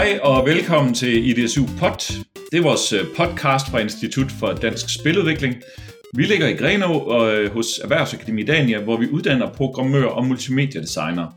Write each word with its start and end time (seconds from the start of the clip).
Hej 0.00 0.18
og 0.22 0.46
velkommen 0.46 0.94
til 0.94 1.28
IDSU 1.28 1.64
Pod. 1.78 2.24
Det 2.52 2.58
er 2.58 2.62
vores 2.62 2.92
øh, 2.92 3.00
podcast 3.16 3.70
fra 3.70 3.78
Institut 3.78 4.30
for 4.40 4.52
Dansk 4.52 5.00
Spiludvikling. 5.00 5.54
Vi 6.16 6.22
ligger 6.22 6.48
i 6.48 6.52
Grenå 6.52 6.98
og 6.98 7.34
øh, 7.34 7.52
hos 7.52 7.78
Erhvervsakademi 7.78 8.42
Dania, 8.42 8.80
hvor 8.80 8.96
vi 8.96 9.08
uddanner 9.08 9.52
programmører 9.52 10.08
og 10.08 10.26
multimediedesignere. 10.26 11.32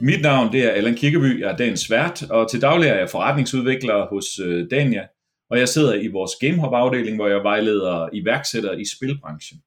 Mit 0.00 0.22
navn 0.22 0.52
det 0.52 0.64
er 0.64 0.70
Allan 0.70 0.94
Kirkeby, 0.94 1.40
jeg 1.40 1.52
er 1.52 1.56
dagens 1.56 1.90
vært, 1.90 2.22
og 2.30 2.50
til 2.50 2.62
daglig 2.62 2.88
er 2.88 2.98
jeg 2.98 3.10
forretningsudvikler 3.10 4.06
hos 4.10 4.26
øh, 4.44 4.66
Dania, 4.70 5.02
og 5.50 5.58
jeg 5.58 5.68
sidder 5.68 5.94
i 5.94 6.08
vores 6.08 6.32
GameHub-afdeling, 6.40 7.16
hvor 7.16 7.28
jeg 7.28 7.42
vejleder 7.42 8.08
iværksættere 8.12 8.80
i 8.80 8.84
spilbranchen. 8.96 9.58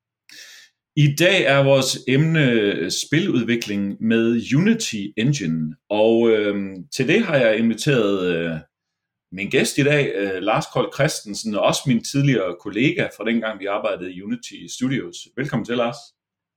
I 1.05 1.15
dag 1.15 1.43
er 1.43 1.63
vores 1.63 1.99
emne 2.07 2.45
spiludvikling 2.91 4.03
med 4.03 4.41
Unity 4.55 5.03
Engine, 5.17 5.75
og 5.89 6.29
øh, 6.29 6.55
til 6.95 7.07
det 7.07 7.25
har 7.25 7.35
jeg 7.35 7.57
inviteret 7.57 8.35
øh, 8.35 8.51
min 9.31 9.49
gæst 9.49 9.77
i 9.77 9.83
dag, 9.83 10.11
øh, 10.15 10.41
Lars 10.41 10.65
Kold 10.73 10.93
Christensen, 10.93 11.55
og 11.55 11.61
også 11.61 11.81
min 11.87 12.03
tidligere 12.03 12.55
kollega 12.61 13.07
fra 13.17 13.25
dengang, 13.25 13.59
vi 13.59 13.65
arbejdede 13.65 14.13
i 14.13 14.21
Unity 14.21 14.53
Studios. 14.77 15.15
Velkommen 15.35 15.65
til, 15.65 15.77
Lars. 15.77 15.97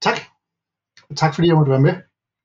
Tak. 0.03 0.19
Tak 1.17 1.35
fordi 1.35 1.49
jeg 1.49 1.57
måtte 1.57 1.71
være 1.71 1.81
med. 1.81 1.95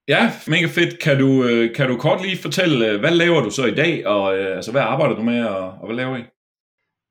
Ja, 0.07 0.31
mega 0.47 0.65
fedt. 0.65 0.99
Kan 0.99 1.19
du, 1.19 1.43
øh, 1.43 1.75
kan 1.75 1.87
du 1.89 1.97
kort 1.97 2.21
lige 2.21 2.37
fortælle, 2.37 2.89
øh, 2.89 2.99
hvad 2.99 3.11
laver 3.11 3.41
du 3.41 3.49
så 3.49 3.65
i 3.65 3.75
dag, 3.75 4.07
og 4.07 4.37
øh, 4.37 4.55
altså, 4.55 4.71
hvad 4.71 4.81
arbejder 4.81 5.15
du 5.15 5.23
med, 5.23 5.45
og, 5.45 5.67
og 5.69 5.85
hvad 5.85 5.95
laver 5.95 6.17
I? 6.17 6.23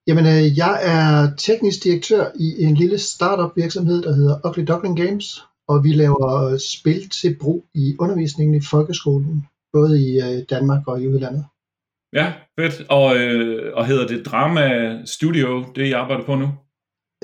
Jamen, 0.08 0.26
øh, 0.26 0.58
jeg 0.58 0.74
er 0.94 1.36
teknisk 1.36 1.84
direktør 1.84 2.24
i 2.34 2.64
en 2.64 2.74
lille 2.74 2.98
startup 2.98 3.56
virksomhed, 3.56 4.02
der 4.02 4.12
hedder 4.14 4.48
Ugly 4.48 4.64
Duckling 4.64 4.96
Games, 4.96 5.26
og 5.68 5.84
vi 5.84 5.92
laver 5.92 6.58
spil 6.74 7.08
til 7.08 7.36
brug 7.40 7.64
i 7.74 7.96
undervisningen 7.98 8.54
i 8.54 8.60
folkeskolen, 8.70 9.46
både 9.72 10.02
i 10.06 10.20
øh, 10.20 10.42
Danmark 10.50 10.88
og 10.88 11.02
i 11.02 11.08
udlandet. 11.08 11.44
Ja, 12.12 12.32
fedt. 12.60 12.90
Og, 12.90 13.16
øh, 13.16 13.76
og 13.76 13.86
hedder 13.86 14.06
det 14.06 14.26
Drama 14.26 14.66
Studio, 15.04 15.64
det 15.74 15.86
I 15.86 15.92
arbejder 15.92 16.24
på 16.24 16.34
nu? 16.34 16.48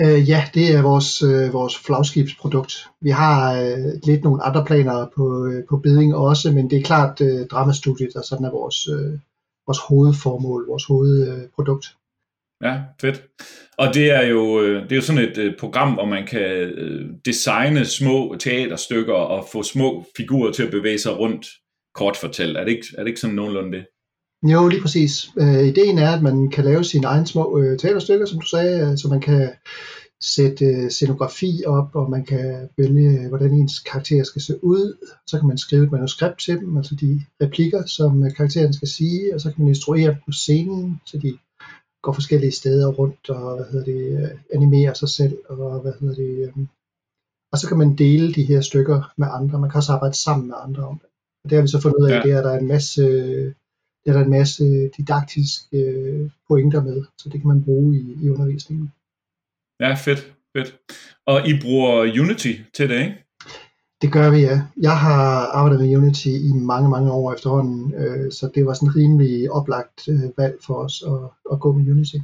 Øh, 0.01 0.29
ja, 0.29 0.45
det 0.55 0.75
er 0.75 0.83
vores, 0.83 1.23
øh, 1.23 1.53
vores 1.53 1.79
flagskibsprodukt. 1.79 2.73
Vi 3.01 3.11
har 3.11 3.61
øh, 3.63 3.93
lidt 4.05 4.25
nogle 4.25 4.43
andre 4.43 4.65
planer 4.65 5.07
på, 5.17 5.47
øh, 5.47 5.65
på 5.69 5.77
beding 5.77 6.15
også, 6.15 6.53
men 6.53 6.71
det 6.71 6.79
er 6.79 6.83
klart 6.83 7.21
øh, 7.21 7.47
Dramastudiet, 7.47 8.15
der 8.15 8.23
sådan 8.23 8.47
er 8.47 8.51
vores, 8.51 8.89
øh, 8.89 9.19
vores 9.67 9.79
hovedformål, 9.89 10.67
vores 10.69 10.85
hovedprodukt. 10.85 11.87
Øh, 11.87 12.00
Ja, 12.65 12.81
fedt. 13.01 13.23
Og 13.79 13.95
det 13.95 14.11
er 14.11 14.27
jo, 14.27 14.61
øh, 14.61 14.83
det 14.83 14.93
er 14.93 14.97
jo 14.97 15.03
sådan 15.03 15.31
et 15.31 15.39
øh, 15.39 15.53
program, 15.59 15.93
hvor 15.93 16.05
man 16.05 16.27
kan 16.27 16.41
øh, 16.41 17.07
designe 17.25 17.85
små 17.85 18.37
teaterstykker 18.41 19.15
og 19.15 19.49
få 19.53 19.63
små 19.63 20.05
figurer 20.17 20.53
til 20.53 20.63
at 20.63 20.71
bevæge 20.71 20.99
sig 20.99 21.19
rundt, 21.19 21.47
kort 21.95 22.17
fortalt. 22.17 22.57
Er 22.57 22.65
det 22.65 22.71
ikke, 22.71 22.87
er 22.99 23.03
det 23.03 23.09
ikke 23.09 23.21
sådan 23.21 23.37
nogenlunde 23.37 23.79
det? 23.79 23.87
Jo, 24.53 24.69
lige 24.69 24.83
præcis. 24.83 25.29
Øh, 25.41 25.65
ideen 25.67 25.99
er, 25.99 26.11
at 26.17 26.23
man 26.23 26.51
kan 26.51 26.65
lave 26.65 26.85
sine 26.85 27.07
egne 27.07 27.27
små 27.27 27.59
øh, 27.59 27.79
teaterstykker, 27.79 28.27
som 28.27 28.41
du 28.41 28.47
sagde, 28.47 28.99
så 28.99 29.09
man 29.09 29.21
kan 29.21 29.49
sætte 30.23 30.65
øh, 30.65 30.91
scenografi 30.91 31.53
op, 31.67 31.89
og 31.95 32.11
man 32.11 32.25
kan 32.25 32.69
vælge, 32.79 33.29
hvordan 33.29 33.51
ens 33.53 33.79
karakter 33.79 34.25
skal 34.25 34.43
se 34.43 34.65
ud. 34.65 35.07
Så 35.27 35.39
kan 35.39 35.49
man 35.49 35.59
skrive 35.59 35.85
et 35.85 35.93
manuskript 35.93 36.41
til 36.41 36.59
dem, 36.59 36.77
altså 36.77 36.95
de 36.95 37.21
replikker, 37.43 37.87
som 37.87 38.31
karakteren 38.37 38.73
skal 38.73 38.89
sige, 38.89 39.35
og 39.35 39.41
så 39.41 39.49
kan 39.49 39.59
man 39.59 39.69
instruere 39.69 40.11
dem 40.11 40.21
på 40.27 40.33
scenen, 40.33 41.01
så 41.07 41.19
de 41.19 41.39
går 42.03 42.13
forskellige 42.13 42.53
steder 42.53 42.89
rundt 42.89 43.31
og 43.31 43.57
hvad 43.57 43.67
hedder 43.71 43.85
det, 43.85 44.23
øh, 44.23 44.39
animerer 44.55 44.95
sig 44.95 45.09
selv 45.09 45.39
og 45.49 45.81
hvad 45.81 45.93
hedder 46.01 46.15
det, 46.15 46.49
øh, 46.49 46.67
og 47.53 47.59
så 47.59 47.69
kan 47.69 47.79
man 47.79 47.97
dele 47.97 48.35
de 48.35 48.45
her 48.45 48.61
stykker 48.61 49.13
med 49.17 49.29
andre. 49.31 49.59
Man 49.59 49.71
kan 49.71 49.79
også 49.79 49.93
arbejde 49.93 50.15
sammen 50.15 50.47
med 50.49 50.57
andre 50.59 50.83
om 50.83 50.99
det. 50.99 51.09
Og 51.45 51.51
det 51.51 51.57
har 51.57 51.63
vi 51.63 51.69
så 51.69 51.81
fundet 51.81 51.99
ud 51.99 52.11
af, 52.11 52.17
ja. 52.17 52.23
det 52.23 52.33
er 52.33 52.43
der 52.43 52.59
en 52.59 52.67
masse 52.67 53.05
det 54.05 54.11
er 54.11 54.13
der 54.13 54.25
en 54.25 54.31
masse 54.31 54.65
didaktiske 54.97 55.77
øh, 55.77 56.31
pointer 56.49 56.83
med, 56.83 57.05
så 57.19 57.29
det 57.29 57.41
kan 57.41 57.49
man 57.49 57.65
bruge 57.65 57.97
i, 57.97 58.17
i 58.23 58.29
undervisningen. 58.29 58.93
Ja, 59.81 59.95
fedt, 59.95 60.35
fedt. 60.57 60.79
Og 61.27 61.49
I 61.49 61.53
bruger 61.63 62.21
Unity 62.23 62.53
til 62.75 62.89
det, 62.89 62.99
ikke? 63.01 63.25
Det 64.03 64.13
gør 64.13 64.31
vi, 64.31 64.41
ja. 64.41 64.63
Jeg 64.77 64.99
har 64.99 65.47
arbejdet 65.59 65.81
med 65.81 65.97
Unity 65.97 66.29
i 66.29 66.53
mange, 66.53 66.91
mange 66.91 67.13
år 67.13 67.33
efterhånden, 67.33 67.95
øh, 67.95 68.33
så 68.33 68.51
det 68.55 68.67
var 68.67 68.75
sådan 68.75 68.89
en 68.89 68.97
rimelig 68.97 69.51
oplagt 69.51 70.09
øh, 70.09 70.39
valg 70.39 70.55
for 70.67 70.75
os 70.75 71.03
at, 71.07 71.53
at 71.53 71.61
gå 71.61 71.73
med 71.73 71.91
Unity. 71.93 72.17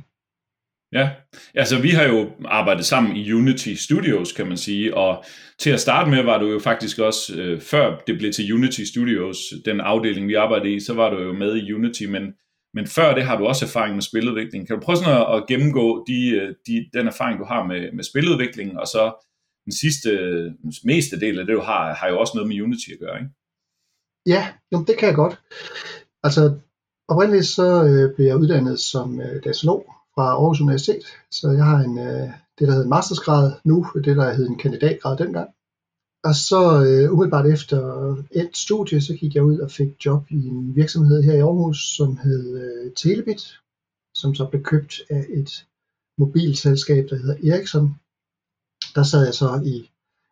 Ja, 0.93 1.11
altså 1.55 1.81
vi 1.81 1.91
har 1.91 2.05
jo 2.05 2.31
arbejdet 2.45 2.85
sammen 2.85 3.17
i 3.17 3.33
Unity 3.33 3.75
Studios, 3.75 4.33
kan 4.33 4.47
man 4.47 4.57
sige, 4.57 4.97
og 4.97 5.25
til 5.59 5.71
at 5.71 5.81
starte 5.81 6.11
med 6.11 6.23
var 6.23 6.39
du 6.39 6.47
jo 6.47 6.59
faktisk 6.59 6.99
også, 6.99 7.35
øh, 7.37 7.61
før 7.61 8.03
det 8.07 8.19
blev 8.19 8.33
til 8.33 8.53
Unity 8.53 8.81
Studios, 8.81 9.37
den 9.65 9.81
afdeling 9.81 10.29
vi 10.29 10.35
arbejdede 10.35 10.75
i, 10.75 10.81
så 10.81 10.95
var 10.95 11.11
du 11.11 11.23
jo 11.23 11.33
med 11.33 11.57
i 11.57 11.73
Unity, 11.73 12.05
men, 12.05 12.23
men 12.75 12.87
før 12.87 13.15
det 13.15 13.25
har 13.25 13.39
du 13.39 13.47
også 13.47 13.65
erfaring 13.65 13.95
med 13.95 14.03
spiludvikling. 14.03 14.67
Kan 14.67 14.77
du 14.77 14.83
prøve 14.83 14.97
sådan 14.97 15.21
at, 15.21 15.37
at 15.37 15.47
gennemgå 15.49 16.05
de, 16.09 16.31
øh, 16.31 16.55
de, 16.67 16.99
den 16.99 17.07
erfaring, 17.07 17.39
du 17.39 17.45
har 17.45 17.67
med, 17.67 17.93
med 17.93 18.05
spiludvikling, 18.05 18.79
og 18.79 18.87
så 18.87 19.26
den 19.67 19.73
sidste, 19.73 20.11
den 20.63 20.73
meste 20.85 21.21
del 21.21 21.39
af 21.39 21.47
det, 21.47 21.55
du 21.55 21.61
har, 21.61 21.95
har 21.95 22.09
jo 22.09 22.21
også 22.21 22.33
noget 22.35 22.49
med 22.49 22.61
Unity 22.61 22.91
at 22.93 22.99
gøre, 23.05 23.17
ikke? 23.21 23.31
Ja, 24.27 24.43
jamen 24.73 24.87
det 24.87 24.99
kan 24.99 25.09
jeg 25.09 25.17
godt. 25.17 25.41
Altså, 26.23 26.43
oprindeligt 27.09 27.47
så 27.47 27.69
øh, 27.85 28.15
blev 28.15 28.27
jeg 28.27 28.37
uddannet 28.37 28.81
som 28.81 29.21
øh, 29.21 29.45
datalog 29.45 29.81
fra 30.15 30.27
Aarhus 30.31 30.61
Universitet, 30.61 31.05
så 31.31 31.51
jeg 31.51 31.65
har 31.65 31.79
en, 31.79 31.99
øh, 31.99 32.29
det, 32.57 32.65
der 32.67 32.73
hedder 32.73 32.85
en 32.85 32.97
mastersgrad 32.97 33.53
nu, 33.65 33.87
det 34.05 34.17
der 34.17 34.35
hed 34.35 34.49
en 34.49 34.59
kandidatgrad 34.59 35.17
dengang. 35.17 35.49
Og 36.29 36.35
så 36.35 36.61
øh, 36.87 37.13
umiddelbart 37.13 37.47
efter 37.47 37.81
et 38.31 38.57
studie, 38.57 39.01
så 39.01 39.13
gik 39.21 39.35
jeg 39.35 39.45
ud 39.45 39.59
og 39.59 39.71
fik 39.71 40.07
job 40.07 40.23
i 40.31 40.47
en 40.47 40.77
virksomhed 40.77 41.23
her 41.23 41.35
i 41.35 41.41
Aarhus, 41.41 41.79
som 41.97 42.17
hed 42.17 42.45
øh, 42.63 42.93
Telebit, 42.93 43.43
som 44.15 44.35
så 44.35 44.47
blev 44.51 44.63
købt 44.63 44.95
af 45.11 45.27
et 45.41 45.67
mobilselskab, 46.19 47.05
der 47.11 47.17
hedder 47.17 47.55
Ericsson, 47.55 47.95
der 48.97 49.03
sad 49.03 49.25
jeg 49.25 49.35
så 49.35 49.61
i 49.65 49.91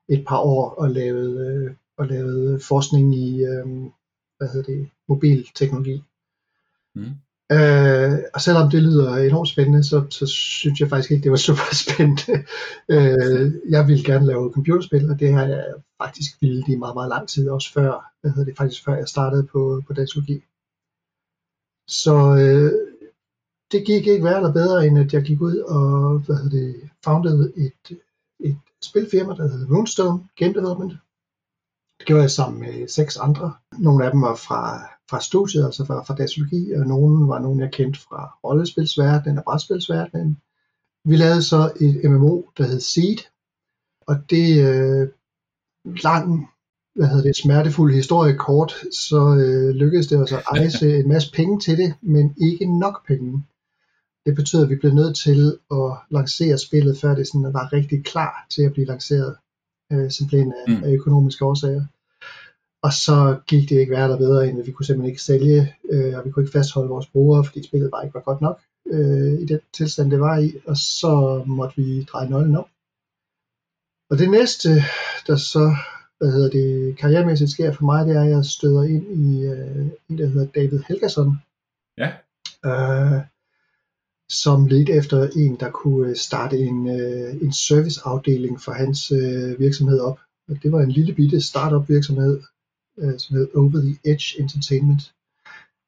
et 0.09 0.25
par 0.29 0.39
år 0.39 0.71
og 0.71 0.91
lavede, 0.91 1.47
øh, 1.47 1.75
og 1.99 2.07
lavede 2.07 2.61
forskning 2.61 3.15
i 3.17 3.45
øh, 3.45 3.67
hvad 4.39 4.49
hedder 4.49 4.73
det, 4.73 4.91
mobilteknologi. 5.09 6.03
Mm. 6.95 7.13
Øh, 7.53 8.19
og 8.35 8.41
selvom 8.41 8.71
det 8.71 8.83
lyder 8.83 9.17
enormt 9.17 9.49
spændende, 9.49 9.85
så, 9.85 10.07
så 10.11 10.27
synes 10.27 10.81
jeg 10.81 10.89
faktisk 10.89 11.11
ikke, 11.11 11.23
det 11.23 11.31
var 11.31 11.43
super 11.49 11.75
spændende. 11.85 12.33
øh, 12.95 13.71
jeg 13.71 13.89
ville 13.89 14.05
gerne 14.05 14.27
lave 14.27 14.53
computerspil, 14.53 15.11
og 15.11 15.21
det 15.21 15.33
har 15.33 15.45
jeg 15.47 15.75
faktisk 16.03 16.31
ville 16.41 16.65
i 16.69 16.77
meget, 16.77 16.97
meget 16.97 17.09
lang 17.09 17.29
tid, 17.29 17.49
også 17.49 17.73
før, 17.73 18.13
hvad 18.21 18.31
hedder 18.31 18.45
det, 18.45 18.57
faktisk 18.57 18.85
før 18.85 18.95
jeg 18.97 19.09
startede 19.09 19.47
på, 19.53 19.83
på 19.87 19.93
datalogi. 19.93 20.43
Så 21.89 22.17
øh, 22.43 22.73
det 23.73 23.87
gik 23.87 24.07
ikke 24.07 24.25
værre 24.25 24.37
eller 24.37 24.53
bedre, 24.53 24.87
end 24.87 24.99
at 24.99 25.13
jeg 25.13 25.23
gik 25.23 25.41
ud 25.41 25.57
og 25.59 26.19
hvad 26.19 26.37
hedder 26.37 26.57
det, 26.59 26.91
founded 27.05 27.53
et 27.57 27.99
et 28.41 28.59
spilfirma, 28.83 29.35
der 29.35 29.49
hedder 29.49 29.69
Moonstone 29.69 30.29
Game 30.37 30.55
Development. 30.55 30.93
Det 31.99 32.07
gjorde 32.07 32.23
jeg 32.23 32.31
sammen 32.31 32.61
med 32.61 32.89
seks 32.89 33.17
andre. 33.17 33.55
Nogle 33.79 34.05
af 34.05 34.11
dem 34.11 34.23
var 34.23 34.35
fra, 34.35 34.89
fra 35.11 35.21
studiet, 35.21 35.65
altså 35.65 35.85
fra, 35.85 36.03
fra 36.03 36.15
datalogi, 36.15 36.73
og 36.73 36.87
nogle 36.87 37.29
var 37.29 37.39
nogle, 37.39 37.63
jeg 37.63 37.73
kendte 37.73 38.01
fra 38.01 38.39
rollespilsverdenen 38.45 39.39
og 39.39 39.45
brætspilsverdenen. 39.45 40.39
Vi 41.05 41.17
lavede 41.17 41.43
så 41.43 41.73
et 41.81 42.11
MMO, 42.11 42.43
der 42.59 42.65
hed 42.65 42.81
Seed, 42.81 43.19
og 44.07 44.31
det 44.31 44.49
øh, 44.69 45.09
lang, 45.85 46.49
hvad 46.95 47.09
hedder 47.09 47.23
det, 47.23 47.37
smertefuld 47.37 47.95
historie 47.95 48.37
kort, 48.37 48.73
så 48.93 49.21
øh, 49.45 49.75
lykkedes 49.75 50.07
det 50.07 50.19
os 50.23 50.33
at 50.33 50.43
ejse 50.53 50.97
en 51.01 51.09
masse 51.09 51.33
penge 51.33 51.61
til 51.61 51.79
det, 51.79 51.95
men 52.03 52.35
ikke 52.49 52.79
nok 52.79 53.07
penge. 53.07 53.45
Det 54.27 54.35
betyder, 54.35 54.63
at 54.63 54.71
vi 54.71 54.77
blev 54.77 54.95
nødt 54.95 55.17
til 55.17 55.59
at 55.71 55.91
lancere 56.11 56.59
spillet, 56.59 56.99
før 56.99 57.15
det 57.15 57.27
sådan 57.27 57.55
var 57.55 57.73
rigtig 57.73 58.05
klar 58.05 58.47
til 58.51 58.63
at 58.63 58.73
blive 58.73 58.87
lanceret, 58.87 59.37
øh, 59.93 60.11
simpelthen 60.11 60.53
af, 60.53 60.67
mm. 60.69 60.85
af 60.85 60.91
økonomiske 60.93 61.45
årsager. 61.45 61.85
Og 62.83 62.93
så 62.93 63.39
gik 63.47 63.69
det 63.69 63.77
ikke 63.81 63.93
værre 63.93 64.19
bedre, 64.19 64.49
end 64.49 64.61
at 64.61 64.67
vi 64.67 64.73
kunne 64.73 64.87
simpelthen 64.87 65.11
ikke 65.11 65.23
sælge, 65.23 65.75
øh, 65.91 66.19
og 66.19 66.25
vi 66.25 66.31
kunne 66.31 66.43
ikke 66.43 66.59
fastholde 66.59 66.89
vores 66.89 67.07
brugere, 67.07 67.45
fordi 67.45 67.67
spillet 67.67 67.91
bare 67.91 68.05
ikke 68.05 68.15
var 68.15 68.29
godt 68.31 68.41
nok 68.41 68.61
øh, 68.93 69.33
i 69.43 69.47
den 69.47 69.61
tilstand, 69.73 70.11
det 70.11 70.21
var 70.21 70.39
i. 70.39 70.53
Og 70.67 70.77
så 70.77 71.45
måtte 71.47 71.77
vi 71.77 72.03
dreje 72.03 72.29
nøglen 72.31 72.57
om. 72.57 72.67
Og 74.11 74.19
det 74.19 74.31
næste, 74.31 74.69
der 75.27 75.37
så 75.37 75.77
hvad 76.19 76.33
hedder 76.33 76.51
det, 76.51 76.97
karrieremæssigt 76.97 77.51
sker 77.51 77.73
for 77.73 77.85
mig, 77.85 78.07
det 78.07 78.17
er, 78.17 78.23
at 78.23 78.31
jeg 78.31 78.45
støder 78.45 78.83
ind 78.83 79.07
i 79.27 79.45
øh, 79.47 79.87
en, 80.09 80.19
der 80.19 80.27
hedder 80.27 80.47
David 80.47 80.81
Helgason. 80.89 81.31
Ja. 81.99 82.11
Øh, 82.69 83.21
som 84.29 84.67
ledte 84.67 84.93
efter 84.93 85.29
en, 85.37 85.57
der 85.61 85.71
kunne 85.71 86.09
øh, 86.09 86.17
starte 86.17 86.59
en, 86.59 86.89
øh, 87.01 87.43
en 87.43 87.53
serviceafdeling 87.53 88.61
for 88.61 88.73
hans 88.73 89.13
øh, 89.13 89.61
virksomhed 89.61 90.01
op. 90.01 90.19
Og 90.49 90.63
det 90.63 90.73
var 90.73 90.81
en 90.83 90.91
lille 90.91 91.15
bitte 91.15 91.41
startup 91.41 91.89
virksomhed, 91.89 92.43
som 93.19 93.37
hed 93.37 93.49
Over 93.57 93.81
the 93.81 93.99
Edge 94.13 94.41
Entertainment. 94.41 95.15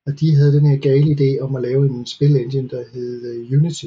Og 0.07 0.21
de 0.21 0.37
havde 0.37 0.53
den 0.53 0.67
her 0.67 0.79
gale 0.79 1.11
idé 1.17 1.41
om 1.45 1.57
at 1.57 1.63
lave 1.63 1.87
en 1.87 2.07
spilengine, 2.07 2.69
der 2.69 2.85
hed 2.93 3.59
Unity. 3.59 3.87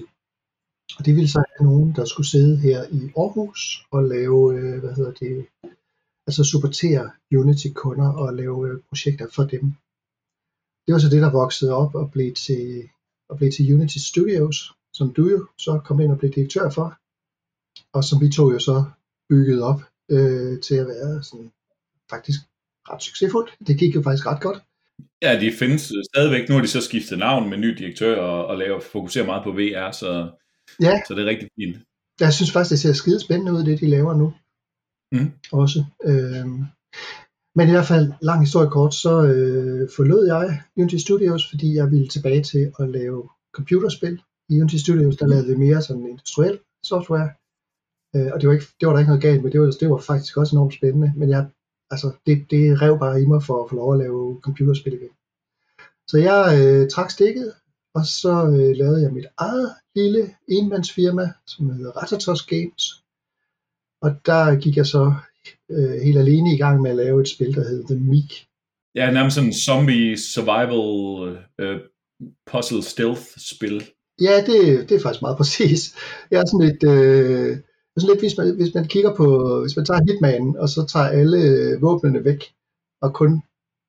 Og 0.97 1.05
det 1.05 1.15
ville 1.15 1.29
så 1.29 1.43
have 1.57 1.69
nogen, 1.71 1.93
der 1.95 2.05
skulle 2.05 2.29
sidde 2.29 2.57
her 2.57 2.83
i 2.91 3.01
Aarhus 3.17 3.85
og 3.91 4.03
lave, 4.03 4.79
hvad 4.79 4.93
hedder 4.95 5.11
det, 5.11 5.45
altså 6.27 6.43
supportere 6.43 7.11
Unity-kunder 7.41 8.09
og 8.09 8.33
lave 8.33 8.81
projekter 8.89 9.27
for 9.35 9.43
dem. 9.43 9.63
det 10.85 10.93
var 10.93 10.99
så 10.99 11.09
det, 11.09 11.21
der 11.21 11.31
voksede 11.31 11.73
op 11.73 11.95
og 11.95 12.11
blev 12.11 12.33
til, 12.33 12.89
og 13.29 13.37
blev 13.37 13.51
til 13.51 13.73
Unity 13.73 13.97
Studios, 13.97 14.73
som 14.93 15.13
du 15.13 15.29
jo 15.29 15.47
så 15.57 15.81
kom 15.85 15.99
ind 15.99 16.11
og 16.11 16.17
blev 16.19 16.31
direktør 16.31 16.69
for, 16.69 16.97
og 17.93 18.03
som 18.03 18.21
vi 18.21 18.29
to 18.29 18.51
jo 18.51 18.59
så 18.59 18.83
byggede 19.29 19.63
op 19.63 19.81
øh, 20.11 20.61
til 20.61 20.75
at 20.75 20.87
være 20.87 21.23
sådan 21.23 21.51
faktisk 22.09 22.39
ret 22.89 23.03
succesfuldt. 23.03 23.49
Det 23.67 23.79
gik 23.79 23.95
jo 23.95 24.01
faktisk 24.01 24.25
ret 24.25 24.41
godt. 24.41 24.59
Ja, 25.21 25.39
de 25.39 25.51
findes 25.59 25.91
stadigvæk. 26.13 26.49
Nu 26.49 26.55
har 26.55 26.61
de 26.61 26.67
så 26.67 26.81
skiftet 26.81 27.19
navn 27.19 27.49
med 27.49 27.57
ny 27.57 27.69
direktør 27.77 28.21
og, 28.21 28.45
og 28.45 28.57
laver, 28.57 28.79
fokuserer 28.79 29.25
meget 29.25 29.43
på 29.43 29.51
VR, 29.51 29.91
så, 29.91 30.31
ja. 30.81 31.01
så 31.07 31.13
det 31.15 31.21
er 31.23 31.25
rigtig 31.25 31.49
fint. 31.55 31.77
Jeg 32.19 32.33
synes 32.33 32.51
faktisk, 32.51 32.71
det 32.71 32.79
ser 32.79 32.93
skide 32.93 33.19
spændende 33.19 33.53
ud, 33.53 33.63
det 33.63 33.79
de 33.79 33.87
laver 33.87 34.13
nu. 34.13 34.33
Mm. 35.11 35.31
Også. 35.51 35.85
Øhm, 36.03 36.63
men 37.55 37.67
i 37.67 37.71
hvert 37.71 37.85
fald, 37.85 38.11
lang 38.21 38.39
historie 38.39 38.69
kort, 38.69 38.93
så 38.93 39.13
øh, 39.23 39.89
forlod 39.95 40.25
jeg 40.25 40.61
Unity 40.77 40.95
Studios, 40.95 41.49
fordi 41.49 41.75
jeg 41.75 41.91
ville 41.91 42.07
tilbage 42.07 42.43
til 42.43 42.71
at 42.79 42.89
lave 42.89 43.29
computerspil. 43.53 44.21
I 44.49 44.61
Unity 44.61 44.75
Studios, 44.75 45.17
der 45.17 45.27
lavede 45.27 45.47
vi 45.47 45.55
mere 45.55 45.81
sådan 45.81 46.07
industriel 46.07 46.59
software. 46.83 47.29
Øh, 48.15 48.29
og 48.33 48.41
det 48.41 48.47
var, 48.47 48.53
ikke, 48.53 48.65
det 48.79 48.87
var 48.87 48.93
der 48.93 48.99
ikke 48.99 49.09
noget 49.09 49.21
galt 49.21 49.43
med, 49.43 49.51
det 49.51 49.61
var, 49.61 49.71
det 49.79 49.89
var 49.89 49.97
faktisk 49.97 50.37
også 50.37 50.55
enormt 50.55 50.73
spændende. 50.73 51.13
Men 51.15 51.29
jeg, 51.29 51.49
altså, 51.91 52.11
det, 52.25 52.45
det 52.51 52.81
rev 52.81 52.99
bare 52.99 53.21
i 53.21 53.25
mig 53.25 53.43
for 53.43 53.63
at 53.63 53.69
få 53.69 53.75
lov 53.75 53.93
at 53.93 53.99
lave 53.99 54.39
computerspil 54.41 54.93
igen. 54.93 55.13
Så 56.07 56.17
jeg 56.17 56.41
øh, 56.59 56.89
trak 56.89 57.11
stikket, 57.11 57.53
og 57.93 58.05
så 58.05 58.33
øh, 58.47 58.75
lavede 58.81 59.01
jeg 59.01 59.13
mit 59.13 59.25
eget 59.37 59.75
lille 59.95 60.35
enmandsfirma, 60.47 61.33
som 61.47 61.69
hedder 61.69 61.91
Ratatos 61.91 62.45
Games. 62.45 63.03
Og 64.01 64.11
der 64.25 64.59
gik 64.59 64.77
jeg 64.77 64.85
så 64.85 65.13
øh, 65.71 66.01
helt 66.05 66.17
alene 66.17 66.53
i 66.55 66.57
gang 66.57 66.81
med 66.81 66.91
at 66.91 66.97
lave 66.97 67.21
et 67.21 67.27
spil, 67.27 67.55
der 67.55 67.69
hed 67.69 67.83
The 67.83 67.99
Meek. 67.99 68.31
Ja, 68.95 69.11
nærmest 69.11 69.35
sådan 69.35 69.49
en 69.49 69.53
zombie 69.53 70.17
survival 70.17 70.85
øh, 71.59 71.79
puzzle 72.51 72.83
stealth 72.83 73.25
spil. 73.37 73.83
Ja, 74.21 74.35
det, 74.47 74.89
det 74.89 74.95
er 74.95 75.01
faktisk 75.01 75.21
meget 75.21 75.37
præcis. 75.41 75.95
Jeg 76.31 76.39
er 76.41 76.45
sådan 76.45 76.67
lidt, 76.67 76.83
øh, 76.83 77.57
sådan 77.97 78.09
lidt 78.09 78.21
hvis, 78.21 78.37
man, 78.37 78.55
hvis 78.55 78.73
man 78.75 78.87
kigger 78.87 79.15
på, 79.15 79.25
hvis 79.61 79.75
man 79.75 79.85
tager 79.85 80.05
Hitman, 80.07 80.55
og 80.57 80.69
så 80.69 80.85
tager 80.85 81.05
alle 81.19 81.41
våbnene 81.81 82.23
væk, 82.23 82.41
og 83.01 83.13
kun 83.13 83.41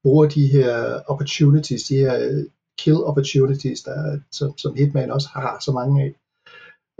bruger 0.02 0.28
de 0.28 0.46
her 0.46 1.00
opportunities, 1.06 1.82
de 1.82 1.96
her 1.96 2.14
øh, 2.30 2.44
kill 2.78 2.96
opportunities, 3.10 3.82
der, 3.82 4.18
som, 4.32 4.58
som 4.58 4.74
Hitman 4.74 5.10
også 5.10 5.28
har 5.28 5.58
så 5.64 5.72
mange 5.72 6.02
af. 6.04 6.12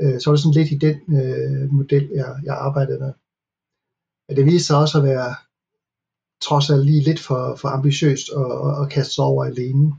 Øh, 0.00 0.20
så 0.20 0.31
er 0.31 0.35
det 0.35 0.43
sådan 0.43 0.58
lidt 0.61 0.70
i 0.70 0.79
den 0.87 0.99
øh, 1.20 1.73
model, 1.73 2.11
jeg, 2.14 2.37
jeg 2.44 2.55
arbejdede 2.55 2.99
med. 2.99 3.12
Men 4.31 4.37
det 4.37 4.47
viste 4.47 4.67
sig 4.67 4.77
også 4.77 4.99
at 4.99 5.05
være 5.05 5.35
trods 6.43 6.71
alt 6.71 6.87
lige 6.87 7.03
lidt 7.03 7.21
for, 7.21 7.56
for 7.61 7.69
ambitiøst 7.69 8.27
at, 8.37 8.50
at, 8.67 8.82
at 8.82 8.93
kaste 8.93 9.15
sig 9.15 9.25
over 9.25 9.44
alene. 9.44 9.93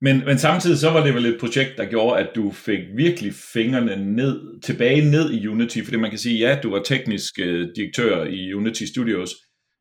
Men, 0.00 0.24
men 0.24 0.38
samtidig 0.38 0.78
så 0.78 0.90
var 0.90 1.04
det 1.04 1.14
vel 1.14 1.26
et 1.26 1.40
projekt, 1.40 1.72
der 1.76 1.90
gjorde, 1.90 2.20
at 2.20 2.30
du 2.34 2.50
fik 2.50 2.78
virkelig 2.96 3.34
fingrene 3.34 4.14
ned, 4.16 4.60
tilbage 4.60 5.10
ned 5.10 5.32
i 5.32 5.46
Unity, 5.46 5.78
fordi 5.84 5.96
man 5.96 6.10
kan 6.10 6.18
sige, 6.18 6.38
ja, 6.38 6.60
du 6.62 6.70
var 6.70 6.82
teknisk 6.82 7.34
uh, 7.42 7.46
direktør 7.76 8.24
i 8.24 8.54
Unity 8.54 8.84
Studios, 8.84 9.30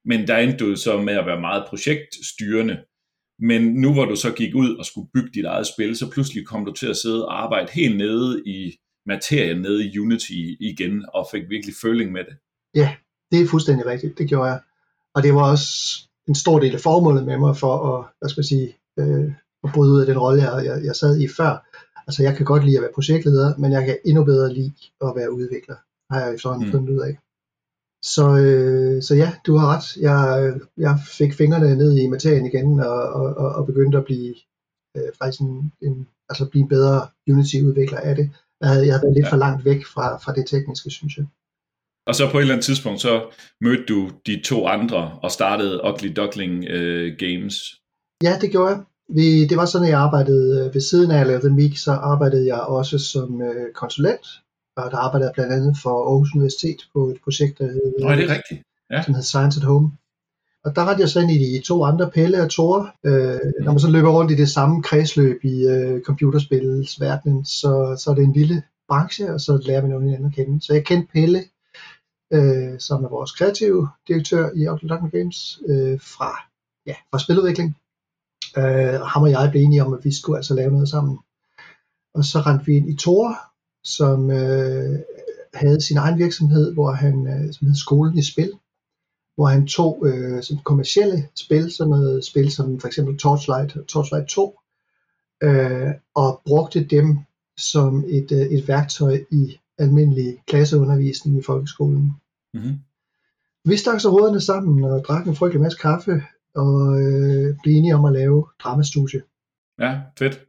men 0.05 0.27
der 0.27 0.37
endte 0.37 0.65
du 0.65 0.75
så 0.75 1.01
med 1.01 1.13
at 1.13 1.25
være 1.25 1.41
meget 1.41 1.65
projektstyrende. 1.69 2.77
Men 3.39 3.73
nu 3.73 3.93
hvor 3.93 4.05
du 4.05 4.15
så 4.15 4.31
gik 4.31 4.55
ud 4.55 4.75
og 4.75 4.85
skulle 4.85 5.09
bygge 5.13 5.29
dit 5.33 5.45
eget 5.45 5.67
spil, 5.67 5.95
så 5.95 6.11
pludselig 6.11 6.47
kom 6.47 6.65
du 6.65 6.73
til 6.73 6.87
at 6.87 6.97
sidde 6.97 7.25
og 7.25 7.43
arbejde 7.43 7.71
helt 7.71 7.97
nede 7.97 8.43
i 8.45 8.77
materien, 9.05 9.61
nede 9.61 9.85
i 9.85 9.99
Unity 9.99 10.41
igen, 10.59 11.05
og 11.13 11.27
fik 11.31 11.43
virkelig 11.49 11.75
føling 11.81 12.11
med 12.11 12.23
det. 12.23 12.35
Ja, 12.75 12.95
det 13.31 13.41
er 13.41 13.47
fuldstændig 13.47 13.85
rigtigt, 13.85 14.17
det 14.17 14.29
gjorde 14.29 14.49
jeg. 14.49 14.59
Og 15.15 15.23
det 15.23 15.33
var 15.33 15.51
også 15.51 15.67
en 16.27 16.35
stor 16.35 16.59
del 16.59 16.73
af 16.73 16.81
formålet 16.81 17.25
med 17.25 17.37
mig 17.37 17.57
for 17.57 17.73
at, 17.89 18.05
hvad 18.19 18.29
skal 18.29 18.39
man 18.39 18.51
sige, 18.53 18.77
øh, 18.99 19.31
at 19.63 19.69
bryde 19.73 19.93
ud 19.93 19.99
af 19.99 20.05
den 20.05 20.17
rolle, 20.17 20.43
jeg, 20.43 20.65
jeg, 20.65 20.85
jeg 20.85 20.95
sad 20.95 21.19
i 21.19 21.27
før. 21.37 21.51
Altså 22.07 22.23
jeg 22.23 22.35
kan 22.37 22.45
godt 22.45 22.65
lide 22.65 22.77
at 22.77 22.81
være 22.81 22.95
projektleder, 22.95 23.57
men 23.57 23.71
jeg 23.71 23.85
kan 23.85 23.97
endnu 24.05 24.23
bedre 24.23 24.53
lide 24.53 24.73
at 25.01 25.13
være 25.15 25.33
udvikler, 25.33 25.75
har 26.11 26.21
jeg 26.21 26.33
efterhånden 26.33 26.67
mm. 26.67 26.71
fundet 26.71 26.89
ud 26.95 26.99
af. 26.99 27.17
Så, 28.03 28.37
øh, 28.37 29.03
så 29.03 29.15
ja, 29.15 29.33
du 29.45 29.57
har 29.57 29.67
ret. 29.75 29.97
Jeg, 29.97 30.53
jeg 30.77 30.99
fik 31.19 31.33
fingrene 31.33 31.75
ned 31.75 31.97
i 31.97 32.07
materien 32.07 32.45
igen 32.45 32.79
og, 32.79 33.01
og, 33.19 33.27
og, 33.37 33.49
og 33.55 33.65
begyndte 33.65 33.97
at 33.97 34.05
blive 34.05 34.35
øh, 34.97 35.11
faktisk 35.19 35.41
en, 35.41 35.71
en, 35.81 36.07
altså 36.29 36.49
blive 36.49 36.61
en 36.61 36.67
bedre 36.67 37.07
Unity-udvikler 37.29 37.99
af 37.99 38.15
det. 38.15 38.31
Jeg 38.61 38.69
havde, 38.69 38.85
jeg 38.85 38.93
havde 38.93 39.03
været 39.03 39.15
lidt 39.15 39.25
ja. 39.25 39.31
for 39.31 39.37
langt 39.37 39.65
væk 39.65 39.85
fra, 39.85 40.17
fra 40.17 40.33
det 40.33 40.45
tekniske, 40.47 40.89
synes 40.89 41.17
jeg. 41.17 41.25
Og 42.07 42.15
så 42.15 42.31
på 42.31 42.37
et 42.37 42.41
eller 42.41 42.53
andet 42.53 42.65
tidspunkt, 42.65 43.01
så 43.01 43.29
mødte 43.61 43.85
du 43.85 44.09
de 44.25 44.41
to 44.45 44.67
andre 44.67 45.19
og 45.23 45.31
startede 45.31 45.81
Ugly 45.89 46.13
Duckling 46.15 46.65
øh, 46.65 47.17
Games. 47.17 47.55
Ja, 48.23 48.37
det 48.41 48.51
gjorde 48.51 48.69
jeg. 48.69 48.79
Vi, 49.15 49.45
det 49.45 49.57
var 49.57 49.65
sådan, 49.65 49.87
at 49.87 49.91
jeg 49.91 49.99
arbejdede 49.99 50.65
øh, 50.65 50.73
ved 50.73 50.81
siden 50.81 51.11
af 51.11 51.21
at 51.21 51.27
lave 51.27 51.39
The 51.39 51.49
Meek, 51.49 51.77
så 51.77 51.91
arbejdede 51.91 52.47
jeg 52.47 52.61
også 52.61 52.99
som 52.99 53.41
øh, 53.41 53.73
konsulent. 53.73 54.27
Og 54.77 54.91
der 54.91 54.97
arbejdede 54.97 55.27
jeg 55.27 55.33
blandt 55.33 55.53
andet 55.53 55.77
for 55.83 56.09
Aarhus 56.09 56.35
Universitet 56.35 56.79
på 56.93 57.09
et 57.09 57.17
projekt, 57.23 57.59
der 57.59 57.65
hed, 57.65 57.93
Nå, 57.99 58.11
det 58.11 58.23
er 58.29 58.33
rigtigt. 58.37 58.61
Ja. 58.91 59.03
som 59.03 59.13
hed 59.13 59.23
Science 59.23 59.59
at 59.59 59.65
Home. 59.65 59.91
Og 60.65 60.75
der 60.75 60.89
rendte 60.89 61.01
jeg 61.01 61.09
så 61.09 61.19
ind 61.19 61.31
i 61.31 61.57
de 61.57 61.61
to 61.65 61.83
andre, 61.83 62.11
Pelle 62.11 62.43
og 62.43 62.49
Tore. 62.49 62.91
Øh, 63.05 63.39
mm. 63.43 63.63
Når 63.65 63.71
man 63.71 63.79
så 63.79 63.89
løber 63.89 64.09
rundt 64.09 64.31
i 64.31 64.35
det 64.35 64.49
samme 64.49 64.83
kredsløb 64.83 65.39
i 65.43 65.67
øh, 65.67 66.01
computerspillets 66.01 66.99
verden, 66.99 67.45
så, 67.45 67.71
så 67.99 68.11
er 68.11 68.15
det 68.15 68.23
en 68.23 68.33
lille 68.33 68.63
branche, 68.87 69.33
og 69.33 69.41
så 69.41 69.61
lærer 69.65 69.81
man 69.81 69.91
jo 69.91 69.99
hinanden 69.99 70.25
at 70.25 70.35
kende. 70.35 70.65
Så 70.65 70.73
jeg 70.73 70.85
kendte 70.85 71.11
Pelle 71.13 71.43
øh, 72.33 72.79
som 72.79 73.03
er 73.03 73.09
vores 73.09 73.31
kreative 73.31 73.89
direktør 74.07 74.49
i 74.55 74.67
Outlook 74.67 75.11
Games, 75.11 75.59
øh, 75.67 75.99
fra, 76.01 76.31
ja, 76.85 76.95
fra 77.11 77.19
spiludvikling. 77.19 77.77
Øh, 78.57 79.01
ham 79.11 79.23
og 79.23 79.31
jeg 79.31 79.49
blev 79.51 79.63
enige 79.63 79.83
om, 79.83 79.93
at 79.93 80.05
vi 80.05 80.13
skulle 80.13 80.37
altså 80.37 80.53
lave 80.53 80.71
noget 80.71 80.89
sammen. 80.89 81.17
Og 82.13 82.23
så 82.25 82.39
rendte 82.39 82.65
vi 82.65 82.75
ind 82.75 82.89
i 82.89 82.97
Thor, 82.97 83.37
som 83.83 84.31
øh, 84.31 84.99
havde 85.53 85.81
sin 85.81 85.97
egen 85.97 86.17
virksomhed, 86.17 86.73
hvor 86.73 86.91
han, 86.91 87.27
øh, 87.27 87.53
som 87.53 87.67
hed 87.67 87.75
Skolen 87.75 88.17
i 88.17 88.23
Spil, 88.23 88.51
hvor 89.35 89.47
han 89.47 89.67
tog 89.67 90.03
øh, 90.05 90.43
sådan 90.43 90.63
kommercielle 90.63 91.27
spil, 91.35 91.71
sådan 91.71 91.91
noget 91.91 92.25
spil 92.25 92.51
som 92.51 92.79
for 92.79 92.87
eksempel 92.87 93.17
Torchlight 93.17 93.77
og 93.77 93.87
Torchlight 93.87 94.29
2, 94.29 94.59
øh, 95.43 95.91
og 96.15 96.41
brugte 96.45 96.83
dem 96.83 97.17
som 97.57 98.03
et, 98.07 98.31
øh, 98.31 98.39
et 98.39 98.67
værktøj 98.67 99.23
i 99.31 99.59
almindelig 99.77 100.37
klasseundervisning 100.47 101.37
i 101.39 101.43
folkeskolen. 101.43 102.13
Mm-hmm. 102.53 102.75
Vi 103.65 103.77
stak 103.77 103.99
så 104.01 104.09
hovederne 104.09 104.41
sammen 104.41 104.83
og 104.83 105.03
drak 105.07 105.27
en 105.27 105.35
frygtelig 105.35 105.61
masse 105.61 105.77
kaffe 105.81 106.11
og 106.55 107.01
øh, 107.01 107.55
blev 107.63 107.75
enige 107.75 107.95
om 107.95 108.05
at 108.05 108.13
lave 108.13 108.45
dramastudie. 108.59 109.21
Ja, 109.79 109.99
fedt. 110.19 110.45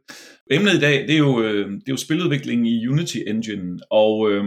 Emnet 0.51 0.73
i 0.73 0.79
dag, 0.79 1.07
det 1.07 1.13
er 1.13 1.17
jo, 1.17 1.41
øh, 1.43 1.71
det 1.71 1.87
er 1.87 1.91
jo 1.91 1.97
spiludvikling 1.97 2.67
i 2.67 2.87
Unity 2.87 3.17
Engine, 3.27 3.79
og, 3.89 4.31
øh, 4.31 4.43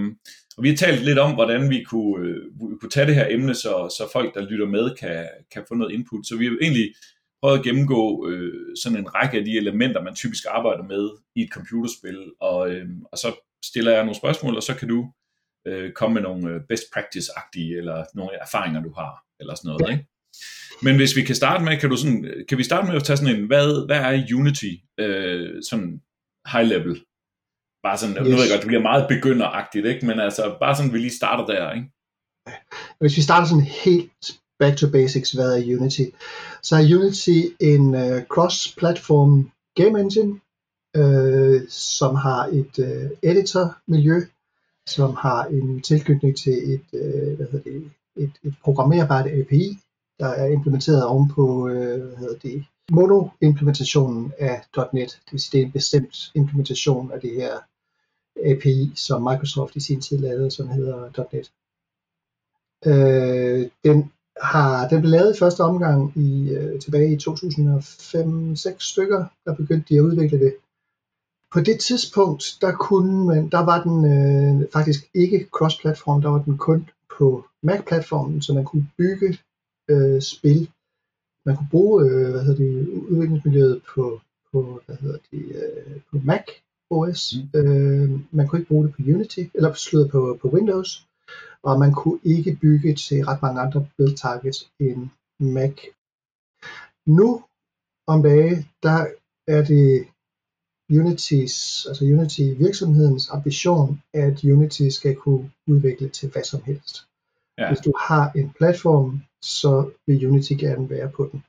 og 0.56 0.62
vi 0.62 0.68
har 0.68 0.76
talt 0.76 1.04
lidt 1.04 1.18
om, 1.18 1.34
hvordan 1.34 1.70
vi 1.70 1.82
kunne, 1.82 2.26
øh, 2.26 2.36
vi 2.70 2.76
kunne 2.80 2.90
tage 2.90 3.06
det 3.06 3.14
her 3.14 3.26
emne, 3.30 3.54
så, 3.54 3.94
så 3.98 4.08
folk, 4.12 4.34
der 4.34 4.50
lytter 4.50 4.66
med, 4.66 4.96
kan, 4.96 5.28
kan 5.52 5.64
få 5.68 5.74
noget 5.74 5.92
input. 5.92 6.26
Så 6.26 6.36
vi 6.36 6.44
har 6.44 6.56
egentlig 6.62 6.94
prøvet 7.42 7.58
at 7.58 7.64
gennemgå 7.64 8.28
øh, 8.28 8.76
sådan 8.82 8.98
en 8.98 9.14
række 9.14 9.38
af 9.38 9.44
de 9.44 9.56
elementer, 9.56 10.02
man 10.02 10.14
typisk 10.14 10.44
arbejder 10.48 10.82
med 10.82 11.10
i 11.36 11.40
et 11.42 11.50
computerspil, 11.52 12.18
og, 12.40 12.70
øh, 12.70 12.86
og 13.12 13.18
så 13.18 13.28
stiller 13.64 13.92
jeg 13.92 14.04
nogle 14.04 14.16
spørgsmål, 14.16 14.56
og 14.56 14.62
så 14.62 14.74
kan 14.74 14.88
du 14.88 15.10
øh, 15.66 15.92
komme 15.92 16.14
med 16.14 16.22
nogle 16.22 16.50
øh, 16.50 16.60
best 16.68 16.84
practice-agtige, 16.94 17.76
eller 17.80 18.04
nogle 18.14 18.32
erfaringer, 18.40 18.82
du 18.82 18.92
har, 18.98 19.24
eller 19.40 19.54
sådan 19.54 19.68
noget, 19.68 19.92
ikke? 19.92 20.06
Men 20.82 20.96
hvis 20.96 21.16
vi 21.16 21.22
kan 21.22 21.34
starte 21.34 21.64
med, 21.64 21.80
kan, 21.80 21.90
du 21.90 21.96
sådan, 21.96 22.44
kan 22.48 22.58
vi 22.58 22.64
starte 22.64 22.86
med 22.86 22.96
at 22.96 23.04
tage 23.04 23.16
sådan 23.16 23.34
en, 23.36 23.46
hvad, 23.46 23.86
hvad 23.86 24.00
er 24.00 24.34
Unity, 24.38 24.72
øh, 24.98 25.62
sådan 25.68 26.02
high 26.52 26.66
level? 26.68 26.94
Bare 27.86 27.98
sådan, 27.98 28.16
yes. 28.16 28.22
nu 28.22 28.30
ved 28.36 28.44
jeg 28.44 28.52
godt, 28.52 28.64
det 28.64 28.72
bliver 28.72 28.90
meget 28.90 29.08
begynderagtigt, 29.08 29.86
ikke? 29.86 30.06
men 30.06 30.20
altså 30.20 30.56
bare 30.60 30.76
sådan, 30.76 30.92
vi 30.92 30.98
lige 30.98 31.18
starter 31.20 31.46
der, 31.46 31.72
ikke? 31.72 31.88
Hvis 33.00 33.16
vi 33.16 33.22
starter 33.22 33.46
sådan 33.46 33.70
helt 33.84 34.24
back 34.58 34.76
to 34.76 34.86
basics, 34.90 35.30
hvad 35.32 35.50
er 35.58 35.76
Unity? 35.76 36.06
Så 36.62 36.76
er 36.76 36.96
Unity 36.96 37.40
en 37.60 37.84
uh, 38.04 38.18
cross-platform 38.34 39.32
game 39.78 40.00
engine, 40.00 40.40
øh, 40.96 41.68
som 41.68 42.14
har 42.14 42.42
et 42.60 42.74
øh, 42.78 43.10
editor-miljø, 43.22 44.16
som 44.86 45.14
har 45.14 45.44
en 45.44 45.82
tilknytning 45.82 46.36
til 46.36 46.74
et, 46.74 46.86
øh, 46.92 47.36
hvad 47.36 47.46
hedder 47.46 47.70
det, 47.70 47.90
et, 48.16 48.32
et 48.42 48.54
programmerbart 48.64 49.26
API, 49.26 49.78
der 50.20 50.28
er 50.28 50.46
implementeret 50.46 51.06
ovenpå 51.06 51.68
øh, 51.68 52.04
hvad 52.04 52.16
hedder 52.16 52.38
det, 52.38 52.64
mono-implementationen 52.90 54.32
af 54.38 54.64
.NET. 54.92 55.20
Det 55.24 55.32
vil 55.32 55.40
sige, 55.40 55.52
det 55.52 55.62
er 55.62 55.66
en 55.66 55.72
bestemt 55.72 56.32
implementation 56.34 57.12
af 57.12 57.20
det 57.20 57.30
her 57.34 57.54
API, 58.50 58.92
som 58.96 59.22
Microsoft 59.22 59.76
i 59.76 59.80
sin 59.80 60.00
tid 60.00 60.18
lavede, 60.18 60.50
som 60.50 60.68
hedder 60.68 61.26
.NET. 61.32 61.50
Øh, 62.86 63.70
den 63.84 64.12
har 64.40 64.88
den 64.88 65.00
blev 65.00 65.10
lavet 65.10 65.36
i 65.36 65.38
første 65.38 65.60
omgang 65.60 66.12
i 66.16 66.50
øh, 66.50 66.80
tilbage 66.80 67.12
i 67.12 67.16
2005-6 67.16 68.90
stykker, 68.90 69.24
der 69.44 69.54
begyndte 69.54 69.94
de 69.94 69.98
at 69.98 70.00
udvikle 70.00 70.38
det. 70.38 70.54
På 71.54 71.60
det 71.60 71.80
tidspunkt, 71.80 72.44
der 72.60 72.72
kunne 72.86 73.26
man, 73.26 73.48
der 73.48 73.62
var 73.70 73.78
den 73.86 73.98
øh, 74.14 74.68
faktisk 74.72 75.00
ikke 75.14 75.48
cross-platform, 75.56 76.22
der 76.22 76.28
var 76.28 76.42
den 76.42 76.58
kun 76.58 76.90
på 77.18 77.44
Mac-platformen, 77.62 78.42
så 78.42 78.54
man 78.54 78.64
kunne 78.64 78.88
bygge 78.98 79.38
øh, 79.90 80.22
spil. 80.22 80.70
Man 81.46 81.56
kunne 81.56 81.68
bruge 81.70 82.04
øh, 82.04 82.30
hvad 82.30 82.42
hedder 82.44 82.64
det, 82.64 82.88
udviklingsmiljøet 82.88 83.82
på, 83.94 84.20
på, 84.52 84.80
hvad 84.86 84.96
hedder 84.96 85.18
det, 85.30 85.44
øh, 85.60 86.00
på 86.10 86.18
Mac 86.24 86.44
OS. 86.90 87.34
Mm. 87.34 87.60
Øh, 87.60 88.10
man 88.36 88.46
kunne 88.46 88.58
ikke 88.58 88.68
bruge 88.68 88.86
det 88.86 88.94
på 88.94 89.02
Unity, 89.02 89.44
eller 89.54 89.72
slået 89.72 90.10
på, 90.10 90.38
på 90.42 90.48
Windows. 90.48 91.06
Og 91.62 91.78
man 91.78 91.92
kunne 91.92 92.20
ikke 92.24 92.58
bygge 92.60 92.94
til 92.94 93.24
ret 93.24 93.42
mange 93.42 93.60
andre 93.60 93.86
build 93.96 94.16
targets 94.16 94.70
end 94.80 95.08
Mac. 95.40 95.74
Nu 97.06 97.28
om 98.06 98.22
dage, 98.22 98.68
der 98.82 99.06
er 99.46 99.64
det 99.64 100.06
Unitys, 100.90 101.86
altså 101.86 102.04
Unity 102.04 102.42
virksomhedens 102.58 103.28
ambition, 103.30 104.02
at 104.12 104.44
Unity 104.44 104.88
skal 104.88 105.16
kunne 105.16 105.50
udvikle 105.66 106.08
til 106.08 106.30
hvad 106.30 106.44
som 106.44 106.62
helst. 106.62 107.06
Ja. 107.58 107.68
Hvis 107.68 107.80
du 107.80 107.92
har 108.00 108.32
en 108.32 108.52
platform, 108.58 109.22
så 109.42 109.90
vil 110.06 110.26
Unity 110.26 110.52
gerne 110.52 110.90
være 110.90 111.10
på 111.10 111.28
den. 111.32 111.44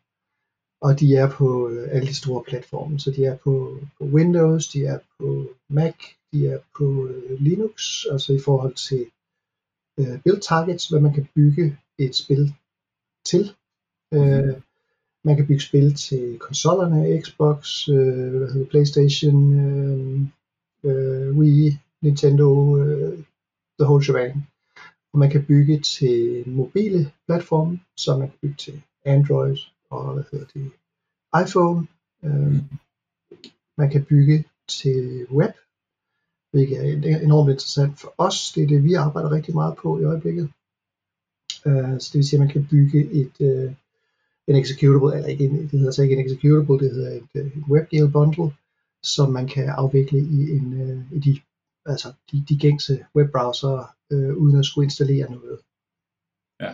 Og 0.82 1.00
de 1.00 1.16
er 1.16 1.30
på 1.30 1.70
øh, 1.70 1.88
alle 1.92 2.08
de 2.08 2.16
store 2.16 2.44
platforme, 2.48 3.00
så 3.00 3.12
de 3.12 3.26
er 3.26 3.38
på, 3.38 3.80
på 3.98 4.04
Windows, 4.06 4.68
de 4.68 4.86
er 4.86 5.00
på 5.20 5.50
Mac, 5.70 5.96
de 6.34 6.48
er 6.48 6.60
på 6.78 7.08
øh, 7.08 7.40
Linux, 7.40 8.06
altså 8.12 8.34
i 8.34 8.40
forhold 8.40 8.76
til 8.76 9.06
øh, 10.00 10.22
build 10.24 10.42
targets, 10.42 10.88
hvad 10.88 11.00
man 11.00 11.14
kan 11.14 11.28
bygge 11.36 11.78
et 11.98 12.16
spil 12.16 12.54
til. 13.26 13.52
Øh, 14.14 14.62
man 15.26 15.36
kan 15.36 15.48
bygge 15.48 15.62
spil 15.62 15.96
til 15.96 16.40
konsollerne, 16.40 17.22
Xbox, 17.22 17.90
øh, 17.90 18.36
hvad 18.38 18.52
hedder, 18.54 18.70
PlayStation, 18.70 19.40
øh, 19.60 20.20
øh, 20.84 21.38
Wii, 21.38 21.80
Nintendo, 22.02 22.78
øh, 22.78 23.14
the 23.80 23.86
whole 23.88 24.04
shebang. 24.04 24.48
Og 25.14 25.20
man 25.20 25.30
kan 25.30 25.46
bygge 25.46 25.80
til 25.80 26.44
mobile 26.50 27.12
platforme, 27.26 27.80
så 27.98 28.18
man 28.18 28.28
kan 28.30 28.38
bygge 28.42 28.56
til 28.56 28.82
Android 29.06 29.58
og 29.90 30.14
hvad 30.14 30.24
hedder 30.32 30.46
det, 30.54 30.72
iPhone. 31.44 31.88
Øh, 32.24 32.56
man 33.78 33.90
kan 33.90 34.06
bygge 34.06 34.46
til 34.68 35.28
web, 35.32 35.56
hvilket 36.52 36.78
er 37.12 37.20
enormt 37.20 37.50
interessant 37.50 38.00
for 38.00 38.14
os. 38.18 38.52
Det 38.56 38.64
er 38.64 38.68
det, 38.68 38.84
vi 38.84 38.94
arbejder 38.94 39.32
rigtig 39.32 39.54
meget 39.54 39.76
på 39.78 40.00
i 40.00 40.04
øjeblikket. 40.04 40.50
Øh, 41.68 42.00
så 42.00 42.10
det 42.12 42.18
vil 42.18 42.28
sige, 42.28 42.38
at 42.38 42.46
man 42.46 42.54
kan 42.54 42.68
bygge 42.72 43.12
et, 43.22 43.36
øh, 43.42 43.74
en 44.48 44.56
executable, 44.56 45.16
eller 45.16 45.30
ikke 45.30 45.46
en, 45.46 45.62
det 45.62 45.80
hedder 45.80 45.92
så 45.92 46.02
ikke 46.04 46.16
en 46.16 46.26
executable, 46.26 46.80
det 46.80 46.96
hedder 46.96 47.12
et, 47.12 47.30
øh, 47.36 47.46
et 47.46 47.64
WebGL 47.70 48.12
bundle, 48.12 48.52
som 49.04 49.32
man 49.32 49.48
kan 49.48 49.70
afvikle 49.70 50.20
i, 50.20 50.52
en, 50.58 50.68
øh, 50.82 51.18
i 51.18 51.20
de, 51.20 51.40
altså 51.86 52.14
de, 52.32 52.46
de 52.50 52.58
gængse 52.58 53.06
webbrowser, 53.16 53.96
øh, 54.12 54.38
uden 54.38 54.60
at 54.60 54.66
skulle 54.66 54.86
installere 54.86 55.32
noget. 55.32 55.60
Ja. 56.62 56.74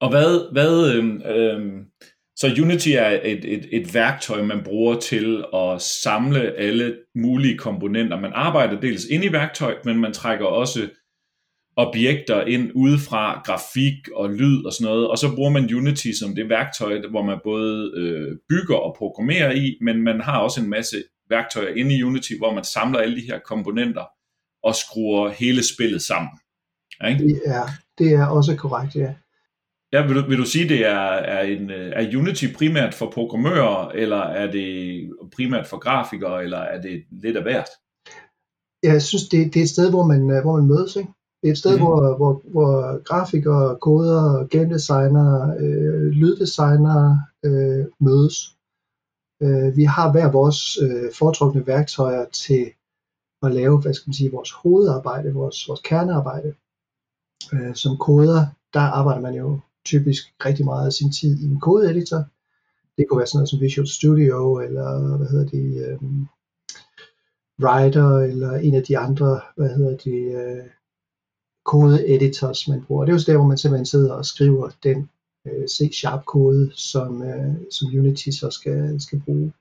Og 0.00 0.10
hvad, 0.10 0.52
hvad 0.52 0.94
øh, 0.94 1.04
øh, 1.36 1.84
så 2.36 2.46
Unity 2.62 2.88
er 2.88 3.20
et, 3.24 3.44
et, 3.44 3.68
et 3.72 3.94
værktøj, 3.94 4.42
man 4.42 4.64
bruger 4.64 5.00
til 5.00 5.44
at 5.54 5.82
samle 5.82 6.52
alle 6.52 6.98
mulige 7.14 7.58
komponenter. 7.58 8.20
Man 8.20 8.32
arbejder 8.34 8.80
dels 8.80 9.04
ind 9.04 9.24
i 9.24 9.32
værktøjet, 9.32 9.84
men 9.84 10.00
man 10.00 10.12
trækker 10.12 10.46
også 10.46 10.88
objekter 11.76 12.40
ind 12.40 12.70
udefra, 12.74 13.42
grafik 13.44 14.08
og 14.14 14.30
lyd 14.30 14.64
og 14.64 14.72
sådan 14.72 14.84
noget, 14.84 15.08
og 15.08 15.18
så 15.18 15.34
bruger 15.34 15.50
man 15.50 15.74
Unity 15.74 16.10
som 16.20 16.34
det 16.34 16.48
værktøj, 16.48 17.00
hvor 17.10 17.22
man 17.22 17.38
både 17.44 17.92
øh, 17.96 18.36
bygger 18.48 18.76
og 18.76 18.94
programmerer 18.98 19.52
i, 19.52 19.78
men 19.80 20.02
man 20.02 20.20
har 20.20 20.38
også 20.38 20.60
en 20.60 20.70
masse 20.70 20.96
værktøjer 21.30 21.74
inde 21.74 21.96
i 21.96 22.02
Unity, 22.02 22.32
hvor 22.38 22.54
man 22.54 22.64
samler 22.64 22.98
alle 22.98 23.16
de 23.16 23.26
her 23.26 23.38
komponenter 23.38 24.04
og 24.62 24.74
skruer 24.74 25.28
hele 25.28 25.62
spillet 25.74 26.02
sammen. 26.02 26.30
Ikke? 27.08 27.24
Det, 27.24 27.42
er, 27.44 27.66
det 27.98 28.12
er 28.12 28.26
også 28.26 28.56
korrekt, 28.56 28.96
ja. 28.96 29.14
Ja, 29.92 30.06
vil 30.06 30.16
du, 30.16 30.28
vil 30.28 30.38
du 30.38 30.44
sige, 30.44 30.68
det 30.68 30.86
er, 30.86 31.08
er, 31.34 31.42
en, 31.42 31.70
er 31.70 32.18
Unity 32.18 32.44
primært 32.58 32.94
for 32.94 33.10
programmører, 33.10 33.88
eller 33.88 34.22
er 34.22 34.50
det 34.50 35.10
primært 35.36 35.66
for 35.66 35.78
grafikere, 35.78 36.44
eller 36.44 36.58
er 36.58 36.80
det 36.80 37.04
lidt 37.10 37.36
af 37.36 37.42
hvert? 37.42 37.68
Jeg 38.82 39.02
synes, 39.02 39.28
det, 39.28 39.54
det 39.54 39.60
er 39.60 39.64
et 39.64 39.68
sted, 39.68 39.90
hvor 39.90 40.06
man, 40.06 40.20
hvor 40.42 40.56
man 40.56 40.66
mødes. 40.66 40.96
Ikke? 40.96 41.10
Et 41.50 41.58
sted, 41.58 41.76
mm. 41.76 41.82
hvor, 41.82 42.16
hvor, 42.16 42.42
hvor 42.44 43.02
grafikere, 43.02 43.76
koder, 43.80 44.46
game 44.46 44.74
designer, 44.74 45.56
øh, 45.58 46.06
lyddesigner 46.20 47.18
øh, 47.44 47.86
mødes. 48.00 48.56
Øh, 49.42 49.76
vi 49.76 49.84
har 49.84 50.12
hver 50.12 50.30
vores 50.30 50.78
øh, 50.82 51.12
foretrukne 51.18 51.66
værktøjer 51.66 52.24
til 52.24 52.66
at 53.42 53.54
lave, 53.54 53.80
hvad 53.80 53.94
skal 53.94 54.08
man 54.08 54.14
sige, 54.14 54.32
vores 54.32 54.52
hovedarbejde, 54.52 55.32
vores, 55.32 55.68
vores 55.68 55.80
kernearbejde. 55.80 56.54
Øh, 57.52 57.74
som 57.74 57.96
koder, 57.96 58.46
der 58.74 58.80
arbejder 58.80 59.20
man 59.20 59.34
jo 59.34 59.60
typisk 59.84 60.34
rigtig 60.44 60.64
meget 60.64 60.86
af 60.86 60.92
sin 60.92 61.12
tid 61.12 61.38
i 61.40 61.44
en 61.44 61.60
kodeeditor. 61.60 62.24
Det 62.98 63.06
kunne 63.08 63.18
være 63.18 63.26
sådan 63.26 63.38
noget 63.38 63.48
som 63.48 63.60
Visual 63.60 63.88
Studio, 63.88 64.60
eller 64.60 65.16
hvad 65.16 65.26
hedder 65.26 65.46
det, 65.46 65.98
um, 66.00 66.28
Writer, 67.62 68.18
eller 68.18 68.52
en 68.52 68.74
af 68.74 68.82
de 68.82 68.98
andre, 68.98 69.40
hvad 69.56 69.68
hedder 69.68 69.96
det, 69.96 70.62
uh, 71.66 71.70
kode-editors, 71.72 72.68
man 72.68 72.84
bruger. 72.84 73.04
Det 73.04 73.12
er 73.12 73.16
jo 73.16 73.32
der, 73.32 73.38
hvor 73.38 73.46
man 73.46 73.58
simpelthen 73.58 73.86
sidder 73.86 74.12
og 74.12 74.24
skriver 74.24 74.70
den 74.82 75.08
uh, 75.44 75.66
C-sharp-kode, 75.70 76.70
som, 76.74 77.20
uh, 77.20 77.54
som 77.70 77.98
Unity 77.98 78.28
så 78.40 78.50
skal, 78.50 79.00
skal 79.00 79.20
bruge. 79.24 79.52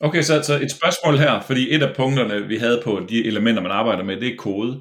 Okay, 0.00 0.22
så, 0.22 0.42
så 0.42 0.54
et 0.62 0.70
spørgsmål 0.70 1.18
her, 1.18 1.40
fordi 1.40 1.74
et 1.74 1.82
af 1.82 1.96
punkterne, 1.96 2.46
vi 2.46 2.56
havde 2.56 2.80
på 2.84 3.00
de 3.08 3.24
elementer, 3.24 3.62
man 3.62 3.70
arbejder 3.70 4.04
med, 4.04 4.20
det 4.20 4.28
er 4.32 4.36
kode. 4.38 4.72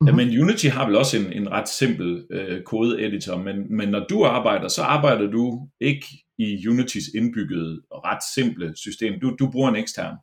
Mm-hmm. 0.00 0.16
Men 0.16 0.40
Unity 0.42 0.66
har 0.66 0.86
vel 0.86 0.96
også 0.96 1.16
en, 1.18 1.32
en 1.32 1.50
ret 1.50 1.68
simpel 1.68 2.26
øh, 2.30 2.62
kode-editor, 2.62 3.36
men, 3.42 3.76
men 3.76 3.88
når 3.88 4.06
du 4.10 4.24
arbejder, 4.24 4.68
så 4.68 4.82
arbejder 4.82 5.30
du 5.30 5.68
ikke 5.80 6.06
i 6.38 6.68
Unitys 6.68 7.04
indbyggede 7.14 7.82
og 7.90 8.04
ret 8.04 8.22
simple 8.34 8.76
system. 8.76 9.20
Du, 9.20 9.36
du 9.38 9.50
bruger 9.50 9.68
en 9.68 9.76
ekstern, 9.76 10.16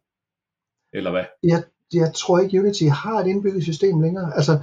eller 0.94 1.12
hvad? 1.12 1.24
Jeg, 1.44 1.64
jeg 1.98 2.12
tror 2.14 2.40
ikke, 2.40 2.60
Unity 2.60 2.84
har 2.84 3.20
et 3.20 3.28
indbygget 3.28 3.64
system 3.64 4.02
længere. 4.02 4.36
Altså, 4.36 4.58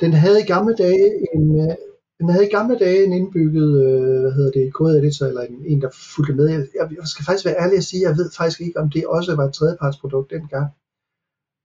den 0.00 0.12
havde 0.12 0.40
i 0.40 0.46
gamle 0.46 0.74
dage 0.74 1.08
en, 1.34 1.60
øh, 1.60 1.76
den 2.18 2.28
havde 2.28 2.46
i 2.46 2.50
gamle 2.50 2.78
dage 2.78 3.04
en 3.04 3.12
indbygget, 3.12 3.84
øh, 3.84 4.20
hvad 4.20 4.32
hedder 4.32 4.50
det, 4.50 4.72
kode-editor, 4.72 5.26
eller 5.26 5.42
en, 5.42 5.62
en, 5.66 5.80
der 5.80 5.90
fulgte 6.16 6.34
med. 6.34 6.48
Jeg, 6.48 6.66
jeg 6.74 7.06
skal 7.06 7.24
faktisk 7.24 7.46
være 7.46 7.60
ærlig 7.62 7.76
at 7.76 7.84
sige, 7.84 8.08
jeg 8.08 8.16
ved 8.16 8.30
faktisk 8.36 8.60
ikke, 8.60 8.80
om 8.80 8.90
det 8.90 9.06
også 9.06 9.36
var 9.36 9.44
et 9.44 9.54
tredjepartsprodukt 9.54 10.30
dengang. 10.30 10.68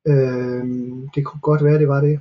Øh, 0.08 0.64
det 1.16 1.26
kunne 1.26 1.42
godt 1.42 1.64
være, 1.64 1.80
det 1.80 1.88
var 1.88 2.02
det. 2.02 2.20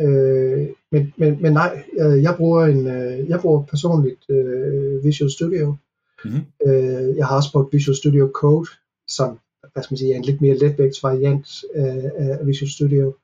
Øh, 0.00 0.68
men, 0.92 1.12
men, 1.16 1.42
men 1.42 1.52
nej, 1.52 1.84
øh, 2.00 2.22
jeg 2.22 2.34
bruger 2.36 2.64
en, 2.64 2.86
jeg 3.28 3.40
bruger 3.40 3.62
personligt 3.62 4.30
øh, 4.30 5.04
Visual 5.04 5.30
Studio. 5.30 5.76
Mm-hmm. 6.24 6.44
Øh, 6.66 7.16
jeg 7.16 7.26
har 7.26 7.36
også 7.36 7.52
brugt 7.52 7.72
Visual 7.72 7.96
Studio 7.96 8.30
Code, 8.34 8.68
som 9.08 9.38
hvad 9.74 9.82
skal 9.82 9.92
man 9.92 9.98
sige, 9.98 10.12
er 10.12 10.16
en 10.16 10.24
lidt 10.24 10.40
mere 10.40 10.58
letvægt 10.58 11.02
variant 11.02 11.64
af, 11.74 12.12
af 12.40 12.46
Visual 12.46 12.70
Studio. 12.70 13.14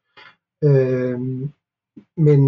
Øh, 0.65 1.21
men 2.27 2.41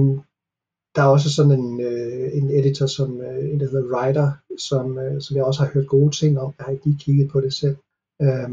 der 0.95 1.03
er 1.03 1.15
også 1.17 1.31
sådan 1.35 1.53
en, 1.61 1.81
øh, 1.81 2.37
en 2.39 2.51
editor, 2.51 2.87
som 2.87 3.21
øh, 3.21 3.51
en, 3.51 3.61
der 3.61 3.71
hedder 3.71 3.91
Writer, 3.93 4.29
som, 4.59 4.99
øh, 4.99 5.21
som 5.21 5.37
jeg 5.37 5.45
også 5.45 5.63
har 5.63 5.71
hørt 5.75 5.89
gode 5.89 6.11
ting 6.11 6.41
om. 6.41 6.55
Jeg 6.59 6.65
har 6.65 6.73
ikke 6.73 6.87
lige 6.87 6.99
kigget 7.05 7.31
på 7.31 7.41
det 7.41 7.53
selv. 7.53 7.77
Øh, 8.23 8.51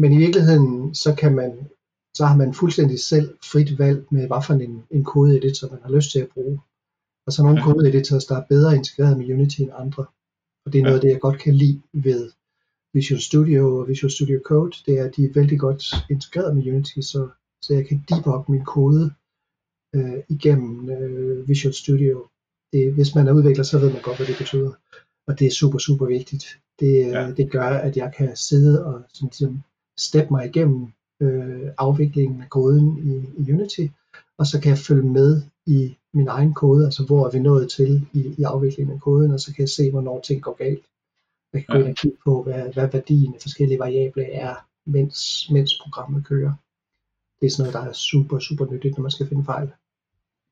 men 0.00 0.12
i 0.12 0.18
virkeligheden, 0.18 0.94
så 0.94 1.14
kan 1.14 1.34
man 1.34 1.52
så 2.14 2.24
har 2.24 2.36
man 2.36 2.54
fuldstændig 2.54 3.00
selv 3.00 3.28
frit 3.50 3.78
valg 3.78 4.06
med, 4.10 4.26
hvad 4.26 4.42
for 4.46 4.54
en, 4.54 4.84
en 4.90 5.04
kodeeditor 5.04 5.68
man 5.70 5.82
har 5.82 5.90
lyst 5.90 6.10
til 6.12 6.20
at 6.20 6.28
bruge. 6.34 6.60
Og 7.26 7.32
så 7.32 7.42
nogle 7.42 7.60
ja. 7.60 7.64
kodeeditors, 7.64 8.24
der 8.24 8.36
er 8.36 8.46
bedre 8.48 8.76
integreret 8.76 9.18
med 9.18 9.32
Unity 9.34 9.60
end 9.60 9.70
andre. 9.74 10.04
Og 10.64 10.72
det 10.72 10.78
er 10.78 10.82
noget 10.82 10.94
af 10.94 11.00
det, 11.00 11.10
jeg 11.10 11.20
godt 11.20 11.38
kan 11.40 11.54
lide 11.54 11.82
ved 11.92 12.30
Visual 12.94 13.20
Studio 13.20 13.78
og 13.78 13.88
Visual 13.88 14.10
Studio 14.10 14.40
Code, 14.44 14.76
det 14.86 14.98
er, 14.98 15.04
at 15.04 15.16
de 15.16 15.24
er 15.24 15.32
vældig 15.34 15.58
godt 15.58 15.84
integreret 16.10 16.56
med 16.56 16.72
Unity, 16.72 17.00
så, 17.00 17.28
så 17.62 17.74
jeg 17.74 17.86
kan 17.86 18.04
debugge 18.08 18.52
min 18.52 18.64
kode 18.64 19.12
øh, 19.94 20.18
igennem 20.28 20.90
øh, 20.90 21.48
Visual 21.48 21.74
Studio. 21.74 22.26
Det, 22.72 22.92
hvis 22.92 23.14
man 23.14 23.28
er 23.28 23.32
udvikler, 23.32 23.64
så 23.64 23.78
ved 23.78 23.92
man 23.92 24.02
godt, 24.02 24.16
hvad 24.16 24.26
det 24.26 24.38
betyder. 24.38 24.72
Og 25.26 25.38
det 25.38 25.46
er 25.46 25.50
super, 25.50 25.78
super 25.78 26.06
vigtigt. 26.06 26.44
Det, 26.80 26.98
ja. 26.98 27.32
det 27.36 27.50
gør, 27.50 27.68
at 27.86 27.96
jeg 27.96 28.12
kan 28.16 28.36
sidde 28.36 28.84
og 28.86 29.02
sådan, 29.14 29.32
sådan, 29.32 29.62
steppe 29.98 30.30
mig 30.30 30.46
igennem 30.46 30.92
øh, 31.22 31.68
afviklingen 31.78 32.42
af 32.42 32.50
koden 32.50 32.98
i, 32.98 33.42
i 33.42 33.52
Unity, 33.52 33.86
og 34.38 34.46
så 34.46 34.60
kan 34.60 34.70
jeg 34.70 34.78
følge 34.78 35.08
med 35.08 35.42
i 35.66 35.96
min 36.14 36.28
egen 36.28 36.54
kode, 36.54 36.84
altså 36.84 37.04
hvor 37.06 37.26
er 37.26 37.30
vi 37.30 37.38
nået 37.38 37.70
til 37.70 38.06
i, 38.12 38.34
i 38.38 38.42
afviklingen 38.42 38.94
af 38.94 39.00
koden, 39.00 39.32
og 39.32 39.40
så 39.40 39.54
kan 39.54 39.60
jeg 39.60 39.68
se, 39.68 39.90
hvornår 39.90 40.20
ting 40.20 40.42
går 40.42 40.56
galt. 40.56 40.84
Jeg 41.52 41.64
kan 41.64 41.74
gå 41.74 41.80
ind 41.80 41.88
og 41.88 41.96
kigge 41.96 42.18
på, 42.24 42.42
hvad, 42.42 42.72
hvad 42.72 42.88
værdien 42.92 43.34
af 43.34 43.40
forskellige 43.42 43.78
variable 43.78 44.32
er, 44.32 44.54
mens, 44.86 45.50
mens 45.50 45.70
programmet 45.82 46.26
kører. 46.26 46.52
Det 47.40 47.46
er 47.46 47.50
sådan 47.50 47.72
noget, 47.72 47.84
der 47.84 47.90
er 47.90 47.92
super, 47.92 48.38
super 48.38 48.66
nyttigt, 48.72 48.96
når 48.96 49.02
man 49.02 49.10
skal 49.10 49.28
finde 49.28 49.44
fejl. 49.44 49.68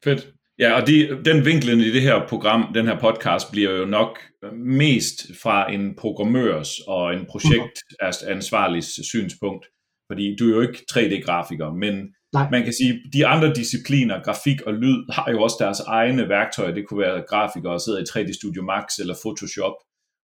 Fedt. 0.04 0.34
Ja, 0.58 0.80
og 0.80 0.86
de, 0.86 1.24
den 1.24 1.44
vinklen 1.44 1.80
i 1.80 1.90
det 1.90 2.02
her 2.02 2.28
program, 2.28 2.72
den 2.74 2.86
her 2.86 3.00
podcast, 3.00 3.50
bliver 3.52 3.70
jo 3.70 3.84
nok 3.84 4.18
mest 4.52 5.16
fra 5.42 5.72
en 5.72 5.96
programmørs 5.96 6.78
og 6.78 7.14
en 7.14 7.26
projektansvarligs 7.26 9.08
synspunkt. 9.08 9.66
Fordi 10.10 10.36
du 10.36 10.44
er 10.50 10.54
jo 10.54 10.60
ikke 10.60 10.84
3D-grafiker, 10.92 11.74
men 11.74 11.94
Nej. 12.32 12.50
man 12.50 12.64
kan 12.64 12.72
sige, 12.72 13.02
de 13.12 13.26
andre 13.26 13.54
discipliner, 13.54 14.22
grafik 14.22 14.60
og 14.62 14.74
lyd, 14.74 14.98
har 15.12 15.30
jo 15.30 15.42
også 15.42 15.56
deres 15.60 15.80
egne 15.80 16.28
værktøjer. 16.28 16.74
Det 16.74 16.86
kunne 16.86 17.00
være 17.00 17.24
grafikere, 17.28 17.72
der 17.72 17.78
sidder 17.78 18.00
i 18.00 18.08
3D 18.10 18.32
Studio 18.40 18.62
Max 18.62 18.98
eller 18.98 19.14
Photoshop, 19.24 19.76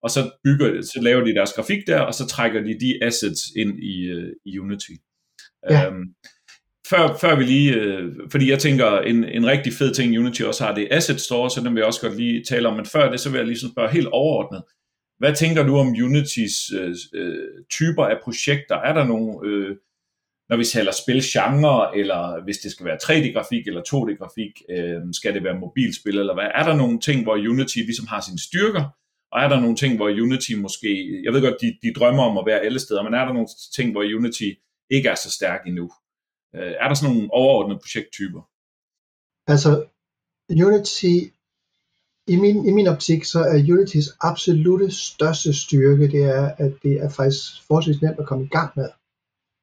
og 0.05 0.11
så 0.11 0.31
bygger 0.43 0.81
så 0.81 0.99
laver 1.01 1.23
de 1.23 1.35
deres 1.35 1.53
grafik 1.53 1.87
der, 1.87 1.99
og 1.99 2.13
så 2.13 2.27
trækker 2.27 2.61
de 2.61 2.79
de 2.79 3.03
assets 3.03 3.41
ind 3.55 3.83
i, 3.83 4.05
øh, 4.05 4.33
i 4.45 4.59
Unity. 4.59 4.91
Ja. 5.69 5.87
Øhm, 5.87 6.03
før, 6.89 7.17
før 7.21 7.35
vi 7.35 7.43
lige, 7.43 7.73
øh, 7.73 8.13
fordi 8.31 8.49
jeg 8.49 8.59
tænker, 8.59 8.99
en, 8.99 9.23
en 9.23 9.45
rigtig 9.45 9.73
fed 9.73 9.93
ting 9.93 10.19
Unity 10.19 10.41
også 10.41 10.63
har, 10.63 10.75
det 10.75 10.83
er 10.83 10.97
Asset 10.97 11.21
Store, 11.21 11.49
så 11.49 11.61
den 11.61 11.73
vil 11.73 11.79
jeg 11.79 11.85
også 11.85 12.01
godt 12.01 12.17
lige 12.17 12.43
tale 12.43 12.67
om, 12.67 12.75
men 12.75 12.85
før 12.85 13.11
det, 13.11 13.19
så 13.19 13.29
vil 13.29 13.37
jeg 13.37 13.47
lige 13.47 13.69
spørge 13.71 13.91
helt 13.91 14.07
overordnet. 14.07 14.63
Hvad 15.19 15.33
tænker 15.35 15.63
du 15.63 15.77
om 15.77 15.87
Unitys 15.87 16.71
øh, 16.79 16.95
øh, 17.13 17.47
typer 17.71 18.05
af 18.05 18.17
projekter? 18.23 18.75
Er 18.75 18.93
der 18.93 19.05
nogle, 19.05 19.49
øh, 19.49 19.75
når 20.49 20.57
vi 20.57 20.65
taler 20.65 20.91
spilgenre, 20.91 21.97
eller 21.97 22.43
hvis 22.43 22.57
det 22.57 22.71
skal 22.71 22.85
være 22.85 22.97
3D-grafik 23.03 23.67
eller 23.67 23.81
2D-grafik, 23.81 24.53
øh, 24.69 25.01
skal 25.13 25.33
det 25.33 25.43
være 25.43 25.59
mobilspil, 25.59 26.17
eller 26.19 26.33
hvad? 26.33 26.49
Er 26.55 26.63
der 26.63 26.75
nogle 26.75 26.99
ting, 26.99 27.23
hvor 27.23 27.33
Unity 27.33 27.77
ligesom 27.77 28.07
har 28.07 28.21
sine 28.21 28.39
styrker, 28.39 28.83
og 29.35 29.41
er 29.41 29.49
der 29.49 29.59
nogle 29.59 29.75
ting, 29.75 29.95
hvor 29.95 30.09
Unity 30.25 30.53
måske, 30.65 31.21
jeg 31.23 31.33
ved 31.33 31.41
godt, 31.41 31.61
de, 31.61 31.77
de 31.83 31.93
drømmer 31.93 32.23
om 32.23 32.37
at 32.37 32.45
være 32.45 32.59
alle 32.59 32.79
steder, 32.79 33.03
men 33.03 33.13
er 33.13 33.25
der 33.25 33.33
nogle 33.33 33.47
ting, 33.75 33.91
hvor 33.91 34.03
Unity 34.17 34.49
ikke 34.89 35.09
er 35.09 35.15
så 35.15 35.31
stærk 35.31 35.61
endnu? 35.67 35.91
Øh, 36.55 36.73
er 36.81 36.87
der 36.87 36.95
sådan 36.95 37.15
nogle 37.15 37.33
overordnede 37.33 37.79
projekttyper? 37.79 38.41
Altså, 39.53 39.71
Unity, 40.65 41.15
i 42.33 42.35
min, 42.43 42.57
i 42.69 42.71
min 42.71 42.87
optik, 42.87 43.23
så 43.23 43.39
er 43.39 43.73
Unitys 43.73 44.09
absolute 44.21 44.91
største 44.91 45.53
styrke, 45.53 46.11
det 46.11 46.23
er, 46.23 46.45
at 46.57 46.73
det 46.83 46.93
er 47.05 47.09
faktisk 47.09 47.43
forholdsvis 47.67 48.01
nemt 48.01 48.19
at 48.19 48.27
komme 48.27 48.45
i 48.45 48.53
gang 48.57 48.71
med. 48.75 48.89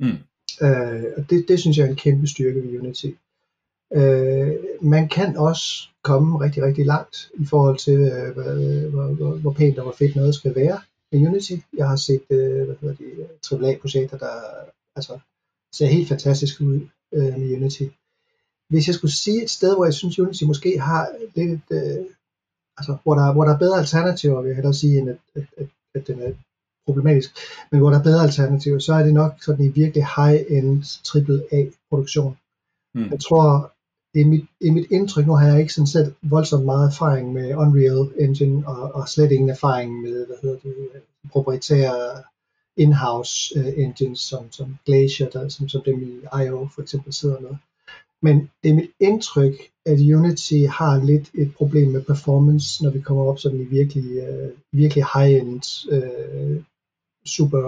Mm. 0.00 0.19
Øh, 0.64 1.05
og 1.17 1.31
det, 1.31 1.45
det 1.49 1.61
synes 1.61 1.76
jeg 1.76 1.85
er 1.87 1.91
en 1.91 2.02
kæmpe 2.07 2.26
styrke 2.26 2.62
ved 2.62 2.79
Unity. 2.81 3.11
Øh, 3.95 4.55
man 4.81 5.09
kan 5.09 5.37
også 5.37 5.89
komme 6.03 6.41
rigtig, 6.41 6.63
rigtig 6.63 6.87
langt 6.87 7.31
i 7.35 7.45
forhold 7.45 7.79
til, 7.79 8.01
øh, 8.01 8.33
hvor, 8.35 8.89
hvor, 8.91 9.07
hvor, 9.07 9.35
hvor 9.35 9.53
pænt 9.53 9.79
og 9.79 9.85
hvor 9.85 9.95
fedt 9.99 10.17
noget 10.17 10.35
skal 10.35 10.55
være 10.55 10.81
i 11.13 11.27
Unity. 11.27 11.57
Jeg 11.77 11.89
har 11.89 11.97
set 11.97 12.23
øh, 12.31 12.65
hvad 12.67 12.77
hedder 12.81 12.95
det, 12.95 13.65
AAA-projekter, 13.65 14.19
der 14.19 14.35
altså, 14.97 15.19
ser 15.75 15.87
helt 15.87 16.09
fantastisk 16.09 16.61
ud 16.61 16.81
øh, 17.15 17.39
med 17.39 17.57
Unity. 17.57 17.83
Hvis 18.69 18.87
jeg 18.87 18.95
skulle 18.95 19.15
sige 19.15 19.43
et 19.43 19.51
sted, 19.51 19.75
hvor 19.77 19.85
jeg 19.85 19.95
synes, 19.95 20.19
Unity 20.19 20.45
måske 20.45 20.81
har 20.81 21.09
lidt, 21.37 21.61
øh, 21.71 22.05
altså, 22.79 22.97
hvor 23.03 23.15
der, 23.15 23.33
hvor 23.33 23.45
der 23.45 23.55
er 23.55 23.59
bedre 23.59 23.79
alternativer, 23.79 24.41
vil 24.41 24.49
jeg 24.49 24.57
hellere 24.57 24.75
sige, 24.75 24.99
end 24.99 25.11
at, 25.11 25.19
at, 25.35 25.47
at, 25.57 25.69
at 25.95 26.07
den 26.07 26.23
er 26.23 26.33
problematisk, 26.87 27.31
men 27.71 27.81
hvor 27.81 27.91
der 27.91 27.99
er 27.99 28.03
bedre 28.03 28.23
alternativer, 28.23 28.79
så 28.79 28.93
er 28.95 29.03
det 29.03 29.15
nok 29.15 29.33
sådan 29.43 29.65
en 29.65 29.75
virkelig 29.75 30.05
high-end 30.17 30.83
AAA-produktion. 31.15 32.37
Mm. 32.95 33.11
Jeg 33.11 33.21
tror, 33.21 33.73
det 34.14 34.21
er, 34.21 34.26
mit, 34.26 34.45
det 34.61 34.69
er 34.69 34.73
mit 34.73 34.90
indtryk, 34.90 35.26
nu 35.26 35.33
har 35.33 35.47
jeg 35.49 35.61
ikke 35.61 35.73
sådan 35.73 35.87
set 35.87 36.14
voldsomt 36.23 36.64
meget 36.64 36.87
erfaring 36.87 37.33
med 37.33 37.54
Unreal 37.54 38.11
Engine, 38.19 38.69
og, 38.69 38.95
og 38.95 39.09
slet 39.09 39.33
ingen 39.33 39.50
erfaring 39.50 40.00
med, 40.00 40.26
hvad 40.26 40.37
hedder 40.42 40.59
det, 40.62 40.75
proprietære 41.31 42.23
in-house 42.76 43.59
uh, 43.59 43.78
engines, 43.78 44.21
som, 44.21 44.52
som 44.52 44.76
Glacier, 44.87 45.28
der, 45.28 45.49
som, 45.49 45.69
som 45.69 45.83
dem 45.85 46.02
i 46.02 46.45
I.O. 46.45 46.69
for 46.75 46.83
eksempel 46.83 47.12
sidder 47.12 47.40
med. 47.40 47.50
Men 48.23 48.50
det 48.62 48.71
er 48.71 48.75
mit 48.75 48.90
indtryk, 49.00 49.54
at 49.87 49.99
Unity 50.14 50.64
har 50.71 51.04
lidt 51.04 51.31
et 51.35 51.54
problem 51.54 51.88
med 51.88 52.02
performance, 52.02 52.85
når 52.85 52.90
vi 52.90 53.00
kommer 53.00 53.25
op 53.25 53.38
sådan 53.38 53.61
i 53.61 53.64
virkelig, 53.64 54.28
uh, 54.28 54.50
virkelig 54.73 55.04
high-end, 55.14 55.62
uh, 55.92 56.62
super 57.26 57.62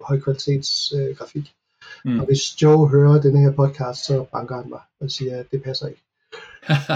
højkvalitets 0.00 0.92
uh, 0.94 1.16
grafik. 1.16 1.52
Mm. 2.04 2.20
Og 2.20 2.26
hvis 2.26 2.62
Joe 2.62 2.88
hører 2.88 3.20
den 3.20 3.38
her 3.38 3.52
podcast, 3.52 4.06
så 4.06 4.24
banker 4.32 4.56
han 4.56 4.68
mig 4.68 4.80
og 5.00 5.10
siger, 5.10 5.40
at 5.40 5.46
det 5.50 5.62
passer 5.62 5.86
ikke. 5.86 6.02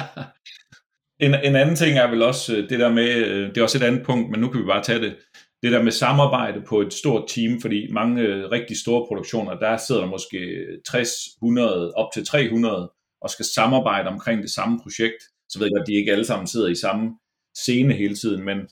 en, 1.27 1.35
en 1.35 1.57
anden 1.57 1.77
ting 1.77 1.99
er 1.99 2.11
vel 2.11 2.23
også 2.23 2.67
det 2.69 2.81
der 2.81 2.93
med, 2.93 3.07
det 3.49 3.59
er 3.59 3.63
også 3.63 3.79
et 3.79 3.83
andet 3.83 4.07
punkt, 4.07 4.31
men 4.31 4.41
nu 4.41 4.49
kan 4.49 4.61
vi 4.61 4.67
bare 4.67 4.83
tage 4.83 5.01
det, 5.01 5.17
det 5.63 5.73
der 5.73 5.83
med 5.83 5.93
samarbejde 5.93 6.63
på 6.69 6.81
et 6.81 6.93
stort 6.93 7.25
team, 7.29 7.61
fordi 7.61 7.93
mange 7.93 8.23
øh, 8.23 8.51
rigtig 8.51 8.81
store 8.81 9.07
produktioner, 9.09 9.59
der 9.59 9.77
sidder 9.77 10.01
der 10.01 10.09
måske 10.09 10.67
60, 10.87 11.11
100, 11.43 11.93
op 11.95 12.13
til 12.15 12.27
300 12.27 12.93
og 13.23 13.31
skal 13.31 13.45
samarbejde 13.45 14.09
omkring 14.09 14.43
det 14.43 14.51
samme 14.51 14.81
projekt. 14.83 15.23
Så 15.49 15.59
ved 15.59 15.69
jeg 15.73 15.81
at 15.81 15.87
de 15.87 15.95
ikke 15.95 16.13
alle 16.13 16.25
sammen 16.25 16.47
sidder 16.47 16.69
i 16.69 16.75
samme 16.75 17.11
scene 17.55 17.95
hele 17.95 18.17
tiden, 18.17 18.45
men 18.45 18.59
øh, 18.59 18.69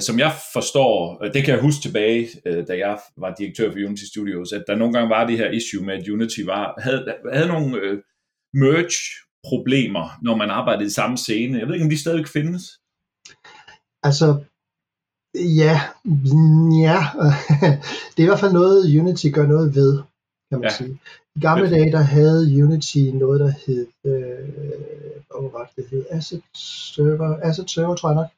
som 0.00 0.18
jeg 0.18 0.32
forstår, 0.52 1.24
øh, 1.24 1.32
det 1.34 1.44
kan 1.44 1.54
jeg 1.54 1.62
huske 1.62 1.82
tilbage, 1.82 2.28
øh, 2.46 2.66
da 2.68 2.78
jeg 2.78 2.98
var 3.16 3.34
direktør 3.34 3.70
for 3.70 3.78
Unity 3.86 4.04
Studios, 4.04 4.52
at 4.52 4.64
der 4.66 4.76
nogle 4.76 4.94
gange 4.94 5.10
var 5.10 5.26
det 5.26 5.38
her 5.38 5.50
issue 5.50 5.84
med, 5.84 5.94
at 5.94 6.08
Unity 6.08 6.40
var, 6.44 6.80
havde, 6.82 7.14
havde 7.32 7.48
nogle 7.48 7.76
øh, 7.76 7.98
merge-problemer, 8.54 10.18
når 10.22 10.36
man 10.36 10.50
arbejdede 10.50 10.86
i 10.86 10.90
samme 10.90 11.18
scene. 11.18 11.58
Jeg 11.58 11.66
ved 11.66 11.74
ikke, 11.74 11.84
om 11.84 11.90
de 11.90 12.00
stadig 12.00 12.28
findes. 12.28 12.62
Altså, 14.02 14.44
Ja, 15.34 15.80
ja. 16.82 17.00
det 18.12 18.18
er 18.18 18.22
i 18.22 18.30
hvert 18.30 18.40
fald 18.40 18.52
noget, 18.52 19.00
Unity 19.00 19.26
gør 19.32 19.46
noget 19.46 19.74
ved, 19.74 20.02
kan 20.50 20.58
man 20.60 20.62
ja. 20.62 20.76
sige. 20.76 20.98
I 21.36 21.40
gamle 21.40 21.70
dage, 21.70 21.92
der 21.92 22.00
havde 22.00 22.62
Unity 22.64 22.98
noget, 22.98 23.40
der 23.40 23.52
hed, 23.66 23.86
øh, 24.04 24.48
hvad 25.40 25.50
var 25.52 25.70
det, 25.76 25.76
det 25.76 25.90
hed? 25.90 26.04
Asset 26.10 26.42
Server, 26.54 27.38
Asset 27.42 27.70
Server, 27.70 27.94
tror 27.94 28.08
jeg 28.08 28.16
nok. 28.16 28.30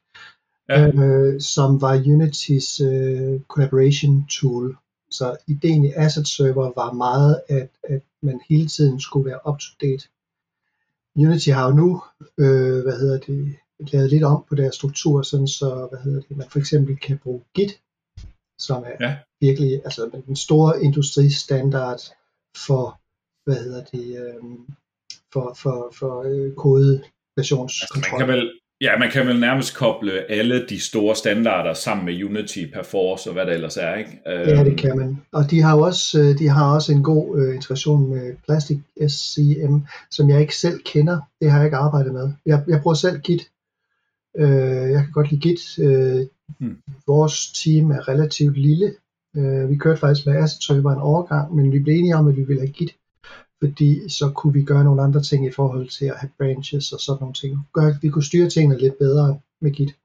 Ja. 0.69 0.87
Øh, 0.87 1.41
som 1.41 1.81
var 1.81 1.95
Unitys 1.95 2.79
øh, 2.79 3.41
collaboration 3.47 4.25
tool. 4.27 4.77
Så 5.11 5.37
ideen 5.47 5.85
i 5.85 5.91
Asset 5.95 6.27
Server 6.27 6.71
var 6.75 6.91
meget, 6.93 7.41
at, 7.49 7.69
at 7.83 8.01
man 8.21 8.41
hele 8.49 8.67
tiden 8.67 8.99
skulle 8.99 9.29
være 9.29 9.39
up 9.49 9.59
to 9.59 9.71
date. 9.81 10.07
Unity 11.15 11.49
har 11.49 11.67
jo 11.69 11.73
nu, 11.75 12.01
øh, 12.37 12.83
hvad 12.83 12.99
hedder 12.99 13.19
det, 13.19 13.55
lavet 13.79 14.09
lidt 14.09 14.23
om 14.23 14.45
på 14.49 14.55
deres 14.55 14.75
struktur, 14.75 15.21
sådan 15.21 15.47
så 15.47 15.87
hvad 15.89 15.99
hedder 15.99 16.21
det, 16.21 16.37
man 16.37 16.49
for 16.49 16.59
eksempel 16.59 16.97
kan 16.97 17.17
bruge 17.17 17.41
Git, 17.53 17.81
som 18.59 18.83
er 18.83 19.05
ja. 19.05 19.17
virkelig 19.41 19.81
altså 19.85 20.21
den 20.27 20.35
store 20.35 20.83
industristandard 20.83 22.01
for 22.65 23.01
hvad 23.45 23.55
hedder 23.63 23.83
det, 23.83 24.07
øh, 24.19 24.43
for, 25.33 25.53
for, 25.61 25.93
for 25.99 26.23
øh, 26.23 26.55
kode 26.55 27.03
versionskontrol. 27.35 28.03
Altså, 28.03 28.17
man 28.17 28.19
kan 28.19 28.27
vel, 28.27 28.59
ja, 28.85 28.99
man 28.99 29.11
kan 29.11 29.27
vel 29.27 29.39
nærmest 29.39 29.77
koble 29.77 30.31
alle 30.31 30.65
de 30.69 30.79
store 30.79 31.15
standarder 31.15 31.73
sammen 31.73 32.05
med 32.05 32.23
Unity, 32.23 32.65
Perforce 32.73 33.29
og 33.29 33.33
hvad 33.33 33.45
det 33.45 33.53
ellers 33.53 33.77
er, 33.77 33.95
ikke? 33.95 34.19
Ja, 34.25 34.59
det 34.59 34.67
øhm. 34.67 34.77
kan 34.77 34.97
man. 34.97 35.17
Og 35.31 35.51
de 35.51 35.61
har 35.61 35.75
også, 35.75 36.19
øh, 36.19 36.39
de 36.39 36.47
har 36.49 36.73
også 36.75 36.91
en 36.91 37.03
god 37.03 37.25
uh, 37.39 37.55
integration 37.55 38.09
med 38.09 38.35
Plastic 38.45 38.79
SCM, 39.07 39.75
som 40.11 40.29
jeg 40.29 40.41
ikke 40.41 40.55
selv 40.55 40.79
kender. 40.85 41.17
Det 41.41 41.51
har 41.51 41.57
jeg 41.57 41.67
ikke 41.67 41.77
arbejdet 41.77 42.13
med. 42.13 42.31
Jeg, 42.45 42.63
jeg 42.67 42.81
bruger 42.81 42.95
selv 42.95 43.19
Git 43.19 43.41
Øh, 44.37 44.91
jeg 44.91 45.01
kan 45.03 45.11
godt 45.11 45.31
lide 45.31 45.41
Git. 45.41 45.79
Øh, 45.79 46.25
hmm. 46.59 46.77
Vores 47.07 47.51
team 47.63 47.91
er 47.91 48.07
relativt 48.07 48.57
lille. 48.57 48.93
Øh, 49.37 49.69
vi 49.69 49.75
kørte 49.75 49.99
faktisk 49.99 50.25
med 50.25 50.35
Asset 50.35 50.63
Server 50.63 50.91
en 50.91 51.07
overgang, 51.11 51.55
men 51.55 51.71
vi 51.71 51.79
blev 51.79 51.95
enige 51.95 52.15
om, 52.15 52.27
at 52.27 52.37
vi 52.37 52.43
ville 52.43 52.61
have 52.61 52.71
Git, 52.71 52.95
fordi 53.65 54.09
så 54.09 54.31
kunne 54.35 54.53
vi 54.53 54.63
gøre 54.63 54.83
nogle 54.83 55.01
andre 55.01 55.21
ting 55.21 55.45
i 55.45 55.51
forhold 55.51 55.89
til 55.89 56.05
at 56.05 56.17
have 56.17 56.29
branches 56.37 56.91
og 56.91 56.99
sådan 56.99 57.17
nogle 57.19 57.33
ting. 57.33 57.67
Gør, 57.73 57.93
vi 58.01 58.09
kunne 58.09 58.23
styre 58.23 58.49
tingene 58.49 58.77
lidt 58.77 58.97
bedre 58.97 59.39
med 59.61 59.71
Git. 59.71 59.95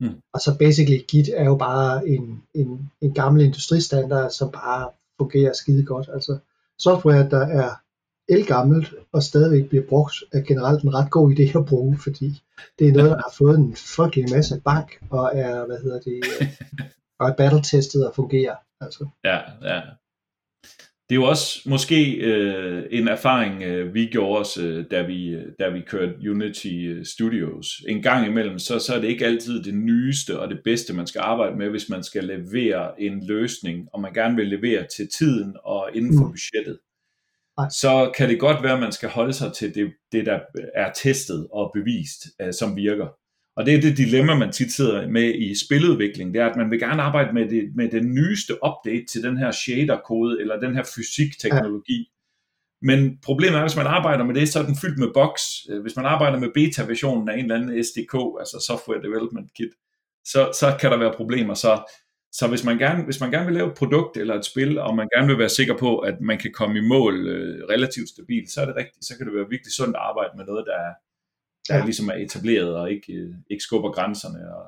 Hmm. 0.00 0.20
Og 0.34 0.40
så 0.40 0.58
basically 0.58 1.00
Git 1.08 1.28
er 1.34 1.44
jo 1.44 1.56
bare 1.56 2.08
en, 2.08 2.42
en, 2.54 2.90
en 3.00 3.14
gammel 3.14 3.44
industristandard, 3.44 4.30
som 4.30 4.50
bare 4.50 4.90
fungerer 5.18 5.52
skide 5.52 5.84
godt. 5.84 6.08
Altså 6.12 6.38
software, 6.78 7.30
der 7.30 7.46
er 7.46 7.70
elgammelt 8.28 8.94
og 9.12 9.22
stadigvæk 9.22 9.68
bliver 9.68 9.84
brugt, 9.88 10.14
er 10.32 10.40
generelt 10.40 10.82
en 10.82 10.94
ret 10.94 11.10
god 11.10 11.32
idé 11.32 11.58
at 11.58 11.66
bruge, 11.66 11.98
fordi 11.98 12.42
det 12.78 12.88
er 12.88 12.92
noget, 12.92 13.10
der 13.10 13.16
har 13.16 13.34
fået 13.38 13.58
en 13.58 13.76
frygtelig 13.76 14.30
masse 14.34 14.60
bank, 14.64 14.98
og 15.10 15.30
er, 15.34 15.66
hvad 15.66 15.78
hedder 15.82 16.00
det, 16.00 16.20
og 17.20 17.28
er 17.28 17.34
battle-testet 17.34 18.06
og 18.08 18.14
fungerer. 18.14 18.56
Altså. 18.80 19.08
Ja, 19.24 19.38
ja. 19.62 19.80
Det 21.10 21.16
er 21.16 21.20
jo 21.20 21.24
også 21.24 21.60
måske 21.66 22.14
øh, 22.14 22.82
en 22.90 23.08
erfaring, 23.08 23.62
øh, 23.62 23.94
vi 23.94 24.06
gjorde 24.06 24.40
os, 24.40 24.58
øh, 24.58 24.84
da, 24.90 25.02
vi, 25.02 25.38
da 25.58 25.68
vi 25.68 25.80
kørte 25.80 26.30
Unity 26.30 26.66
øh, 26.66 27.04
Studios. 27.04 27.66
En 27.88 28.02
gang 28.02 28.26
imellem, 28.26 28.58
så, 28.58 28.78
så 28.78 28.94
er 28.94 29.00
det 29.00 29.08
ikke 29.08 29.26
altid 29.26 29.62
det 29.62 29.74
nyeste 29.74 30.40
og 30.40 30.48
det 30.48 30.60
bedste, 30.64 30.94
man 30.94 31.06
skal 31.06 31.20
arbejde 31.20 31.56
med, 31.56 31.68
hvis 31.68 31.88
man 31.88 32.02
skal 32.02 32.24
levere 32.24 33.02
en 33.02 33.26
løsning, 33.26 33.88
og 33.92 34.00
man 34.00 34.12
gerne 34.12 34.36
vil 34.36 34.46
levere 34.46 34.86
til 34.96 35.08
tiden 35.18 35.56
og 35.64 35.90
inden 35.94 36.18
for 36.18 36.24
mm. 36.24 36.32
budgettet 36.32 36.78
så 37.70 38.12
kan 38.16 38.28
det 38.28 38.40
godt 38.40 38.62
være, 38.62 38.72
at 38.72 38.80
man 38.80 38.92
skal 38.92 39.08
holde 39.08 39.32
sig 39.32 39.52
til 39.52 39.74
det, 39.74 39.92
det 40.12 40.26
der 40.26 40.40
er 40.74 40.92
testet 40.92 41.48
og 41.52 41.70
bevist, 41.74 42.26
uh, 42.44 42.50
som 42.52 42.76
virker. 42.76 43.06
Og 43.56 43.66
det 43.66 43.74
er 43.74 43.80
det 43.80 43.96
dilemma, 43.96 44.34
man 44.34 44.52
tit 44.52 44.72
sidder 44.72 45.08
med 45.08 45.34
i 45.34 45.54
spiludvikling, 45.66 46.34
det 46.34 46.42
er, 46.42 46.46
at 46.46 46.56
man 46.56 46.70
vil 46.70 46.80
gerne 46.80 47.02
arbejde 47.02 47.32
med, 47.32 47.48
det, 47.48 47.70
med 47.74 47.90
den 47.90 48.14
nyeste 48.14 48.54
update 48.54 49.04
til 49.06 49.22
den 49.22 49.36
her 49.36 49.50
shader-kode, 49.52 50.40
eller 50.40 50.60
den 50.60 50.74
her 50.74 50.84
fysikteknologi. 50.96 51.98
Ja. 51.98 52.16
Men 52.82 53.18
problemet 53.22 53.54
er, 53.54 53.58
at 53.58 53.64
hvis 53.64 53.76
man 53.76 53.86
arbejder 53.86 54.24
med 54.24 54.34
det, 54.34 54.48
så 54.48 54.58
er 54.58 54.66
den 54.66 54.76
fyldt 54.76 54.98
med 54.98 55.08
bugs. 55.14 55.42
Øh, 55.70 55.82
hvis 55.82 55.96
man 55.96 56.06
arbejder 56.06 56.38
med 56.38 56.48
beta-versionen 56.54 57.28
af 57.28 57.34
en 57.34 57.44
eller 57.44 57.54
anden 57.54 57.84
SDK, 57.84 58.14
altså 58.40 58.64
Software 58.66 59.02
Development 59.02 59.54
Kit, 59.56 59.72
så, 60.24 60.50
så 60.60 60.76
kan 60.80 60.90
der 60.90 60.98
være 60.98 61.14
problemer. 61.16 61.54
Så 61.54 61.82
så 62.32 62.48
hvis 62.48 62.64
man, 62.64 62.78
gerne, 62.78 63.04
hvis 63.04 63.20
man 63.20 63.30
gerne 63.30 63.46
vil 63.46 63.54
lave 63.54 63.68
et 63.68 63.78
produkt 63.78 64.16
eller 64.16 64.34
et 64.34 64.44
spil, 64.44 64.78
og 64.78 64.96
man 64.96 65.08
gerne 65.14 65.26
vil 65.26 65.38
være 65.38 65.48
sikker 65.48 65.76
på, 65.76 65.98
at 65.98 66.20
man 66.20 66.38
kan 66.38 66.52
komme 66.52 66.78
i 66.78 66.88
mål 66.88 67.28
øh, 67.28 67.64
relativt 67.68 68.08
stabilt, 68.08 68.50
så 68.50 68.60
er 68.60 68.66
det 68.66 68.76
rigtigt. 68.76 69.04
Så 69.04 69.16
kan 69.16 69.26
det 69.26 69.34
være 69.34 69.48
virkelig 69.50 69.72
sundt 69.72 69.96
at 69.96 70.02
arbejde 70.02 70.30
med 70.36 70.44
noget, 70.44 70.64
der, 70.66 70.80
der 71.68 71.76
ja. 71.76 71.84
ligesom 71.84 72.08
er 72.08 72.14
etableret 72.14 72.74
og 72.74 72.90
ikke, 72.90 73.12
øh, 73.12 73.34
ikke 73.50 73.62
skubber 73.62 73.90
grænserne. 73.90 74.54
Og... 74.56 74.64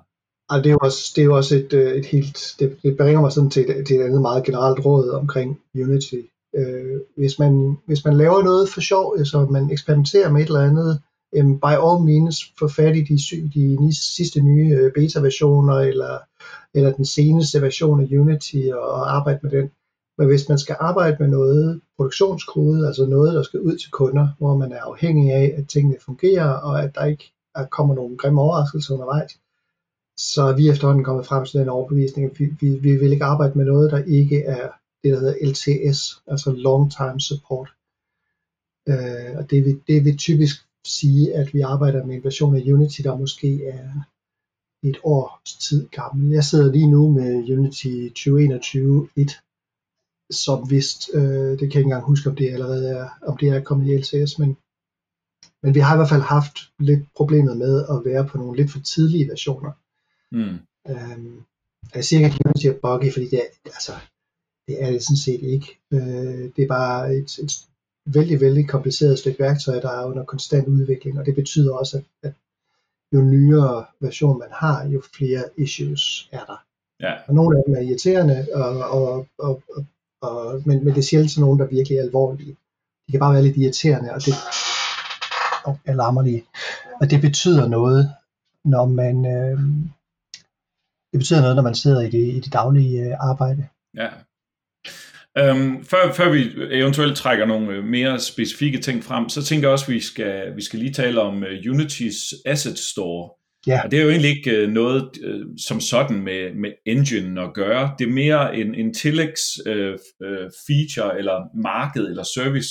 Altså, 0.48 0.62
det 0.62 0.68
er 0.70 0.72
jo 0.72 0.78
også, 0.82 1.12
det 1.14 1.22
er 1.22 1.26
jo 1.26 1.36
også 1.36 1.56
et, 1.56 1.72
øh, 1.72 1.92
et 1.92 2.06
helt, 2.06 2.54
det, 2.58 2.76
det 2.82 2.96
bringer 2.96 3.20
mig 3.20 3.32
sådan 3.32 3.50
til, 3.50 3.70
et, 3.70 3.86
til 3.86 3.96
et 3.96 4.04
andet 4.04 4.20
meget 4.20 4.44
generelt 4.44 4.84
råd 4.84 5.10
omkring 5.10 5.60
Unity. 5.74 6.20
Øh, 6.56 7.00
hvis, 7.16 7.38
man, 7.38 7.76
hvis 7.86 8.04
man 8.04 8.16
laver 8.16 8.42
noget 8.42 8.68
for 8.68 8.80
sjov, 8.80 9.14
altså 9.18 9.46
man 9.46 9.70
eksperimenterer 9.70 10.30
med 10.30 10.40
et 10.42 10.46
eller 10.46 10.60
andet, 10.70 11.00
um, 11.40 11.60
by 11.60 11.74
all 11.86 12.04
means 12.04 12.36
få 12.58 12.68
fat 12.68 12.96
i 12.96 13.00
de, 13.00 13.16
de 13.54 13.96
sidste 14.16 14.40
nye 14.40 14.68
øh, 14.76 14.92
beta-versioner, 14.92 15.74
eller, 15.74 16.18
eller 16.74 16.92
den 16.92 17.04
seneste 17.04 17.62
version 17.62 18.00
af 18.00 18.18
Unity, 18.18 18.62
og, 18.72 18.80
og 18.80 19.16
arbejde 19.16 19.40
med 19.42 19.50
den. 19.50 19.70
Men 20.18 20.26
hvis 20.26 20.48
man 20.48 20.58
skal 20.58 20.76
arbejde 20.80 21.16
med 21.20 21.28
noget 21.28 21.80
produktionskode, 21.96 22.86
altså 22.86 23.06
noget, 23.06 23.34
der 23.34 23.42
skal 23.42 23.60
ud 23.60 23.76
til 23.76 23.90
kunder, 23.90 24.28
hvor 24.38 24.56
man 24.56 24.72
er 24.72 24.80
afhængig 24.80 25.32
af, 25.32 25.54
at 25.58 25.68
tingene 25.68 25.96
fungerer, 26.00 26.48
og 26.48 26.82
at 26.82 26.94
der 26.94 27.04
ikke 27.04 27.32
er, 27.54 27.66
kommer 27.66 27.94
nogle 27.94 28.16
grimme 28.16 28.40
overraskelser 28.40 28.94
undervejs, 28.94 29.38
så 30.18 30.42
er 30.42 30.56
vi 30.56 30.68
efterhånden 30.68 31.04
kommet 31.04 31.26
frem 31.26 31.44
til 31.44 31.60
den 31.60 31.68
overbevisning, 31.68 32.30
at 32.30 32.40
vi, 32.40 32.44
vi, 32.60 32.68
vi 32.76 32.96
vil 32.96 33.12
ikke 33.12 33.24
arbejde 33.24 33.58
med 33.58 33.64
noget, 33.64 33.90
der 33.90 34.04
ikke 34.04 34.42
er 34.42 34.70
det, 35.02 35.12
der 35.12 35.20
hedder 35.20 35.50
LTS, 35.50 36.22
altså 36.26 36.52
Long 36.52 36.92
Time 36.92 37.20
Support. 37.20 37.68
Øh, 38.88 39.36
og 39.38 39.50
det 39.50 39.64
vil, 39.64 39.80
det 39.88 40.04
vil 40.04 40.16
typisk 40.16 40.56
sige, 40.86 41.34
at 41.34 41.54
vi 41.54 41.60
arbejder 41.60 42.04
med 42.04 42.14
en 42.14 42.24
version 42.24 42.56
af 42.56 42.72
Unity, 42.72 43.00
der 43.02 43.16
måske 43.16 43.66
er 43.66 43.90
et 44.82 44.98
års 45.04 45.56
tid 45.56 45.88
gammel. 45.88 46.30
Jeg 46.30 46.44
sidder 46.44 46.72
lige 46.72 46.90
nu 46.90 47.10
med 47.10 47.58
Unity 47.58 47.94
2021.1, 48.18 49.51
som 50.32 50.70
vist, 50.70 51.10
øh, 51.14 51.50
det 51.50 51.58
kan 51.58 51.60
jeg 51.60 51.76
ikke 51.76 51.80
engang 51.80 52.04
huske, 52.04 52.30
om 52.30 52.36
det 52.36 52.52
allerede 52.52 52.88
er, 52.88 53.08
om 53.22 53.36
det 53.36 53.48
er 53.48 53.60
kommet 53.60 53.86
i 53.86 53.96
LTS, 53.96 54.38
men, 54.38 54.56
men 55.62 55.74
vi 55.74 55.80
har 55.80 55.94
i 55.94 55.98
hvert 55.98 56.08
fald 56.08 56.22
haft 56.22 56.56
lidt 56.78 57.02
problemet 57.16 57.56
med 57.56 57.74
at 57.90 57.98
være 58.04 58.28
på 58.28 58.38
nogle 58.38 58.56
lidt 58.56 58.70
for 58.72 58.80
tidlige 58.80 59.28
versioner. 59.28 59.72
Mm. 60.32 60.58
Øhm, 60.90 61.42
jeg 61.94 62.04
siger 62.04 62.24
ikke, 62.24 62.36
at 62.40 62.46
Unity 62.46 62.66
er 62.66 62.80
buggy, 62.82 63.12
fordi 63.12 63.26
det 63.28 63.38
er, 63.38 63.48
altså, 63.64 63.92
det 64.66 64.82
er 64.82 64.90
det 64.90 65.02
sådan 65.02 65.24
set 65.26 65.42
ikke. 65.42 65.68
Øh, 65.92 66.44
det 66.56 66.62
er 66.62 66.68
bare 66.68 67.14
et, 67.14 67.38
et 67.38 67.52
vældig, 68.06 68.40
vældig 68.40 68.68
kompliceret 68.68 69.18
stykke 69.18 69.40
værktøj, 69.40 69.80
der 69.80 69.90
er 69.90 70.06
under 70.06 70.24
konstant 70.24 70.68
udvikling, 70.68 71.18
og 71.18 71.26
det 71.26 71.34
betyder 71.34 71.74
også, 71.74 71.96
at, 71.96 72.04
at 72.22 72.34
jo 73.12 73.20
nyere 73.20 73.84
version 74.00 74.38
man 74.38 74.52
har, 74.52 74.86
jo 74.86 75.02
flere 75.16 75.44
issues 75.58 76.28
er 76.32 76.44
der. 76.44 76.64
Ja. 77.00 77.12
Og 77.28 77.34
nogle 77.34 77.58
af 77.58 77.62
dem 77.66 77.74
er 77.74 77.80
irriterende, 77.80 78.48
og, 78.54 78.70
og, 78.90 79.26
og, 79.38 79.62
og, 79.68 79.86
og, 80.22 80.62
men, 80.66 80.84
men 80.84 80.94
det 80.94 80.98
er 80.98 81.02
sjældent 81.02 81.30
sådan 81.30 81.44
nogle, 81.44 81.58
der 81.58 81.76
virkelig 81.76 81.98
er 81.98 82.02
alvorlige. 82.02 82.56
De 83.06 83.12
kan 83.12 83.20
bare 83.20 83.34
være 83.34 83.42
lidt 83.42 83.56
irriterende, 83.56 84.12
og 84.12 84.20
det 84.26 84.34
oh, 85.64 85.74
alarmer 85.84 86.22
lige. 86.22 86.44
Og 87.00 87.10
det 87.10 87.20
betyder 87.20 87.68
noget, 87.68 88.10
når 88.64 88.84
man 88.86 89.26
øh, 89.26 89.58
det 91.12 91.18
betyder 91.18 91.40
noget, 91.40 91.56
når 91.56 91.62
man 91.62 91.74
sidder 91.74 92.00
i 92.00 92.10
det, 92.10 92.34
i 92.36 92.40
det 92.40 92.52
daglige 92.52 93.00
øh, 93.00 93.14
arbejde. 93.20 93.66
Ja, 93.96 94.08
Øhm, 95.38 95.84
før, 95.84 96.12
før 96.12 96.30
vi 96.30 96.40
eventuelt 96.70 97.16
trækker 97.16 97.46
nogle 97.46 97.72
øh, 97.72 97.84
mere 97.84 98.20
specifikke 98.20 98.78
ting 98.78 99.04
frem, 99.04 99.28
så 99.28 99.42
tænker 99.44 99.68
jeg 99.68 99.72
også, 99.72 99.84
at 99.84 99.94
vi 99.94 100.00
skal, 100.00 100.56
vi 100.56 100.62
skal 100.62 100.78
lige 100.78 100.92
tale 100.92 101.20
om 101.20 101.36
uh, 101.36 101.48
Unity's 101.48 102.42
Asset 102.46 102.78
Store. 102.78 103.30
Ja. 103.66 103.80
Og 103.84 103.90
det 103.90 103.98
er 103.98 104.02
jo 104.02 104.10
egentlig 104.10 104.36
ikke 104.36 104.64
uh, 104.64 104.70
noget 104.70 105.10
uh, 105.28 105.46
som 105.58 105.80
sådan 105.80 106.20
med, 106.20 106.54
med 106.54 106.72
engine 106.86 107.40
at 107.40 107.54
gøre. 107.54 107.94
Det 107.98 108.08
er 108.08 108.12
mere 108.12 108.56
en, 108.56 108.74
en 108.74 108.94
tillægs 108.94 109.40
uh, 109.66 109.92
uh, 110.26 110.48
feature 110.66 111.18
eller 111.18 111.56
marked 111.62 112.06
eller 112.06 112.22
service, 112.22 112.68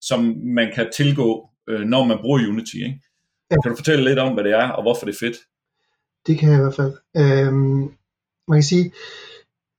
som 0.00 0.36
man 0.44 0.72
kan 0.74 0.86
tilgå, 0.96 1.48
uh, 1.72 1.80
når 1.80 2.04
man 2.04 2.18
bruger 2.20 2.48
Unity. 2.48 2.74
Ikke? 2.74 3.00
Ja. 3.50 3.56
Kan 3.62 3.70
du 3.70 3.76
fortælle 3.76 4.04
lidt 4.04 4.18
om, 4.18 4.34
hvad 4.34 4.44
det 4.44 4.52
er, 4.52 4.68
og 4.68 4.82
hvorfor 4.82 5.06
det 5.06 5.14
er 5.14 5.26
fedt? 5.26 5.36
Det 6.26 6.38
kan 6.38 6.48
jeg 6.48 6.58
i 6.58 6.62
hvert 6.62 6.74
fald. 6.74 6.92
Øhm, 7.16 7.80
man 8.48 8.56
kan 8.56 8.62
sige, 8.62 8.92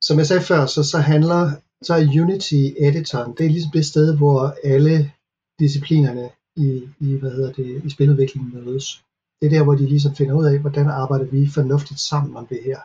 som 0.01 0.17
jeg 0.17 0.27
sagde 0.27 0.41
før, 0.41 0.65
så, 0.65 0.83
så 0.83 0.97
handler 0.97 1.51
så 1.81 1.93
er 1.93 2.21
Unity 2.21 2.61
editoren, 2.79 3.33
det 3.37 3.45
er 3.45 3.49
ligesom 3.49 3.71
det 3.71 3.85
sted, 3.85 4.17
hvor 4.17 4.55
alle 4.63 5.11
disciplinerne 5.59 6.29
i, 6.55 6.81
i, 6.99 7.15
hvad 7.15 7.31
hedder 7.31 7.51
det, 7.51 7.81
i 7.85 7.89
spiludviklingen 7.89 8.65
mødes. 8.65 9.01
Det 9.39 9.45
er 9.45 9.49
der, 9.49 9.63
hvor 9.63 9.75
de 9.75 9.85
ligesom 9.85 10.15
finder 10.15 10.35
ud 10.39 10.45
af, 10.45 10.59
hvordan 10.59 10.87
arbejder 10.87 11.25
vi 11.25 11.47
fornuftigt 11.47 11.99
sammen 11.99 12.35
om 12.37 12.47
det 12.47 12.61
her. 12.63 12.79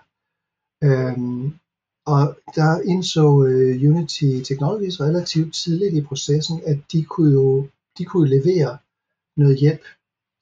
Øhm, 0.85 1.45
og 2.07 2.23
der 2.57 2.81
indså 2.93 3.45
øh, 3.47 3.91
Unity 3.91 4.31
Technologies 4.49 5.01
relativt 5.01 5.55
tidligt 5.55 5.95
i 5.95 6.03
processen, 6.03 6.61
at 6.67 6.79
de 6.93 7.05
kunne 7.05 7.33
jo 7.33 7.69
de 7.99 8.05
kunne 8.05 8.29
levere 8.29 8.79
noget 9.37 9.59
hjælp 9.59 9.85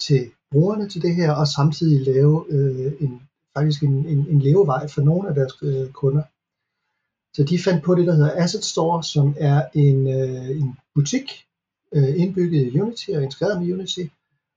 til 0.00 0.30
brugerne 0.50 0.88
til 0.88 1.02
det 1.02 1.14
her, 1.14 1.32
og 1.32 1.46
samtidig 1.48 2.06
lave 2.14 2.44
øh, 2.48 2.92
en, 3.00 3.22
faktisk 3.56 3.82
en, 3.82 4.06
en, 4.06 4.18
en 4.32 4.38
levevej 4.38 4.88
for 4.88 5.02
nogle 5.02 5.28
af 5.28 5.34
deres 5.34 5.54
øh, 5.62 5.90
kunder. 5.92 6.22
Så 7.36 7.44
de 7.44 7.62
fandt 7.66 7.84
på 7.84 7.94
det, 7.94 8.06
der 8.06 8.14
hedder 8.14 8.42
Asset 8.44 8.64
Store, 8.64 9.02
som 9.04 9.34
er 9.36 9.60
en, 9.74 9.98
øh, 10.18 10.50
en 10.60 10.78
butik 10.94 11.26
øh, 11.94 12.20
indbygget 12.22 12.66
i 12.66 12.80
Unity 12.80 13.10
og 13.10 13.22
integreret 13.22 13.62
med 13.62 13.72
Unity, 13.72 14.04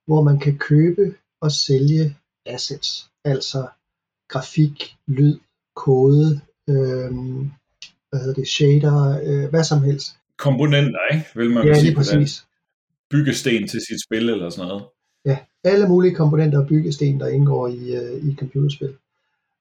hvor 0.08 0.22
man 0.24 0.40
kan 0.40 0.58
købe 0.58 1.16
og 1.42 1.52
sælge 1.52 2.16
assets, 2.46 3.10
altså 3.26 3.68
grafik, 4.30 4.96
lyd, 5.08 5.40
kode, 5.76 6.42
øh, 6.70 7.12
hvad 8.10 8.20
hedder 8.20 8.34
det, 8.34 8.48
shader, 8.48 9.22
øh, 9.24 9.50
hvad 9.50 9.64
som 9.64 9.84
helst. 9.84 10.08
Komponenter, 10.38 11.00
ikke? 11.14 11.26
Vil 11.36 11.50
man 11.50 11.68
ja, 11.68 11.82
lige 11.82 11.96
præcis. 11.96 12.46
Byggesten 13.12 13.68
til 13.68 13.82
sit 13.90 14.04
spil 14.04 14.30
eller 14.30 14.50
sådan 14.50 14.68
noget. 14.68 14.84
Ja, 15.26 15.38
alle 15.64 15.88
mulige 15.88 16.16
komponenter 16.16 16.60
og 16.60 16.68
byggesten, 16.68 17.20
der 17.20 17.28
indgår 17.28 17.68
i, 17.68 17.96
øh, 17.96 18.30
i 18.30 18.36
computerspil. 18.36 18.94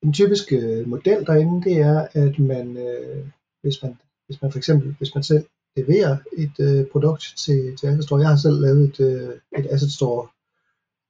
Den 0.03 0.12
typiske 0.12 0.57
øh, 0.57 0.88
model 0.88 1.27
derinde, 1.27 1.71
det 1.71 1.77
er, 1.79 2.09
at 2.12 2.38
man, 2.38 2.77
øh, 2.77 3.27
hvis 3.62 3.83
man, 3.83 3.99
hvis 4.27 4.43
man 4.43 4.53
for 4.53 4.59
eksempel, 4.59 4.95
hvis 4.99 5.14
man 5.14 5.25
selv 5.25 5.45
leverer 5.77 6.16
et 6.37 6.57
øh, 6.61 6.87
produkt 6.87 7.35
til, 7.37 7.77
til 7.77 7.87
Asset 7.87 8.05
Store. 8.05 8.21
Jeg 8.21 8.29
har 8.29 8.37
selv 8.37 8.61
lavet 8.61 8.83
et, 8.88 9.01
øh, 9.01 9.31
et 9.59 9.66
Asset 9.71 9.93
Store 9.93 10.29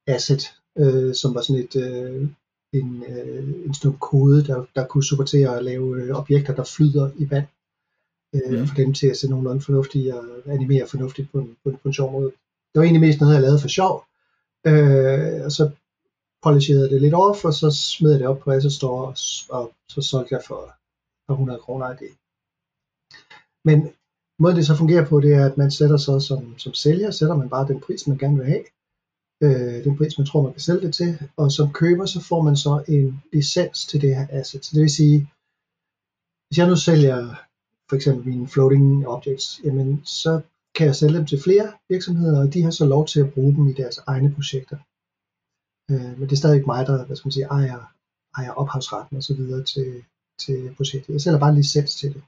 asset, 0.07 0.43
øh, 0.77 1.15
som 1.15 1.35
var 1.35 1.41
sådan 1.41 1.63
et, 1.63 1.75
øh, 1.75 2.29
en, 2.73 3.03
øh, 3.03 3.65
en 3.65 3.73
stum 3.73 3.97
kode, 3.97 4.45
der, 4.45 4.65
der 4.75 4.87
kunne 4.87 5.03
supportere 5.03 5.57
at 5.57 5.63
lave 5.63 6.01
øh, 6.01 6.15
objekter, 6.15 6.55
der 6.55 6.63
flyder 6.63 7.11
i 7.17 7.29
vand. 7.29 7.47
Øh, 8.35 8.59
mm. 8.59 8.67
For 8.67 8.75
dem 8.75 8.93
til 8.93 9.07
at 9.07 9.17
se 9.17 9.29
nogenlunde 9.29 9.61
fornuftigt 9.61 10.13
og 10.13 10.23
animere 10.45 10.87
fornuftigt 10.87 11.31
på 11.31 11.39
en, 11.39 11.57
på 11.63 11.69
en, 11.69 11.77
på 11.77 11.87
en 11.87 11.93
sjov 11.93 12.11
måde. 12.11 12.31
Det 12.71 12.79
var 12.79 12.83
egentlig 12.83 13.01
mest 13.01 13.19
noget, 13.19 13.33
jeg 13.33 13.41
lavede 13.41 13.59
for 13.59 13.67
sjov. 13.67 14.05
Øh, 14.67 15.45
og 15.45 15.51
så 15.51 15.71
polisherede 16.43 16.89
det 16.89 17.01
lidt 17.01 17.13
off, 17.13 17.45
og 17.45 17.53
så 17.53 17.71
smed 17.71 18.11
jeg 18.11 18.19
det 18.19 18.27
op 18.27 18.39
på 18.39 18.51
Asset 18.51 18.73
Store, 18.73 19.07
og, 19.07 19.15
og 19.49 19.73
så 19.89 20.01
solgte 20.01 20.35
jeg 20.35 20.43
for, 20.47 20.73
for 21.25 21.33
100 21.33 21.59
kroner 21.59 21.85
af 21.85 21.97
det. 21.97 22.09
Men 23.65 23.77
måden 24.39 24.57
det 24.57 24.65
så 24.65 24.75
fungerer 24.75 25.05
på, 25.05 25.19
det 25.19 25.33
er, 25.33 25.45
at 25.45 25.57
man 25.57 25.71
sætter 25.71 25.97
så 25.97 26.19
som, 26.19 26.57
som 26.57 26.73
sælger, 26.73 27.11
sætter 27.11 27.35
man 27.35 27.49
bare 27.49 27.67
den 27.67 27.79
pris, 27.79 28.07
man 28.07 28.17
gerne 28.17 28.37
vil 28.37 28.45
have, 28.45 28.63
øh, 29.41 29.83
den 29.83 29.97
pris, 29.97 30.17
man 30.17 30.27
tror, 30.27 30.41
man 30.41 30.53
kan 30.53 30.61
sælge 30.61 30.81
det 30.81 30.93
til, 30.93 31.19
og 31.37 31.51
som 31.51 31.73
køber, 31.73 32.05
så 32.05 32.19
får 32.21 32.41
man 32.41 32.55
så 32.55 32.83
en 32.87 33.23
licens 33.33 33.85
til 33.85 34.01
det 34.01 34.15
her 34.15 34.27
asset. 34.29 34.65
Så 34.65 34.71
det 34.73 34.81
vil 34.81 34.89
sige, 34.89 35.17
hvis 36.47 36.57
jeg 36.57 36.67
nu 36.67 36.75
sælger 36.75 37.35
for 37.89 37.95
eksempel 37.95 38.27
mine 38.27 38.47
floating 38.47 39.07
objects, 39.07 39.61
jamen 39.63 40.01
så 40.05 40.41
kan 40.75 40.87
jeg 40.87 40.95
sælge 40.95 41.17
dem 41.17 41.25
til 41.25 41.43
flere 41.43 41.73
virksomheder, 41.89 42.39
og 42.39 42.53
de 42.53 42.63
har 42.63 42.71
så 42.71 42.85
lov 42.85 43.07
til 43.07 43.19
at 43.19 43.33
bruge 43.33 43.55
dem 43.55 43.67
i 43.67 43.73
deres 43.73 43.97
egne 44.07 44.33
projekter. 44.35 44.77
Øh, 45.91 46.19
men 46.19 46.21
det 46.21 46.31
er 46.31 46.43
stadig 46.43 46.65
mig, 46.65 46.87
der 46.87 47.05
hvad 47.05 47.15
skal 47.15 47.27
man 47.27 47.31
sige, 47.31 47.45
ejer, 47.45 47.93
ejer 48.37 48.51
ophavsretten 48.51 49.17
og 49.17 49.23
så 49.23 49.33
videre 49.35 49.63
til, 49.63 50.03
til 50.39 50.75
projektet. 50.77 51.13
Jeg 51.13 51.21
sælger 51.21 51.39
bare 51.39 51.55
licens 51.55 51.95
til 51.95 52.13
det. 52.13 52.23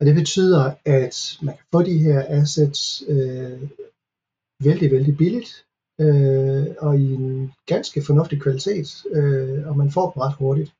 Og 0.00 0.06
det 0.06 0.14
betyder, 0.14 0.74
at 0.84 1.38
man 1.42 1.54
kan 1.56 1.66
få 1.72 1.82
de 1.82 1.98
her 1.98 2.18
assets 2.28 3.02
øh, 3.08 3.62
vældig, 4.66 4.90
vældig 4.90 5.16
billigt, 5.16 5.66
øh, 6.02 6.66
og 6.78 6.98
i 6.98 7.14
en 7.14 7.52
ganske 7.66 8.02
fornuftig 8.06 8.40
kvalitet, 8.40 9.04
øh, 9.12 9.68
og 9.68 9.76
man 9.76 9.90
får 9.90 10.10
dem 10.10 10.20
ret 10.20 10.34
hurtigt. 10.34 10.72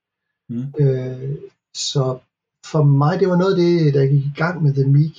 Mm. 0.48 0.64
Øh, 0.80 1.36
så 1.74 2.18
for 2.66 2.82
mig, 2.82 3.20
det 3.20 3.28
var 3.28 3.36
noget 3.36 3.52
af 3.54 3.56
det, 3.56 3.94
der 3.94 4.06
gik 4.06 4.24
i 4.24 4.32
gang 4.36 4.62
med 4.62 4.74
The 4.74 4.86
Meek. 4.86 5.16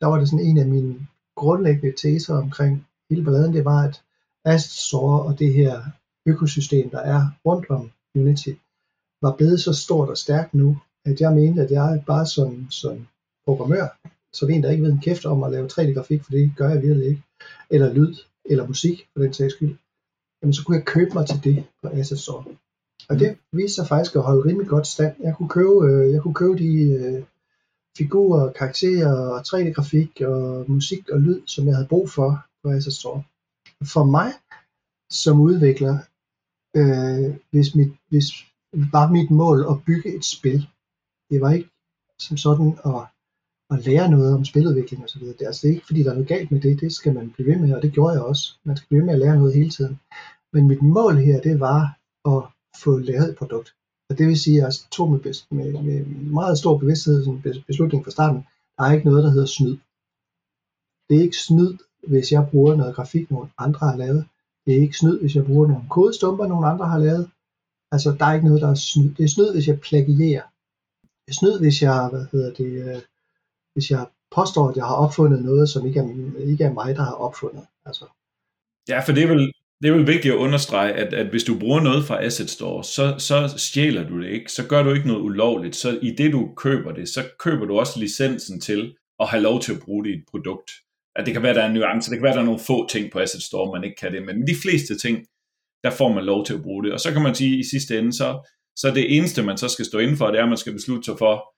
Der 0.00 0.06
var 0.06 0.18
det 0.18 0.28
sådan 0.28 0.46
en 0.46 0.58
af 0.58 0.66
mine 0.66 1.06
grundlæggende 1.36 1.96
teser 1.96 2.34
omkring 2.34 2.86
hele 3.10 3.24
balladen, 3.24 3.54
det 3.54 3.64
var, 3.64 3.82
at 3.88 4.02
Asset 4.44 4.72
Store 4.72 5.22
og 5.22 5.38
det 5.38 5.54
her 5.54 5.82
økosystem, 6.26 6.90
der 6.90 6.98
er 6.98 7.22
rundt 7.46 7.70
om 7.70 7.90
Unity, 8.16 8.50
var 9.22 9.36
blevet 9.36 9.60
så 9.60 9.72
stort 9.72 10.08
og 10.08 10.18
stærkt 10.18 10.54
nu, 10.54 10.78
at 11.04 11.20
jeg 11.20 11.32
mente, 11.32 11.62
at 11.62 11.70
jeg 11.70 12.02
bare 12.06 12.26
som, 12.26 12.70
som 12.70 13.06
programmør, 13.44 13.86
som 14.32 14.50
en, 14.50 14.62
der 14.62 14.70
ikke 14.70 14.82
ved 14.82 14.92
en 14.92 15.00
kæft 15.00 15.24
om 15.24 15.42
at 15.42 15.50
lave 15.50 15.68
3D-grafik, 15.72 16.24
for 16.24 16.30
det 16.30 16.52
gør 16.56 16.68
jeg 16.68 16.82
virkelig 16.82 17.06
ikke, 17.08 17.22
eller 17.70 17.92
lyd, 17.92 18.14
eller 18.44 18.66
musik 18.66 19.08
for 19.12 19.22
den 19.22 19.32
sags 19.32 19.54
skyld, 19.54 19.76
jamen 20.42 20.54
så 20.54 20.64
kunne 20.64 20.76
jeg 20.76 20.86
købe 20.86 21.14
mig 21.14 21.26
til 21.26 21.44
det 21.44 21.64
på 21.82 21.88
Asset 21.88 22.18
Store. 22.18 22.44
Og 23.08 23.18
det 23.18 23.38
viste 23.52 23.74
sig 23.74 23.88
faktisk 23.88 24.16
at 24.16 24.22
holde 24.22 24.48
rimelig 24.48 24.68
godt 24.68 24.86
stand. 24.86 25.14
Jeg 25.20 25.34
kunne 25.36 25.48
købe, 25.48 25.86
øh, 25.86 26.12
jeg 26.12 26.22
kunne 26.22 26.34
købe 26.34 26.58
de 26.58 26.72
øh, 26.98 27.24
figurer, 27.98 28.52
karakterer, 28.52 29.42
3D-grafik 29.42 30.20
og 30.20 30.64
musik 30.70 31.08
og 31.08 31.20
lyd, 31.20 31.40
som 31.46 31.66
jeg 31.66 31.74
havde 31.74 31.88
brug 31.88 32.10
for 32.10 32.44
på 32.62 32.70
Asset 32.70 32.92
Store 32.92 33.22
for 33.84 34.04
mig 34.04 34.32
som 35.10 35.40
udvikler, 35.40 35.98
øh, 36.76 37.36
hvis, 37.50 37.74
mit, 37.74 37.92
hvis, 38.08 38.26
var 38.72 39.08
mit 39.10 39.30
mål 39.30 39.58
at 39.70 39.84
bygge 39.86 40.16
et 40.16 40.24
spil. 40.24 40.68
Det 41.30 41.40
var 41.40 41.50
ikke 41.50 41.70
som 42.18 42.36
sådan 42.36 42.78
at, 42.84 43.00
at 43.72 43.86
lære 43.86 44.10
noget 44.10 44.34
om 44.34 44.44
spiludvikling 44.44 45.02
og 45.02 45.08
Det, 45.08 45.20
altså, 45.20 45.34
det 45.38 45.42
er 45.42 45.46
altså 45.46 45.68
ikke 45.68 45.86
fordi, 45.86 46.02
der 46.02 46.10
er 46.10 46.14
noget 46.14 46.28
galt 46.28 46.50
med 46.50 46.60
det. 46.60 46.80
Det 46.80 46.92
skal 46.92 47.14
man 47.14 47.30
blive 47.30 47.48
ved 47.48 47.56
med, 47.56 47.74
og 47.74 47.82
det 47.82 47.92
gjorde 47.92 48.12
jeg 48.12 48.22
også. 48.22 48.54
Man 48.64 48.76
skal 48.76 48.88
blive 48.88 48.98
ved 49.00 49.06
med 49.06 49.14
at 49.14 49.20
lære 49.20 49.36
noget 49.36 49.54
hele 49.54 49.70
tiden. 49.70 50.00
Men 50.52 50.68
mit 50.68 50.82
mål 50.82 51.16
her, 51.16 51.40
det 51.40 51.60
var 51.60 51.98
at 52.32 52.42
få 52.82 52.98
lavet 52.98 53.28
et 53.30 53.36
produkt. 53.36 53.74
Og 54.10 54.18
det 54.18 54.26
vil 54.26 54.40
sige, 54.40 54.58
at 54.58 54.62
jeg 54.64 54.72
tog 54.90 55.10
med, 55.10 55.20
med, 55.50 55.82
med 55.82 56.04
meget 56.38 56.58
stor 56.58 56.78
bevidsthed 56.78 57.26
en 57.26 57.44
beslutning 57.66 58.04
fra 58.04 58.10
starten. 58.10 58.42
Der 58.76 58.84
er 58.84 58.92
ikke 58.92 59.08
noget, 59.08 59.24
der 59.24 59.30
hedder 59.30 59.46
snyd. 59.46 59.76
Det 61.08 61.16
er 61.18 61.22
ikke 61.22 61.38
snyd, 61.38 61.72
hvis 62.08 62.32
jeg 62.32 62.48
bruger 62.50 62.76
noget 62.76 62.94
grafik, 62.94 63.30
nogen 63.30 63.50
andre 63.58 63.86
har 63.90 63.96
lavet. 63.96 64.24
Det 64.66 64.76
er 64.76 64.80
ikke 64.80 64.98
snyd, 64.98 65.20
hvis 65.20 65.36
jeg 65.36 65.44
bruger 65.46 65.68
nogle 65.68 65.88
kodestumper, 65.90 66.46
nogen 66.46 66.64
andre 66.64 66.86
har 66.88 66.98
lavet. 66.98 67.30
Altså, 67.92 68.16
der 68.18 68.26
er 68.26 68.34
ikke 68.34 68.46
noget, 68.46 68.62
der 68.62 68.70
er 68.70 68.74
snyd. 68.74 69.10
Det 69.14 69.24
er 69.24 69.28
snyd, 69.28 69.52
hvis 69.52 69.68
jeg 69.68 69.80
plagierer. 69.80 70.46
Det 71.24 71.30
er 71.32 71.38
snyd, 71.40 71.58
hvis 71.58 71.82
jeg, 71.82 72.08
hvad 72.12 72.26
hedder 72.32 72.52
det, 72.60 72.70
øh, 72.86 73.02
hvis 73.74 73.90
jeg 73.90 74.06
påstår, 74.34 74.68
at 74.68 74.76
jeg 74.76 74.84
har 74.84 74.94
opfundet 74.94 75.44
noget, 75.44 75.68
som 75.68 75.86
ikke 75.86 76.00
er, 76.00 76.08
ikke 76.50 76.64
er 76.64 76.72
mig, 76.72 76.96
der 76.96 77.02
har 77.02 77.12
opfundet. 77.12 77.66
Altså. 77.86 78.04
Ja, 78.88 79.00
for 79.00 79.12
det 79.12 79.22
er 79.22 79.28
vel, 79.28 79.52
det 79.82 79.88
er 79.88 79.92
vel 79.92 80.06
vigtigt 80.06 80.34
at 80.34 80.38
understrege, 80.38 80.92
at, 80.92 81.14
at 81.14 81.26
hvis 81.26 81.44
du 81.44 81.58
bruger 81.58 81.80
noget 81.80 82.04
fra 82.04 82.24
Asset 82.24 82.50
Store, 82.50 82.84
så, 82.84 83.14
så 83.18 83.54
stjæler 83.56 84.08
du 84.08 84.22
det 84.22 84.28
ikke. 84.28 84.52
Så 84.52 84.66
gør 84.66 84.82
du 84.82 84.92
ikke 84.92 85.06
noget 85.06 85.22
ulovligt. 85.22 85.76
Så 85.76 85.98
i 86.02 86.10
det, 86.18 86.32
du 86.32 86.54
køber 86.56 86.92
det, 86.92 87.08
så 87.08 87.24
køber 87.38 87.66
du 87.66 87.78
også 87.78 88.00
licensen 88.00 88.60
til 88.60 88.94
at 89.20 89.28
have 89.28 89.42
lov 89.42 89.60
til 89.60 89.72
at 89.72 89.80
bruge 89.80 90.04
det 90.04 90.10
i 90.10 90.14
et 90.14 90.24
produkt. 90.30 90.70
At 91.16 91.26
det 91.26 91.34
kan 91.34 91.42
være, 91.42 91.54
der 91.54 91.62
er 91.62 91.66
en 91.66 91.74
nuance. 91.74 92.10
Det 92.10 92.18
kan 92.18 92.24
være, 92.24 92.34
der 92.34 92.40
er 92.40 92.44
nogle 92.44 92.60
få 92.60 92.88
ting 92.88 93.12
på 93.12 93.18
Asset 93.18 93.42
Store, 93.42 93.72
man 93.72 93.84
ikke 93.84 93.96
kan 93.96 94.12
det. 94.12 94.22
Men 94.26 94.46
de 94.46 94.54
fleste 94.62 94.98
ting, 94.98 95.26
der 95.84 95.90
får 95.90 96.12
man 96.12 96.24
lov 96.24 96.44
til 96.44 96.54
at 96.54 96.62
bruge 96.62 96.84
det. 96.84 96.92
Og 96.92 97.00
så 97.00 97.12
kan 97.12 97.22
man 97.22 97.34
sige, 97.34 97.54
at 97.54 97.60
i 97.60 97.70
sidste 97.70 97.98
ende, 97.98 98.12
så, 98.12 98.50
så 98.76 98.90
det 98.90 99.16
eneste, 99.16 99.42
man 99.42 99.58
så 99.58 99.68
skal 99.68 99.84
stå 99.84 99.98
inden 99.98 100.16
for, 100.16 100.26
det 100.26 100.38
er, 100.38 100.42
at 100.42 100.48
man 100.48 100.58
skal 100.58 100.72
beslutte 100.72 101.04
sig 101.04 101.18
for, 101.18 101.51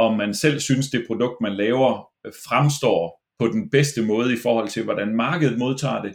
om 0.00 0.16
man 0.16 0.34
selv 0.34 0.60
synes, 0.60 0.90
det 0.90 1.04
produkt, 1.06 1.40
man 1.40 1.54
laver, 1.54 2.08
fremstår 2.48 3.20
på 3.38 3.46
den 3.46 3.70
bedste 3.70 4.02
måde 4.02 4.32
i 4.32 4.40
forhold 4.42 4.68
til, 4.68 4.84
hvordan 4.84 5.16
markedet 5.16 5.58
modtager 5.58 6.02
det, 6.02 6.14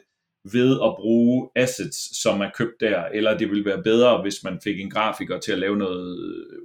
ved 0.51 0.71
at 0.71 0.95
bruge 0.99 1.49
assets, 1.55 2.21
som 2.21 2.41
er 2.41 2.49
købt 2.57 2.73
der, 2.79 3.03
eller 3.13 3.37
det 3.37 3.49
ville 3.49 3.65
være 3.65 3.83
bedre, 3.83 4.21
hvis 4.21 4.43
man 4.43 4.59
fik 4.63 4.79
en 4.79 4.89
grafiker 4.89 5.39
til 5.39 5.51
at 5.51 5.59
lave 5.59 5.77
noget 5.77 6.17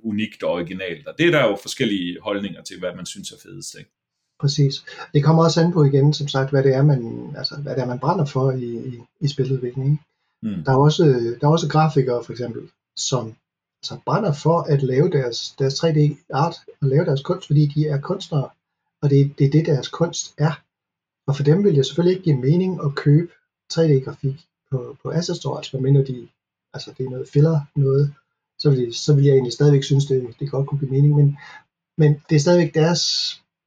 unikt 0.03 0.43
og 0.43 0.53
originalt. 0.53 1.07
Og 1.07 1.15
det 1.19 1.27
er 1.27 1.31
der 1.31 1.49
jo 1.49 1.59
forskellige 1.63 2.19
holdninger 2.23 2.63
til, 2.63 2.79
hvad 2.79 2.95
man 2.97 3.07
synes 3.07 3.33
er 3.33 3.37
fedest. 3.43 3.77
Ikke? 3.79 3.91
Præcis. 4.41 4.85
Det 5.15 5.25
kommer 5.25 5.45
også 5.45 5.61
an 5.61 5.73
på 5.73 5.85
igen, 5.85 6.15
som 6.15 6.29
sagt, 6.29 6.51
hvad 6.51 6.63
det 6.63 6.75
er, 6.75 6.83
man, 6.83 7.33
altså, 7.37 7.57
hvad 7.57 7.75
det 7.75 7.83
er, 7.83 7.87
man 7.87 7.99
brænder 7.99 8.25
for 8.25 8.51
i, 8.51 8.65
i, 8.65 8.99
i 9.21 9.29
spiludvikling. 9.29 10.01
Mm. 10.43 10.65
Der, 10.65 10.73
er 10.73 10.77
også, 10.77 11.05
der 11.41 11.47
er 11.47 11.53
også 11.53 11.69
grafikere, 11.69 12.25
for 12.25 12.33
eksempel, 12.33 12.63
som 12.97 13.35
altså, 13.83 13.99
brænder 14.07 14.33
for 14.33 14.59
at 14.61 14.83
lave 14.83 15.11
deres, 15.11 15.55
deres 15.59 15.75
3D-art 15.85 16.57
og 16.81 16.89
lave 16.89 17.05
deres 17.05 17.23
kunst, 17.23 17.47
fordi 17.47 17.67
de 17.67 17.87
er 17.87 18.01
kunstnere, 18.01 18.49
og 19.03 19.11
det, 19.11 19.35
det 19.39 19.47
er 19.47 19.51
det, 19.51 19.67
deres 19.67 19.89
kunst 19.89 20.35
er. 20.39 20.53
Og 21.27 21.37
for 21.37 21.43
dem 21.43 21.65
vil 21.65 21.75
det 21.77 21.87
selvfølgelig 21.87 22.17
ikke 22.17 22.25
give 22.25 22.41
mening 22.49 22.81
at 22.85 22.95
købe 22.95 23.33
3D-grafik 23.73 24.47
på, 24.71 24.97
på 25.03 25.11
Asset 25.11 25.37
Store, 25.37 25.59
altså 25.59 25.77
medmindre 25.77 26.05
de, 26.05 26.29
altså 26.75 26.95
det 26.99 27.07
er 27.07 27.11
noget 27.11 27.29
filler 27.29 27.61
noget, 27.77 28.15
så 28.59 28.71
vil, 28.71 28.95
så 28.95 29.15
vil 29.15 29.25
jeg 29.25 29.33
egentlig 29.33 29.53
stadigvæk 29.53 29.85
synes, 29.85 30.07
det, 30.07 30.35
det 30.41 30.51
godt 30.51 30.69
kunne 30.69 30.81
give 30.81 30.91
mening, 30.91 31.17
men, 31.17 31.39
men 31.99 32.23
det 32.29 32.37
er 32.37 32.41
stadigvæk 32.41 32.75
deres, 32.75 33.03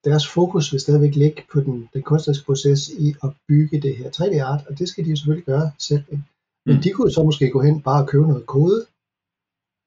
deres 0.05 0.27
fokus 0.27 0.71
vil 0.71 0.81
stadigvæk 0.81 1.15
ligge 1.15 1.43
på 1.53 1.59
den, 1.59 1.89
den 1.93 2.01
kunstneriske 2.01 2.45
proces 2.45 2.89
i 2.89 3.15
at 3.23 3.29
bygge 3.47 3.81
det 3.81 3.97
her 3.97 4.09
3D-art, 4.09 4.67
og 4.67 4.79
det 4.79 4.89
skal 4.89 5.05
de 5.05 5.09
jo 5.09 5.15
selvfølgelig 5.15 5.45
gøre 5.45 5.71
selv. 5.79 6.03
Ikke? 6.11 6.23
Men 6.65 6.75
mm. 6.75 6.81
de 6.81 6.91
kunne 6.91 7.11
så 7.11 7.23
måske 7.23 7.49
gå 7.49 7.61
hen 7.61 7.81
bare 7.81 8.03
og 8.03 8.09
købe 8.09 8.27
noget 8.27 8.45
kode, 8.45 8.85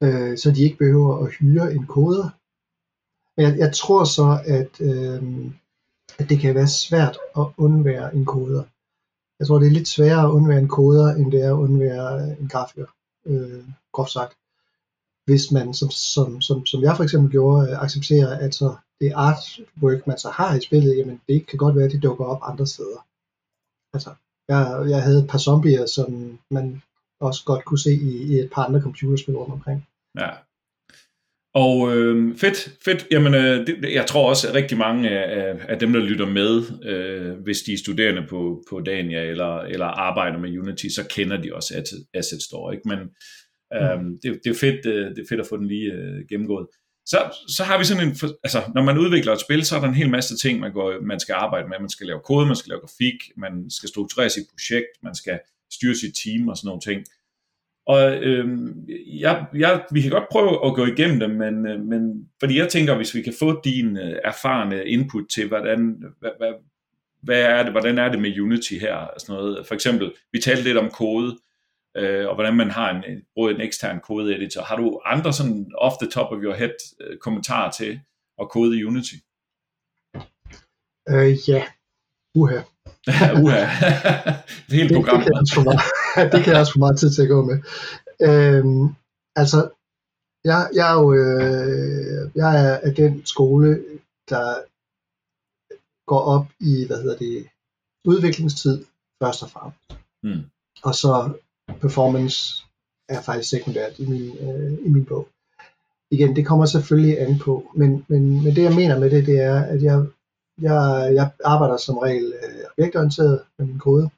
øh, 0.03 0.37
så 0.37 0.51
de 0.51 0.63
ikke 0.63 0.77
behøver 0.77 1.25
at 1.25 1.31
hyre 1.31 1.73
en 1.73 1.85
koder. 1.85 2.29
Men 3.37 3.45
jeg, 3.45 3.57
jeg 3.57 3.73
tror 3.73 4.03
så, 4.03 4.39
at, 4.45 4.81
øh, 4.81 5.51
at 6.19 6.29
det 6.29 6.39
kan 6.39 6.55
være 6.55 6.67
svært 6.67 7.17
at 7.37 7.45
undvære 7.57 8.15
en 8.15 8.25
koder. 8.25 8.63
Jeg 9.39 9.47
tror, 9.47 9.59
det 9.59 9.67
er 9.67 9.71
lidt 9.71 9.87
sværere 9.87 10.23
at 10.23 10.31
undvære 10.31 10.59
en 10.59 10.67
koder, 10.67 11.15
end 11.15 11.31
det 11.31 11.41
er 11.41 11.49
at 11.53 11.59
undvære 11.59 12.39
en 12.39 12.47
grafiker, 12.47 12.85
øh, 13.25 13.63
groft 13.93 14.11
sagt. 14.11 14.37
Hvis 15.25 15.51
man, 15.51 15.73
som, 15.73 15.89
som, 15.89 16.41
som, 16.41 16.65
som 16.65 16.81
jeg 16.83 16.95
for 16.95 17.03
eksempel 17.03 17.31
gjorde, 17.31 17.71
øh, 17.71 17.81
accepterer, 17.83 18.39
at 18.39 18.55
så 18.55 18.75
det 19.01 19.11
artwork, 19.15 20.07
man 20.07 20.17
så 20.17 20.29
har 20.29 20.55
i 20.55 20.61
spillet, 20.61 20.97
jamen 20.97 21.21
det 21.27 21.47
kan 21.47 21.57
godt 21.57 21.75
være, 21.75 21.85
at 21.85 21.91
det 21.91 22.03
dukker 22.03 22.25
op 22.25 22.39
andre 22.41 22.67
steder. 22.67 23.05
Altså, 23.93 24.11
jeg, 24.47 24.89
jeg 24.89 25.03
havde 25.03 25.19
et 25.23 25.29
par 25.29 25.37
zombier, 25.37 25.85
som 25.85 26.39
man 26.51 26.81
også 27.19 27.43
godt 27.45 27.65
kunne 27.65 27.79
se 27.79 27.93
i, 27.93 28.33
i 28.33 28.39
et 28.39 28.49
par 28.53 28.63
andre 28.63 28.81
computerspil 28.81 29.35
rundt 29.35 29.53
omkring. 29.53 29.87
Ja, 30.19 30.29
og 31.57 31.97
øh, 31.97 32.37
fedt, 32.37 32.71
fedt. 32.85 33.07
Jamen, 33.11 33.33
øh, 33.35 33.67
det, 33.67 33.93
jeg 33.93 34.05
tror 34.05 34.29
også, 34.29 34.47
at 34.47 34.53
rigtig 34.53 34.77
mange 34.77 35.09
af, 35.09 35.55
af 35.67 35.79
dem, 35.79 35.93
der 35.93 35.99
lytter 35.99 36.25
med, 36.25 36.63
øh, 36.83 37.43
hvis 37.43 37.61
de 37.61 37.73
er 37.73 37.77
studerende 37.77 38.25
på, 38.29 38.63
på 38.69 38.79
Dania 38.79 39.23
eller, 39.23 39.59
eller 39.59 39.85
arbejder 39.85 40.37
med 40.37 40.59
Unity, 40.59 40.87
så 40.95 41.07
kender 41.09 41.37
de 41.41 41.55
også 41.55 41.73
Asset 42.13 42.41
Store. 42.41 42.73
Ikke? 42.75 42.89
Men 42.89 42.99
øh, 43.73 44.01
mm. 44.01 44.17
det, 44.23 44.39
det, 44.43 44.49
er 44.49 44.59
fedt, 44.59 44.85
øh, 44.85 45.09
det 45.09 45.19
er 45.19 45.27
fedt 45.29 45.41
at 45.41 45.47
få 45.47 45.57
den 45.57 45.67
lige 45.67 45.91
øh, 45.91 46.27
gennemgået. 46.29 46.67
Så, 47.05 47.19
så 47.57 47.63
har 47.63 47.77
vi 47.77 47.83
sådan 47.85 48.07
en, 48.07 48.15
altså 48.43 48.61
når 48.75 48.83
man 48.83 48.97
udvikler 48.97 49.33
et 49.33 49.41
spil, 49.41 49.65
så 49.65 49.75
er 49.75 49.79
der 49.79 49.87
en 49.87 50.01
hel 50.01 50.09
masse 50.09 50.37
ting, 50.37 50.59
man, 50.59 50.73
går, 50.73 51.01
man 51.01 51.19
skal 51.19 51.33
arbejde 51.33 51.67
med. 51.67 51.79
Man 51.79 51.89
skal 51.89 52.07
lave 52.07 52.19
kode, 52.25 52.45
man 52.45 52.55
skal 52.55 52.69
lave 52.69 52.79
grafik, 52.79 53.31
man 53.37 53.69
skal 53.69 53.89
strukturere 53.89 54.29
sit 54.29 54.47
projekt, 54.53 54.91
man 55.03 55.15
skal 55.15 55.39
styre 55.71 55.95
sit 55.95 56.15
team 56.23 56.47
og 56.47 56.57
sådan 56.57 56.67
nogle 56.67 56.81
ting. 56.81 57.03
Og 57.87 58.23
øh, 58.23 58.47
jeg, 59.19 59.45
jeg, 59.55 59.85
vi 59.91 60.01
kan 60.01 60.11
godt 60.11 60.29
prøve 60.31 60.65
at 60.65 60.75
gå 60.75 60.85
igennem 60.85 61.19
dem, 61.19 61.29
men, 61.29 61.67
øh, 61.67 61.79
men 61.79 62.29
fordi 62.39 62.57
jeg 62.57 62.69
tænker, 62.69 62.95
hvis 62.95 63.15
vi 63.15 63.21
kan 63.21 63.33
få 63.39 63.61
din 63.63 63.97
øh, 63.97 64.19
erfarne 64.23 64.85
input 64.85 65.23
til, 65.29 65.47
hvordan, 65.47 66.03
hvad, 66.19 66.31
hvad, 66.37 66.53
hvad 67.21 67.41
er 67.41 67.63
det, 67.63 67.71
hvordan 67.71 67.97
er 67.97 68.09
det 68.09 68.21
med 68.21 68.39
Unity 68.39 68.73
her, 68.73 68.95
og 68.95 69.21
sådan 69.21 69.35
noget. 69.35 69.67
For 69.67 69.75
eksempel, 69.75 70.13
vi 70.31 70.39
talte 70.39 70.63
lidt 70.63 70.77
om 70.77 70.89
kode, 70.89 71.37
øh, 71.97 72.27
og 72.27 72.35
hvordan 72.35 72.55
man 72.55 72.71
har 72.71 72.89
en, 72.89 73.21
bruger 73.33 73.49
en 73.49 73.61
ekstern 73.61 73.99
kode-editor. 73.99 74.61
Har 74.61 74.75
du 74.75 75.01
andre 75.05 75.33
sådan 75.33 75.71
off 75.77 75.95
the 76.01 76.09
top 76.09 76.31
of 76.31 76.43
your 76.43 76.53
head 76.53 76.75
øh, 77.01 77.17
kommentarer 77.17 77.71
til 77.71 77.99
at 78.41 78.49
kode 78.49 78.79
i 78.79 78.83
Unity? 78.83 79.15
Øh, 81.09 81.49
ja, 81.49 81.63
uha. 82.39 82.59
uha. 83.43 83.61
Helt 84.77 84.91
program. 84.95 85.19
Det, 85.21 85.27
det, 85.27 85.51
kan 85.53 85.65
det 86.31 86.39
kan 86.43 86.53
jeg 86.53 86.61
også 86.61 86.73
få 86.73 86.79
meget 86.79 86.99
tid 86.99 87.11
til 87.11 87.21
at 87.21 87.33
gå 87.35 87.39
med. 87.49 87.57
Øhm, 88.27 88.85
altså, 89.35 89.59
jeg, 90.43 90.69
jeg 90.73 90.85
er 90.91 90.97
jo 91.01 91.13
øh, 91.13 92.31
jeg 92.35 92.51
er 92.65 92.77
af 92.77 92.95
den 92.95 93.25
skole, 93.25 93.69
der 94.29 94.45
går 96.07 96.19
op 96.19 96.47
i, 96.59 96.85
hvad 96.87 96.97
hedder 96.97 97.17
det, 97.17 97.47
udviklingstid 98.05 98.85
først 99.23 99.43
og 99.43 99.49
fremmest. 99.49 99.79
Mm. 100.23 100.43
Og 100.83 100.95
så 100.95 101.33
performance 101.81 102.63
er 103.09 103.21
faktisk 103.21 103.49
sekundært 103.49 103.99
i 103.99 104.05
min, 104.05 104.37
øh, 104.37 104.73
i 104.85 104.89
min 104.89 105.05
bog. 105.05 105.27
Igen, 106.11 106.35
det 106.35 106.45
kommer 106.45 106.65
selvfølgelig 106.65 107.21
an 107.21 107.39
på, 107.39 107.71
men, 107.75 108.05
men, 108.07 108.43
men 108.43 108.55
det 108.55 108.63
jeg 108.63 108.75
mener 108.75 108.99
med 108.99 109.09
det, 109.09 109.25
det 109.25 109.41
er, 109.41 109.61
at 109.61 109.83
jeg, 109.83 110.05
jeg, 110.61 111.11
jeg 111.13 111.31
arbejder 111.45 111.77
som 111.77 111.97
regel 111.97 112.33
øh, 112.43 112.65
objektorienteret 112.77 113.41
med 113.57 113.67
min 113.67 113.79
kode. 113.79 114.09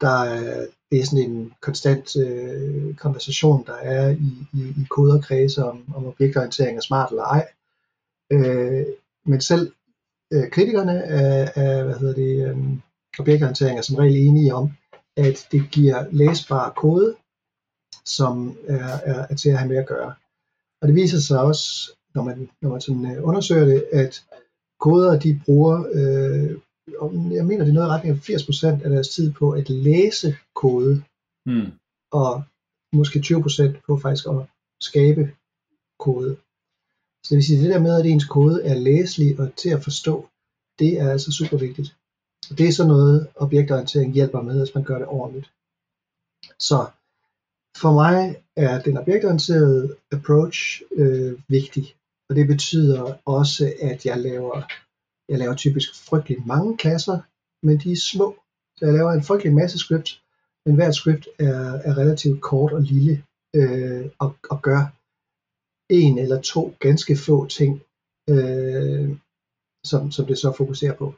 Der, 0.00 0.20
øh, 0.34 0.66
det 0.90 1.00
er 1.00 1.04
sådan 1.04 1.30
en 1.30 1.52
konstant 1.60 2.16
øh, 2.16 2.94
konversation, 2.94 3.66
der 3.66 3.74
er 3.74 4.08
i, 4.08 4.30
i, 4.52 4.62
i 4.62 4.84
koderkredse 4.90 5.64
om, 5.64 5.94
om 5.96 6.06
objektorientering 6.06 6.76
er 6.76 6.80
smart 6.80 7.10
eller 7.10 7.24
ej. 7.24 7.48
Øh, 8.32 8.86
men 9.26 9.40
selv 9.40 9.72
øh, 10.32 10.50
kritikerne 10.50 11.02
af, 11.02 11.52
af 11.54 11.84
hvad 11.84 11.94
hedder 11.94 12.14
det, 12.14 12.48
øh, 12.48 12.58
objektorientering 13.18 13.78
er 13.78 13.82
som 13.82 13.96
regel 13.96 14.16
enige 14.16 14.54
om, 14.54 14.70
at 15.16 15.48
det 15.52 15.70
giver 15.70 16.06
læsbar 16.12 16.72
kode, 16.76 17.16
som 18.04 18.56
er, 18.66 18.98
er, 19.04 19.26
er 19.30 19.34
til 19.34 19.50
at 19.50 19.58
have 19.58 19.68
med 19.68 19.76
at 19.76 19.86
gøre. 19.86 20.14
Og 20.80 20.88
det 20.88 20.94
viser 20.94 21.18
sig 21.18 21.40
også, 21.40 21.92
når 22.14 22.22
man, 22.22 22.50
når 22.62 22.70
man 22.70 22.80
sådan, 22.80 23.16
øh, 23.16 23.24
undersøger 23.24 23.64
det, 23.64 23.84
at 23.92 24.24
koder 24.80 25.20
de 25.20 25.40
bruger 25.44 25.76
øh, 25.94 26.58
jeg 27.38 27.44
mener, 27.46 27.64
det 27.64 27.70
er 27.70 27.78
noget 27.78 27.88
i 27.88 27.94
retning 27.94 28.14
af 28.14 28.28
80% 28.28 28.84
af 28.84 28.90
deres 28.90 29.08
tid 29.08 29.32
på 29.32 29.50
at 29.50 29.70
læse 29.70 30.36
kode, 30.54 30.94
mm. 31.46 31.72
og 32.12 32.42
måske 32.92 33.18
20% 33.18 33.80
på 33.86 33.98
faktisk 33.98 34.26
at 34.34 34.40
skabe 34.82 35.22
kode. 35.98 36.36
Så 37.22 37.28
det 37.30 37.36
vil 37.36 37.44
sige, 37.44 37.62
det 37.62 37.70
der 37.70 37.86
med, 37.86 38.00
at 38.00 38.06
ens 38.06 38.24
kode 38.24 38.64
er 38.64 38.74
læselig 38.74 39.40
og 39.40 39.56
til 39.56 39.70
at 39.76 39.84
forstå, 39.84 40.28
det 40.78 41.00
er 41.00 41.10
altså 41.10 41.32
super 41.32 41.58
vigtigt. 41.66 41.96
Og 42.50 42.58
det 42.58 42.68
er 42.68 42.72
sådan 42.72 42.92
noget, 42.96 43.28
objektorientering 43.34 44.12
hjælper 44.12 44.40
med, 44.42 44.58
hvis 44.58 44.74
man 44.74 44.84
gør 44.84 44.98
det 44.98 45.08
ordentligt. 45.08 45.48
Så 46.68 46.78
for 47.82 47.92
mig 47.92 48.18
er 48.56 48.82
den 48.82 48.96
objektorienterede 48.98 49.96
approach 50.12 50.82
øh, 50.92 51.32
vigtig. 51.48 51.84
Og 52.28 52.36
det 52.36 52.46
betyder 52.46 53.14
også, 53.24 53.72
at 53.80 54.06
jeg 54.06 54.18
laver 54.18 54.62
jeg 55.28 55.38
laver 55.38 55.54
typisk 55.54 55.88
frygtelig 56.08 56.46
mange 56.46 56.76
klasser, 56.76 57.18
men 57.66 57.78
de 57.78 57.92
er 57.92 57.96
små. 58.12 58.36
Så 58.76 58.84
jeg 58.86 58.94
laver 58.94 59.12
en 59.12 59.24
frygtelig 59.24 59.54
masse 59.54 59.78
script, 59.78 60.22
men 60.66 60.74
hvert 60.74 60.94
script 60.94 61.28
er, 61.38 61.72
er 61.88 61.98
relativt 61.98 62.40
kort 62.40 62.72
og 62.72 62.82
lille 62.82 63.24
øh, 63.56 64.10
og, 64.18 64.36
og 64.50 64.62
gør 64.62 64.82
en 65.90 66.18
eller 66.18 66.40
to 66.40 66.74
ganske 66.80 67.16
få 67.16 67.46
ting, 67.46 67.82
øh, 68.30 69.16
som, 69.86 70.10
som 70.10 70.26
det 70.26 70.38
så 70.38 70.52
fokuserer 70.56 70.94
på. 70.94 71.14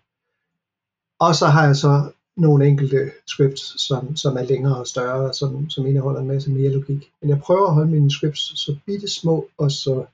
Og 1.21 1.35
så 1.35 1.47
har 1.47 1.67
jeg 1.67 1.77
så 1.77 2.13
nogle 2.37 2.67
enkelte 2.67 3.11
scripts, 3.27 3.83
som, 3.87 4.17
som 4.17 4.37
er 4.37 4.43
længere 4.43 4.77
og 4.77 4.87
større, 4.87 5.35
som, 5.35 5.71
som 5.71 5.87
indeholder 5.87 6.21
en 6.21 6.27
masse 6.27 6.51
mere 6.51 6.73
logik. 6.73 7.13
Men 7.21 7.31
jeg 7.31 7.41
prøver 7.41 7.67
at 7.67 7.75
holde 7.75 7.91
mine 7.91 8.11
scripts 8.11 8.61
så 8.61 8.79
bitte 8.87 9.09
små 9.09 9.49
og 9.59 9.71
så 9.71 10.07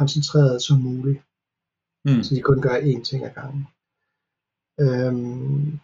koncentreret 0.00 0.62
som 0.62 0.78
muligt. 0.78 1.20
Mm. 2.04 2.22
Så 2.22 2.34
de 2.34 2.40
kun 2.40 2.60
gør 2.60 2.76
én 2.90 3.02
ting 3.02 3.24
ad 3.24 3.34
gangen. 3.40 3.66
Øhm, 4.80 5.78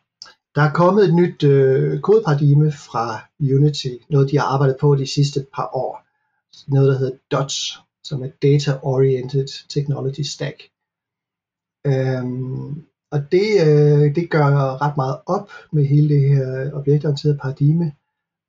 der 0.55 0.63
er 0.63 0.73
kommet 0.73 1.05
et 1.05 1.15
nyt 1.15 1.43
øh, 1.43 2.01
kodeparadigme 2.01 2.73
fra 2.73 3.07
Unity, 3.41 3.95
noget 4.11 4.31
de 4.31 4.39
har 4.39 4.47
arbejdet 4.47 4.77
på 4.81 4.95
de 4.95 5.07
sidste 5.07 5.47
par 5.55 5.69
år. 5.85 5.93
Noget 6.75 6.89
der 6.89 6.99
hedder 6.99 7.17
DOTS, 7.31 7.79
som 8.05 8.23
er 8.23 8.31
Data 8.43 8.79
Oriented 8.83 9.69
Technology 9.69 10.21
Stack. 10.21 10.59
Øhm, 11.87 12.85
og 13.15 13.21
det, 13.33 13.49
øh, 13.67 14.15
det 14.15 14.31
gør 14.31 14.49
ret 14.83 14.97
meget 14.97 15.19
op 15.27 15.51
med 15.73 15.85
hele 15.85 16.09
det 16.15 16.29
her 16.29 16.71
objektorienterede 16.73 17.39
paradigme, 17.39 17.93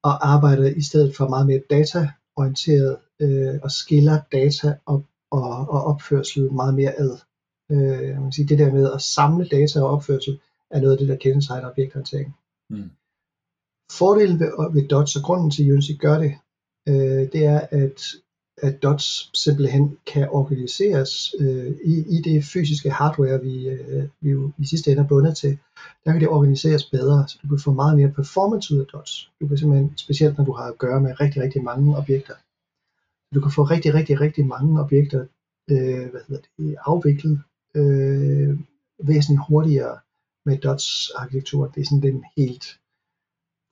og 0.04 0.28
arbejder 0.34 0.66
i 0.66 0.82
stedet 0.82 1.16
for 1.16 1.30
meget 1.30 1.48
mere 1.48 1.62
dataorienteret 1.70 2.98
øh, 3.22 3.60
og 3.64 3.72
skiller 3.72 4.22
data 4.32 4.78
op 4.86 5.04
og, 5.38 5.70
og 5.70 5.84
opførsel 5.84 6.54
meget 6.54 6.74
mere 6.74 6.94
ad. 7.00 7.14
Øh, 7.72 8.22
man 8.22 8.32
sige, 8.32 8.48
det 8.48 8.60
der 8.60 8.72
med 8.74 8.94
at 8.94 9.02
samle 9.02 9.46
data 9.48 9.82
og 9.82 9.90
opførsel 9.90 10.40
er 10.72 10.80
noget 10.82 10.92
af 10.92 10.98
det, 10.98 11.08
der 11.08 11.16
kendetegner 11.16 11.70
objektorientering. 11.70 12.36
Mm. 12.70 12.92
Fordelen 13.92 14.40
ved, 14.40 14.74
ved 14.74 14.88
DOTS 14.88 15.16
og 15.16 15.24
grunden 15.24 15.52
til, 15.52 15.64
at 15.64 15.72
Unity 15.72 15.92
gør 16.00 16.18
det, 16.20 16.34
øh, 16.88 17.32
det 17.34 17.46
er, 17.46 17.60
at 17.72 18.00
at 18.58 18.84
dots 18.84 19.30
simpelthen 19.44 19.98
kan 20.06 20.30
organiseres 20.30 21.36
øh, 21.40 21.72
i, 21.84 21.94
i 22.18 22.22
det 22.22 22.44
fysiske 22.44 22.90
hardware, 22.90 23.42
vi, 23.42 23.68
øh, 23.68 24.04
vi 24.22 24.30
jo 24.30 24.52
i 24.58 24.66
sidste 24.66 24.92
ende 24.92 25.04
er 25.04 25.08
bundet 25.08 25.38
til. 25.38 25.58
Der 26.06 26.12
kan 26.12 26.22
det 26.22 26.30
organiseres 26.30 26.86
bedre, 26.86 27.28
så 27.28 27.40
du 27.42 27.48
kan 27.48 27.60
få 27.60 27.72
meget 27.74 27.98
mere 27.98 28.12
performance 28.12 28.74
ud 28.74 28.80
af 28.80 28.86
dots. 28.86 29.32
Du 29.42 29.48
kan 29.48 29.58
simpelthen, 29.58 29.98
specielt 29.98 30.38
når 30.38 30.46
du 30.46 30.54
har 30.54 30.64
at 30.64 30.78
gøre 30.78 31.02
med 31.02 31.20
rigtig, 31.20 31.42
rigtig 31.42 31.64
mange 31.64 31.98
objekter. 31.98 32.34
Du 33.34 33.42
kan 33.42 33.52
få 33.52 33.64
rigtig, 33.64 33.94
rigtig, 33.94 34.22
rigtig 34.22 34.46
mange 34.48 34.82
objekter 34.82 35.22
øh, 35.72 36.10
hvad 36.12 36.22
hedder 36.28 36.42
det, 36.58 36.76
afviklet 36.86 37.42
øh, 37.76 38.60
væsentligt 39.04 39.46
hurtigere 39.48 39.98
med 40.46 40.58
dots-arkitekturen. 40.58 41.72
Det 41.76 41.82
er 41.82 41.86
sådan 41.86 42.02
den 42.10 42.24
helt, 42.38 42.66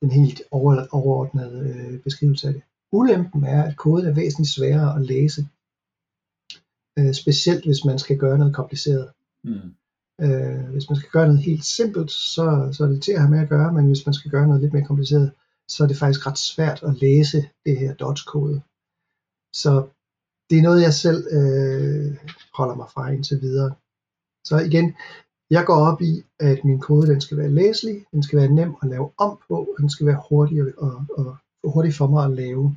den 0.02 0.12
helt 0.12 0.42
over, 0.52 0.88
overordnede 0.92 1.58
øh, 1.70 2.00
beskrivelse 2.00 2.48
af 2.48 2.54
det. 2.54 2.64
Ulempen 2.92 3.44
er, 3.44 3.64
at 3.64 3.78
koden 3.78 4.06
er 4.06 4.14
væsentligt 4.14 4.54
sværere 4.56 4.96
at 4.96 5.02
læse, 5.02 5.42
øh, 7.00 7.14
specielt 7.14 7.66
hvis 7.66 7.86
man 7.86 8.00
skal 8.00 8.18
gøre 8.18 8.38
noget 8.38 8.56
kompliceret. 8.56 9.12
Mm. 9.44 9.74
Øh, 10.22 10.66
hvis 10.74 10.90
man 10.90 10.98
skal 10.98 11.12
gøre 11.12 11.28
noget 11.28 11.42
helt 11.42 11.66
simpelt, 11.66 12.12
så, 12.12 12.70
så 12.74 12.84
er 12.84 12.88
det 12.88 13.04
til 13.04 13.12
at 13.12 13.20
have 13.20 13.32
med 13.32 13.40
at 13.40 13.50
gøre, 13.50 13.74
men 13.74 13.86
hvis 13.86 14.06
man 14.06 14.14
skal 14.14 14.32
gøre 14.32 14.48
noget 14.48 14.62
lidt 14.62 14.74
mere 14.74 14.86
kompliceret, 14.86 15.32
så 15.68 15.84
er 15.84 15.88
det 15.88 15.98
faktisk 15.98 16.28
ret 16.28 16.38
svært 16.38 16.84
at 16.84 17.02
læse 17.02 17.38
det 17.66 17.80
her 17.80 17.94
Dodge-kode. 17.94 18.62
Så 19.54 19.88
det 20.50 20.58
er 20.58 20.62
noget, 20.62 20.82
jeg 20.82 20.94
selv 20.94 21.22
øh, 21.38 22.18
holder 22.54 22.76
mig 22.76 22.88
fra 22.94 23.10
indtil 23.10 23.42
videre. 23.42 23.72
Så 24.46 24.56
igen, 24.70 24.96
jeg 25.50 25.64
går 25.66 25.80
op 25.90 26.02
i, 26.02 26.24
at 26.40 26.60
min 26.64 26.80
kode 26.80 27.08
den 27.08 27.22
skal 27.22 27.38
være 27.38 27.52
læselig, 27.52 28.06
den 28.12 28.24
skal 28.24 28.40
være 28.40 28.52
nem 28.60 28.76
at 28.82 28.90
lave 28.90 29.12
om 29.18 29.40
på, 29.48 29.56
og 29.56 29.76
den 29.80 29.90
skal 29.90 30.08
være 30.08 30.22
hurtig 30.30 30.60
at, 30.60 30.68
at, 30.68 31.26
at 31.64 31.72
hurtigt 31.74 31.96
for 31.96 32.08
mig 32.08 32.26
at 32.26 32.32
lave. 32.32 32.76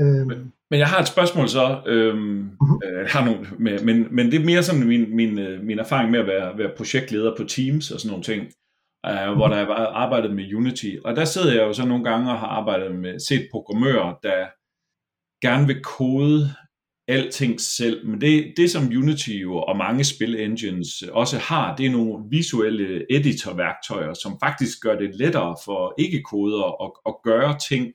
Øhm. 0.00 0.26
Men, 0.26 0.52
men 0.70 0.78
jeg 0.80 0.88
har 0.88 1.00
et 1.00 1.08
spørgsmål 1.08 1.48
så, 1.48 1.82
øhm, 1.86 2.50
uh-huh. 2.62 2.78
jeg 3.00 3.08
har 3.08 3.24
nogle, 3.24 3.46
med, 3.58 3.84
men, 3.84 4.14
men 4.16 4.26
det 4.30 4.40
er 4.40 4.44
mere 4.44 4.62
sådan 4.62 4.86
min, 4.86 5.16
min, 5.16 5.38
øh, 5.38 5.64
min 5.64 5.78
erfaring 5.78 6.10
med 6.10 6.20
at 6.20 6.26
være, 6.26 6.58
være 6.58 6.76
projektleder 6.76 7.36
på 7.36 7.44
Teams 7.44 7.90
og 7.90 8.00
sådan 8.00 8.10
nogle 8.10 8.24
ting, 8.24 8.42
øh, 9.06 9.28
uh-huh. 9.28 9.36
hvor 9.36 9.48
der 9.48 9.56
har 9.56 9.74
arbejdet 9.86 10.34
med 10.34 10.54
Unity. 10.54 10.90
Og 11.04 11.16
der 11.16 11.24
sidder 11.24 11.52
jeg 11.54 11.62
jo 11.62 11.72
så 11.72 11.86
nogle 11.86 12.04
gange 12.04 12.30
og 12.30 12.38
har 12.38 12.46
arbejdet 12.46 12.94
med, 12.96 13.20
set 13.20 13.48
programmører, 13.50 14.18
der 14.22 14.46
gerne 15.46 15.66
vil 15.66 15.82
kode 15.82 16.50
alting 17.08 17.60
selv, 17.60 18.06
men 18.06 18.20
det, 18.20 18.54
det 18.56 18.70
som 18.70 18.84
Unity 18.86 19.30
jo, 19.30 19.56
og 19.56 19.76
mange 19.76 20.04
spil 20.04 20.40
engines 20.40 21.02
også 21.02 21.38
har, 21.38 21.76
det 21.76 21.86
er 21.86 21.90
nogle 21.90 22.24
visuelle 22.30 23.12
editorværktøjer, 23.16 24.14
som 24.14 24.38
faktisk 24.44 24.80
gør 24.82 24.98
det 24.98 25.14
lettere 25.14 25.56
for 25.64 25.94
ikke-kodere 25.98 26.72
at, 26.84 26.90
at 27.06 27.14
gøre 27.24 27.58
ting, 27.68 27.92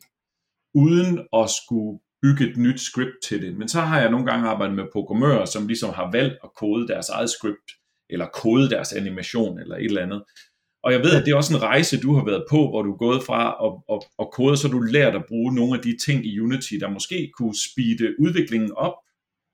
uden 0.75 1.27
at 1.33 1.49
skulle 1.49 1.99
bygge 2.21 2.49
et 2.49 2.57
nyt 2.57 2.79
script 2.79 3.17
til 3.27 3.41
det. 3.41 3.57
Men 3.57 3.67
så 3.67 3.81
har 3.81 3.99
jeg 4.01 4.11
nogle 4.11 4.25
gange 4.25 4.49
arbejdet 4.49 4.75
med 4.75 4.85
programmører, 4.93 5.45
som 5.45 5.67
ligesom 5.67 5.89
har 5.93 6.11
valgt 6.11 6.37
at 6.43 6.49
kode 6.55 6.87
deres 6.87 7.09
eget 7.09 7.29
script, 7.29 7.69
eller 8.09 8.27
kode 8.33 8.69
deres 8.69 8.93
animation, 8.93 9.59
eller 9.59 9.75
et 9.75 9.85
eller 9.85 10.01
andet. 10.01 10.23
Og 10.83 10.91
jeg 10.93 10.99
ved, 10.99 11.13
at 11.15 11.25
det 11.25 11.31
er 11.31 11.35
også 11.35 11.55
en 11.55 11.61
rejse, 11.61 12.01
du 12.01 12.13
har 12.13 12.25
været 12.25 12.45
på, 12.49 12.69
hvor 12.69 12.81
du 12.81 12.93
er 12.93 12.97
gået 12.97 13.23
fra 13.23 13.41
at, 13.65 13.71
at, 13.93 13.99
at 14.21 14.31
kode, 14.31 14.57
så 14.57 14.67
du 14.67 14.79
lært 14.79 15.15
at 15.15 15.25
bruge 15.27 15.55
nogle 15.55 15.77
af 15.77 15.83
de 15.83 15.97
ting 16.05 16.25
i 16.25 16.39
Unity, 16.39 16.73
der 16.81 16.89
måske 16.89 17.31
kunne 17.37 17.55
speede 17.67 18.15
udviklingen 18.19 18.71
op 18.75 18.95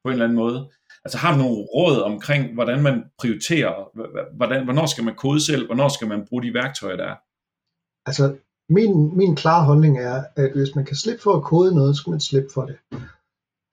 på 0.03 0.09
en 0.09 0.13
eller 0.13 0.25
anden 0.25 0.38
måde. 0.38 0.69
Altså 1.05 1.17
har 1.17 1.31
du 1.31 1.38
nogle 1.38 1.61
råd 1.75 2.01
omkring, 2.01 2.53
hvordan 2.53 2.83
man 2.83 3.03
prioriterer, 3.19 3.73
hvordan, 4.35 4.63
hvornår 4.63 4.85
skal 4.85 5.03
man 5.03 5.15
kode 5.15 5.45
selv, 5.45 5.65
hvornår 5.65 5.89
skal 5.89 6.07
man 6.07 6.25
bruge 6.27 6.43
de 6.43 6.53
værktøjer, 6.53 6.95
der 6.95 7.07
er? 7.13 7.15
Altså, 8.05 8.38
min, 8.69 9.17
min 9.17 9.35
klare 9.35 9.65
holdning 9.65 9.99
er, 9.99 10.23
at 10.35 10.51
hvis 10.55 10.75
man 10.75 10.85
kan 10.85 10.95
slippe 10.95 11.21
for 11.21 11.33
at 11.33 11.43
kode 11.43 11.75
noget, 11.75 11.95
så 11.95 12.01
skal 12.01 12.11
man 12.11 12.19
slippe 12.19 12.49
for 12.53 12.65
det. 12.69 12.77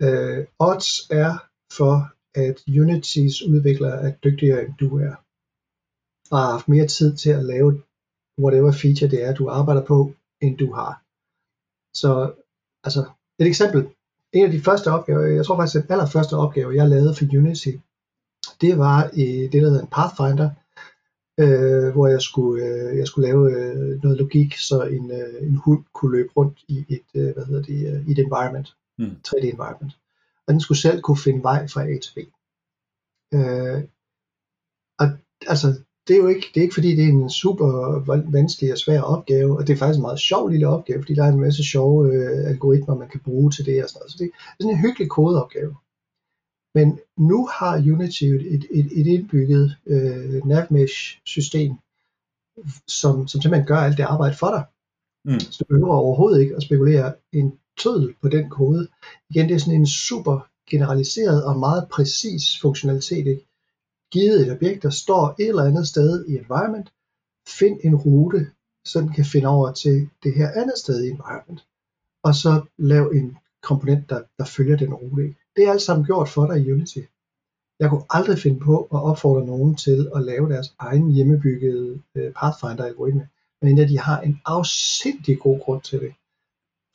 Uh, 0.07 0.39
odds 0.69 0.91
er 1.11 1.33
for, 1.79 1.95
at 2.35 2.57
Unitys 2.81 3.43
udviklere 3.43 4.03
er 4.07 4.13
dygtigere 4.25 4.65
end 4.65 4.75
du 4.81 4.99
er 4.99 5.15
og 6.33 6.39
har 6.39 6.51
haft 6.51 6.69
mere 6.69 6.87
tid 6.87 7.17
til 7.17 7.31
at 7.31 7.45
lave 7.45 7.83
whatever 8.43 8.73
feature 8.73 9.11
det 9.11 9.25
er, 9.25 9.35
du 9.35 9.49
arbejder 9.49 9.85
på, 9.85 10.15
end 10.41 10.59
du 10.59 10.73
har. 10.73 10.93
Så 11.95 12.33
altså, 12.85 13.03
et 13.39 13.47
eksempel. 13.47 13.89
En 14.33 14.45
af 14.45 14.53
de 14.53 14.61
første 14.61 14.89
opgaver, 14.91 15.27
jeg 15.27 15.45
tror 15.45 15.57
faktisk, 15.57 15.77
at 15.77 15.83
den 15.83 15.93
allerførste 15.93 16.37
opgave, 16.37 16.75
jeg 16.75 16.89
lavede 16.89 17.15
for 17.15 17.25
Unity, 17.39 17.75
det 18.61 18.79
var 18.79 19.11
i 19.13 19.27
det, 19.53 19.63
der 19.63 19.69
hedder 19.69 19.83
en 19.83 19.95
Pathfinder, 19.97 20.51
øh, 21.43 21.93
hvor 21.93 22.07
jeg 22.07 22.23
skulle, 22.23 22.65
øh, 22.65 22.99
jeg 22.99 23.07
skulle 23.07 23.29
lave 23.29 23.43
øh, 23.57 24.03
noget 24.03 24.19
logik, 24.19 24.57
så 24.57 24.83
en, 24.83 25.11
øh, 25.11 25.49
en 25.49 25.57
hund 25.57 25.85
kunne 25.93 26.13
løbe 26.17 26.33
rundt 26.37 26.59
i 26.69 26.87
et, 26.89 27.09
øh, 27.15 27.35
hvad 27.35 27.45
hedder 27.45 27.63
det, 27.63 27.79
øh, 27.91 28.09
i 28.09 28.11
et 28.13 28.19
environment, 28.19 28.77
mm. 28.99 29.17
3D 29.29 29.45
environment. 29.45 29.93
Og 30.47 30.53
den 30.53 30.61
skulle 30.61 30.79
selv 30.79 31.01
kunne 31.01 31.25
finde 31.27 31.43
vej 31.43 31.69
fra 31.69 31.83
A 31.83 31.99
til 31.99 32.13
B. 32.17 32.19
Øh, 33.35 33.81
og 34.99 35.07
altså, 35.47 35.69
det 36.09 36.15
er 36.15 36.21
jo 36.21 36.27
ikke, 36.27 36.47
det 36.55 36.61
er 36.61 36.63
ikke 36.63 36.75
fordi, 36.75 36.97
det 36.97 37.05
er 37.05 37.09
en 37.09 37.31
super 37.31 37.69
vanskelig 38.31 38.73
og 38.73 38.79
svær 38.79 39.01
opgave, 39.01 39.59
og 39.59 39.67
det 39.67 39.73
er 39.73 39.77
faktisk 39.77 39.99
en 39.99 40.09
meget 40.09 40.19
sjov 40.19 40.49
lille 40.49 40.69
opgave, 40.69 41.03
fordi 41.03 41.15
der 41.15 41.25
er 41.25 41.33
en 41.33 41.41
masse 41.41 41.65
sjove 41.65 42.15
øh, 42.15 42.51
algoritmer, 42.51 42.95
man 42.95 43.09
kan 43.09 43.21
bruge 43.21 43.51
til 43.51 43.67
det 43.67 43.83
og 43.83 43.89
sådan 43.89 43.99
noget. 43.99 44.13
Så 44.13 44.19
det 44.19 44.27
er 44.27 44.57
sådan 44.61 44.75
en 44.75 44.83
hyggelig 44.85 45.09
kodeopgave. 45.11 45.75
Men 46.75 46.99
nu 47.19 47.47
har 47.47 47.77
Unity 47.93 48.25
et, 48.25 48.67
et, 48.71 48.89
et 49.01 49.07
indbygget 49.07 49.77
øh, 49.87 50.47
navmesh 50.47 51.21
system, 51.25 51.73
som, 52.87 53.29
som 53.29 53.41
simpelthen 53.41 53.67
gør 53.67 53.77
alt 53.77 53.97
det 53.97 54.03
arbejde 54.03 54.37
for 54.37 54.51
dig. 54.51 54.65
Mm. 55.25 55.41
Så 55.41 55.57
du 55.61 55.65
behøver 55.65 55.95
overhovedet 55.95 56.41
ikke 56.41 56.57
at 56.57 56.63
spekulere 56.63 57.15
en 57.33 57.59
tødel 57.79 58.15
på 58.23 58.29
den 58.29 58.51
kode. 58.51 58.89
Igen, 59.31 59.49
det 59.49 59.55
er 59.55 59.59
sådan 59.59 59.81
en 59.81 59.87
super 59.87 60.49
generaliseret 60.71 61.45
og 61.45 61.59
meget 61.59 61.89
præcis 61.93 62.43
funktionalitet. 62.63 63.27
Ikke? 63.27 63.47
Givet 64.13 64.41
et 64.41 64.53
objekt, 64.53 64.83
der 64.83 64.91
står 64.91 65.35
et 65.39 65.49
eller 65.49 65.65
andet 65.65 65.89
sted 65.89 66.27
i 66.27 66.33
environment, 66.37 66.93
find 67.49 67.81
en 67.85 67.97
rute, 67.97 68.47
så 68.85 69.01
den 69.01 69.13
kan 69.13 69.25
finde 69.25 69.49
over 69.49 69.73
til 69.73 70.09
det 70.23 70.35
her 70.35 70.49
andet 70.61 70.79
sted 70.79 71.05
i 71.05 71.11
environment, 71.11 71.61
og 72.23 72.35
så 72.35 72.63
lav 72.79 73.05
en 73.15 73.37
komponent, 73.63 74.11
der, 74.11 74.23
der 74.39 74.45
følger 74.45 74.77
den 74.77 74.95
rute. 74.95 75.35
Det 75.57 75.65
er 75.65 75.71
alt 75.71 75.83
sammen 75.83 76.07
gjort 76.07 76.29
for 76.29 76.47
dig 76.47 76.61
i 76.61 76.73
Unity. 76.73 76.99
Jeg 77.81 77.91
kunne 77.91 78.05
aldrig 78.11 78.39
finde 78.39 78.61
på 78.61 78.77
at 78.83 79.03
opfordre 79.03 79.47
nogen 79.47 79.75
til 79.75 80.11
at 80.15 80.23
lave 80.23 80.49
deres 80.49 80.75
egen 80.79 81.11
hjemmebyggede 81.13 82.03
øh, 82.15 82.33
Pathfinder-algoritme, 82.33 83.29
men 83.63 83.79
de 83.89 83.99
har 83.99 84.21
en 84.21 84.41
afsindig 84.45 85.39
god 85.39 85.61
grund 85.61 85.83
til 85.83 86.01
det. 86.01 86.13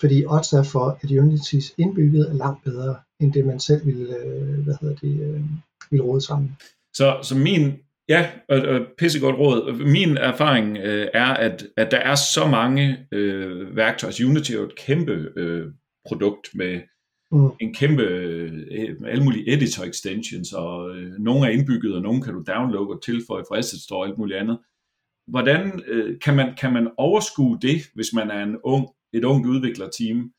Fordi 0.01 0.26
odds 0.26 0.53
er 0.53 0.63
for, 0.63 0.97
at 1.01 1.11
Unitys 1.11 1.74
indbygget 1.78 2.30
er 2.30 2.34
langt 2.34 2.63
bedre, 2.63 2.95
end 3.20 3.34
det 3.34 3.45
man 3.45 3.59
selv 3.59 3.86
ville, 3.86 4.15
øh, 4.15 4.63
hvad 4.63 4.76
hedder 4.82 4.95
det, 4.95 5.22
øh, 5.22 5.43
ville 5.91 6.05
råde 6.05 6.22
sammen. 6.22 6.57
Så, 6.98 7.20
så 7.24 7.38
min, 7.38 7.74
ja, 8.10 8.30
og, 8.50 8.58
og 8.62 8.80
pissegodt 8.98 9.38
råd. 9.39 9.74
Min 9.74 10.18
erfaring 10.18 10.78
øh, 10.78 11.08
er, 11.14 11.34
at, 11.34 11.68
at 11.78 11.91
der 11.91 11.98
er 11.98 12.16
så 12.16 12.48
mange 12.48 12.98
øh, 13.12 13.76
værktøjer. 13.76 14.10
Altså 14.10 14.26
Unity 14.26 14.52
er 14.52 14.56
jo 14.56 14.66
et 14.66 14.76
kæmpe 14.76 15.32
øh, 15.38 15.66
produkt 16.08 16.48
med 16.54 16.82
mm. 17.32 17.50
en 17.62 17.74
kæmpe, 17.74 18.04
øh, 18.04 18.52
alle 19.08 19.24
mulige 19.24 19.54
editor 19.54 19.84
extensions, 19.84 20.54
og 20.54 20.95
øh, 20.95 21.12
nogle 21.20 21.48
er 21.48 21.52
indbygget, 21.52 21.95
og 21.95 22.02
nogle 22.02 22.22
kan 22.22 22.34
du 22.34 22.43
downloade 22.48 22.89
og 22.89 23.04
tilføje 23.04 23.43
fra 23.50 23.58
Asset 23.58 23.82
Store 23.82 24.00
og 24.00 24.08
alt 24.08 24.18
muligt 24.18 24.39
andet. 24.39 24.60
Hvordan 25.28 25.82
øh, 25.88 26.20
kan, 26.20 26.36
man, 26.36 26.56
kan 26.56 26.74
man 26.74 26.88
overskue 26.98 27.58
det, 27.62 27.82
hvis 27.95 28.14
man 28.14 28.32
er 28.32 28.43
en 28.43 28.58
ung, 28.64 28.88
et 29.14 29.24
ungt 29.24 29.48
udviklerteam, 29.48 30.32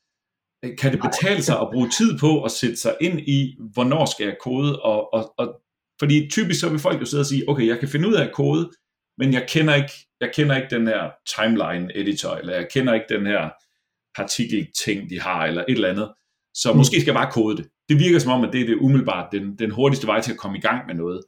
kan 0.79 0.91
det 0.91 1.01
betale 1.01 1.41
sig 1.41 1.59
at 1.61 1.69
bruge 1.73 1.89
tid 1.89 2.19
på 2.19 2.43
at 2.43 2.51
sætte 2.51 2.75
sig 2.77 2.95
ind 3.01 3.19
i, 3.19 3.57
hvornår 3.73 4.05
skal 4.05 4.25
jeg 4.25 4.37
kode, 4.43 4.81
og, 4.81 5.13
og, 5.13 5.33
og 5.37 5.61
fordi 5.99 6.29
typisk 6.31 6.59
så 6.59 6.69
vil 6.69 6.79
folk 6.79 7.01
jo 7.01 7.05
sidde 7.05 7.21
og 7.21 7.25
sige, 7.25 7.49
okay, 7.49 7.67
jeg 7.67 7.79
kan 7.79 7.89
finde 7.89 8.07
ud 8.07 8.13
af 8.13 8.31
kode, 8.31 8.71
men 9.17 9.33
jeg 9.33 9.45
kender 9.49 9.75
ikke, 9.75 9.93
jeg 10.21 10.31
kender 10.33 10.55
ikke 10.55 10.75
den 10.75 10.87
her 10.87 11.11
timeline 11.35 11.97
editor, 11.97 12.35
eller 12.35 12.53
jeg 12.53 12.67
kender 12.73 12.93
ikke 12.93 13.05
den 13.09 13.25
her 13.25 13.49
partikelting, 14.15 15.09
de 15.09 15.21
har, 15.21 15.45
eller 15.45 15.61
et 15.67 15.75
eller 15.75 15.89
andet. 15.89 16.13
Så 16.53 16.71
mm. 16.71 16.77
måske 16.77 17.01
skal 17.01 17.11
jeg 17.11 17.21
bare 17.21 17.31
kode 17.31 17.57
det. 17.57 17.69
Det 17.89 17.99
virker 17.99 18.19
som 18.19 18.31
om, 18.31 18.43
at 18.43 18.53
det 18.53 18.61
er 18.61 18.65
det 18.65 18.75
umiddelbart 18.75 19.31
den, 19.31 19.55
den 19.55 19.71
hurtigste 19.71 20.07
vej 20.07 20.21
til 20.21 20.31
at 20.31 20.37
komme 20.37 20.57
i 20.57 20.61
gang 20.61 20.87
med 20.87 20.95
noget. 20.95 21.21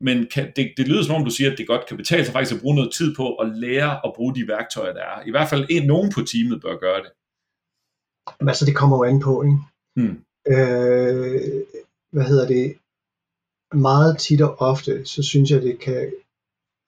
Men 0.00 0.26
kan, 0.34 0.52
det, 0.56 0.72
det 0.76 0.88
lyder 0.88 1.02
som 1.02 1.14
om, 1.14 1.24
du 1.24 1.30
siger, 1.30 1.52
at 1.52 1.58
det 1.58 1.66
godt 1.66 1.86
kan 1.86 1.96
betale 1.96 2.24
sig 2.24 2.32
faktisk 2.32 2.56
at 2.56 2.60
bruge 2.62 2.76
noget 2.76 2.92
tid 2.92 3.14
på 3.16 3.34
at 3.34 3.48
lære 3.56 4.06
at 4.06 4.12
bruge 4.16 4.34
de 4.34 4.48
værktøjer, 4.48 4.92
der 4.92 5.00
er. 5.00 5.22
I 5.26 5.30
hvert 5.30 5.48
fald 5.48 5.66
en, 5.70 5.86
nogen 5.86 6.12
på 6.14 6.20
teamet 6.20 6.62
bør 6.62 6.76
gøre 6.78 7.00
det. 7.02 7.10
Men 8.40 8.48
altså, 8.48 8.64
det 8.66 8.76
kommer 8.76 8.96
jo 8.96 9.04
an 9.04 9.20
på, 9.20 9.42
ikke? 9.42 9.58
Hmm. 9.96 10.16
Øh, 10.52 11.40
hvad 12.12 12.24
hedder 12.24 12.46
det? 12.46 12.76
Meget 13.74 14.18
tit 14.18 14.40
og 14.40 14.60
ofte, 14.60 15.06
så 15.06 15.22
synes 15.22 15.50
jeg, 15.50 15.62
det 15.62 15.80
kan, 15.80 16.12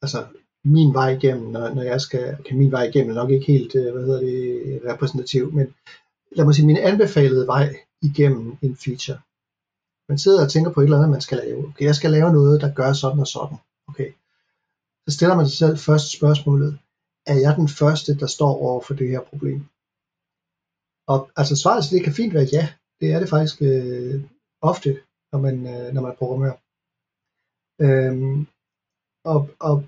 altså 0.02 0.26
min 0.64 0.94
vej 0.94 1.08
igennem, 1.08 1.46
når, 1.50 1.74
når 1.74 1.82
jeg 1.82 2.00
skal, 2.00 2.36
kan 2.44 2.58
min 2.58 2.72
vej 2.72 2.82
igennem 2.82 3.14
nok 3.14 3.30
ikke 3.30 3.46
helt, 3.46 3.74
øh, 3.74 3.92
hvad 3.92 4.04
hedder 4.06 4.20
det, 4.20 4.80
repræsentativ, 4.90 5.52
men 5.52 5.74
lad 6.32 6.44
mig 6.44 6.54
sige, 6.54 6.66
min 6.66 6.76
anbefalede 6.76 7.46
vej 7.46 7.76
igennem 8.02 8.56
en 8.62 8.76
feature. 8.76 9.20
Man 10.08 10.18
sidder 10.18 10.44
og 10.44 10.50
tænker 10.50 10.72
på 10.72 10.80
et 10.80 10.84
eller 10.84 10.96
andet, 10.96 11.10
man 11.10 11.20
skal 11.20 11.38
lave. 11.38 11.68
Okay, 11.68 11.84
jeg 11.84 11.94
skal 11.94 12.10
lave 12.10 12.32
noget, 12.32 12.60
der 12.60 12.74
gør 12.74 12.92
sådan 12.92 13.20
og 13.20 13.26
sådan. 13.26 13.56
Okay. 13.88 14.12
Så 15.08 15.16
stiller 15.16 15.36
man 15.36 15.48
sig 15.48 15.58
selv 15.58 15.78
først 15.78 16.16
spørgsmålet, 16.16 16.78
er 17.26 17.34
jeg 17.34 17.56
den 17.56 17.68
første, 17.68 18.18
der 18.18 18.26
står 18.26 18.52
over 18.66 18.80
for 18.80 18.94
det 18.94 19.08
her 19.08 19.20
problem? 19.20 19.64
Og 21.06 21.30
altså 21.36 21.56
svaret 21.56 21.84
til 21.84 21.96
det 21.96 22.04
kan 22.04 22.12
fint 22.12 22.34
være 22.34 22.48
ja. 22.52 22.68
Det 23.00 23.12
er 23.12 23.18
det 23.18 23.28
faktisk 23.28 23.62
øh, 23.62 24.24
ofte, 24.62 24.90
når 25.32 25.38
man, 25.46 25.56
øh, 25.74 25.94
når 25.94 26.02
man 26.02 26.14
programmerer. 26.18 26.56
Øhm, 27.80 28.46
og, 29.24 29.50
og 29.60 29.84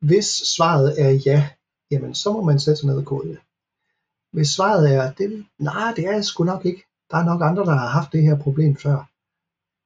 hvis 0.00 0.26
svaret 0.26 1.02
er 1.02 1.10
ja, 1.26 1.48
jamen 1.90 2.14
så 2.14 2.32
må 2.32 2.42
man 2.42 2.60
sætte 2.60 2.80
sig 2.80 2.86
ned 2.88 2.96
og 2.96 3.04
kode 3.04 3.28
det. 3.28 3.38
Hvis 4.32 4.48
svaret 4.48 4.94
er, 4.94 5.12
det, 5.12 5.46
nej, 5.58 5.92
det 5.96 6.06
er 6.06 6.12
jeg 6.12 6.24
sgu 6.24 6.44
nok 6.44 6.64
ikke. 6.64 6.82
Der 7.10 7.16
er 7.16 7.24
nok 7.24 7.42
andre, 7.42 7.64
der 7.64 7.72
har 7.74 7.88
haft 7.88 8.12
det 8.12 8.22
her 8.22 8.38
problem 8.38 8.76
før. 8.76 9.08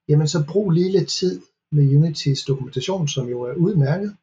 Jamen 0.08 0.28
så 0.28 0.44
brug 0.52 0.70
lige 0.70 0.92
lidt 0.92 1.08
tid 1.08 1.42
med 1.72 1.96
Unitys 1.96 2.44
dokumentation, 2.44 3.08
som 3.08 3.28
jo 3.28 3.42
er 3.42 3.54
udmærket, 3.54 4.16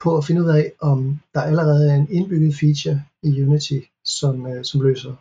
på 0.00 0.16
at 0.16 0.24
finde 0.24 0.42
ud 0.42 0.48
af, 0.48 0.72
om 0.80 1.20
der 1.34 1.40
allerede 1.40 1.90
er 1.90 1.96
en 1.96 2.10
indbygget 2.10 2.54
feature 2.54 3.02
i 3.22 3.42
Unity, 3.42 3.80
som, 4.04 4.46
øh, 4.46 4.64
som 4.64 4.80
løser 4.80 5.14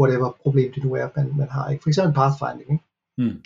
whatever 0.00 0.30
problem 0.42 0.72
det 0.72 0.84
nu 0.84 0.94
er, 0.94 1.08
man, 1.16 1.36
man 1.36 1.48
har. 1.48 1.70
Ikke? 1.70 1.82
For 1.82 1.90
eksempel 1.90 2.14
pathfinding. 2.14 2.70
Ikke? 2.70 2.84
Mm. 3.18 3.42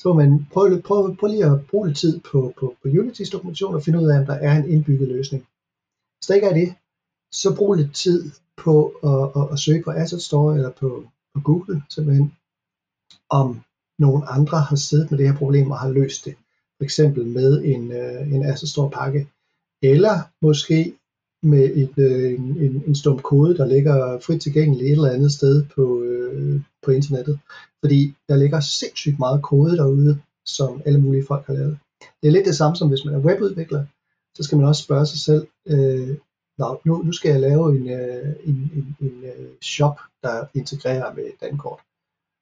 Så 0.00 0.08
må 0.08 0.14
man 0.14 0.46
prøve, 0.52 0.82
prøve, 0.82 1.16
prøve 1.16 1.32
lige 1.32 1.44
at 1.44 1.66
bruge 1.70 1.86
lidt 1.86 1.98
tid 1.98 2.20
på, 2.20 2.52
på, 2.58 2.74
på 2.82 2.88
Unitys 2.88 3.30
dokumentation 3.30 3.74
og 3.74 3.82
finde 3.82 4.00
ud 4.00 4.08
af, 4.08 4.18
om 4.18 4.26
der 4.26 4.34
er 4.34 4.56
en 4.56 4.70
indbygget 4.70 5.08
løsning. 5.08 5.42
Hvis 6.16 6.26
der 6.28 6.34
ikke 6.34 6.46
er 6.46 6.54
det, 6.54 6.74
så 7.32 7.56
brug 7.56 7.74
lidt 7.74 7.94
tid 7.94 8.30
på 8.56 8.74
at, 9.10 9.42
at, 9.42 9.52
at 9.52 9.58
søge 9.58 9.82
på 9.82 9.90
Asset 9.90 10.22
Store 10.22 10.54
eller 10.54 10.70
på, 10.70 11.04
på 11.34 11.40
Google 11.40 11.82
simpelthen, 11.90 12.32
om 13.30 13.60
nogle 13.98 14.26
andre 14.26 14.60
har 14.60 14.76
siddet 14.76 15.10
med 15.10 15.18
det 15.18 15.28
her 15.28 15.36
problem 15.36 15.70
og 15.70 15.78
har 15.78 15.90
løst 15.90 16.24
det. 16.24 16.34
For 16.76 16.84
eksempel 16.84 17.26
med 17.26 17.64
en, 17.64 17.92
øh, 17.92 18.32
en 18.34 18.44
Asset 18.44 18.68
Store 18.68 18.90
pakke, 18.90 19.28
eller 19.82 20.16
måske 20.42 20.94
med 21.42 21.64
et, 21.82 21.94
øh, 21.98 22.32
en, 22.40 22.82
en 22.86 22.94
stump 22.94 23.22
kode, 23.22 23.56
der 23.56 23.66
ligger 23.66 24.18
frit 24.20 24.42
tilgængelig 24.42 24.86
et 24.86 24.92
eller 24.92 25.10
andet 25.10 25.32
sted 25.32 25.64
på, 25.74 26.02
øh, 26.02 26.60
på 26.84 26.90
internettet. 26.90 27.40
Fordi 27.80 28.14
der 28.28 28.36
ligger 28.36 28.60
sindssygt 28.60 29.18
meget 29.18 29.42
kode 29.42 29.76
derude, 29.76 30.20
som 30.46 30.82
alle 30.86 31.00
mulige 31.00 31.26
folk 31.26 31.46
har 31.46 31.54
lavet. 31.54 31.78
Det 32.22 32.28
er 32.28 32.32
lidt 32.32 32.46
det 32.46 32.56
samme 32.56 32.76
som 32.76 32.88
hvis 32.88 33.04
man 33.04 33.14
er 33.14 33.18
webudvikler, 33.18 33.84
så 34.36 34.42
skal 34.42 34.58
man 34.58 34.66
også 34.66 34.82
spørge 34.82 35.06
sig 35.06 35.18
selv, 35.18 35.46
øh, 35.66 36.16
Nå, 36.60 36.80
nu, 36.84 37.02
nu 37.02 37.12
skal 37.12 37.30
jeg 37.30 37.40
lave 37.40 37.64
en, 37.76 37.84
øh, 37.98 38.36
en, 38.48 38.56
en, 38.78 38.96
en 39.00 39.24
øh, 39.24 39.50
shop, 39.62 39.96
der 40.22 40.46
integrerer 40.54 41.14
med 41.14 41.26
Dankort. 41.40 41.80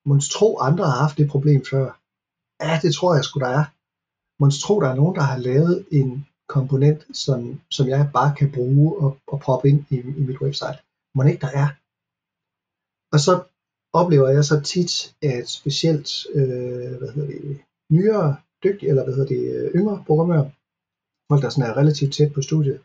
Måns 0.07 0.29
tro, 0.29 0.59
andre 0.59 0.85
har 0.85 0.99
haft 1.05 1.19
det 1.19 1.31
problem 1.31 1.65
før. 1.71 1.87
Ja, 2.65 2.81
det 2.83 2.95
tror 2.95 3.15
jeg 3.15 3.25
sgu, 3.25 3.41
der 3.41 3.53
er. 3.61 3.65
Måns 4.41 4.63
tro, 4.63 4.81
der 4.81 4.89
er 4.89 4.95
nogen, 5.01 5.15
der 5.15 5.23
har 5.31 5.39
lavet 5.39 5.87
en 5.91 6.27
komponent, 6.49 7.17
som, 7.17 7.61
som 7.71 7.89
jeg 7.89 8.11
bare 8.13 8.35
kan 8.39 8.53
bruge 8.53 8.99
og, 9.03 9.19
og 9.27 9.41
proppe 9.41 9.69
ind 9.69 9.85
i, 9.91 9.97
i 10.21 10.23
mit 10.29 10.41
website. 10.41 10.79
Må 11.15 11.23
ikke 11.23 11.45
der 11.47 11.53
er. 11.63 11.69
Og 13.13 13.19
så 13.27 13.33
oplever 13.93 14.29
jeg 14.29 14.45
så 14.45 14.61
tit, 14.61 15.15
at 15.23 15.49
specielt 15.49 16.11
øh, 16.35 16.99
hvad 16.99 17.09
hedder 17.15 17.27
det, 17.27 17.59
nyere, 17.93 18.37
dygtige, 18.65 18.89
eller 18.89 19.05
hvad 19.05 19.15
hedder 19.15 19.29
det, 19.29 19.73
yngre 19.75 20.05
programmører, 20.07 20.51
folk 21.31 21.43
der 21.43 21.49
sådan 21.49 21.71
er 21.71 21.77
relativt 21.77 22.15
tæt 22.15 22.33
på 22.33 22.43
studiet, 22.43 22.81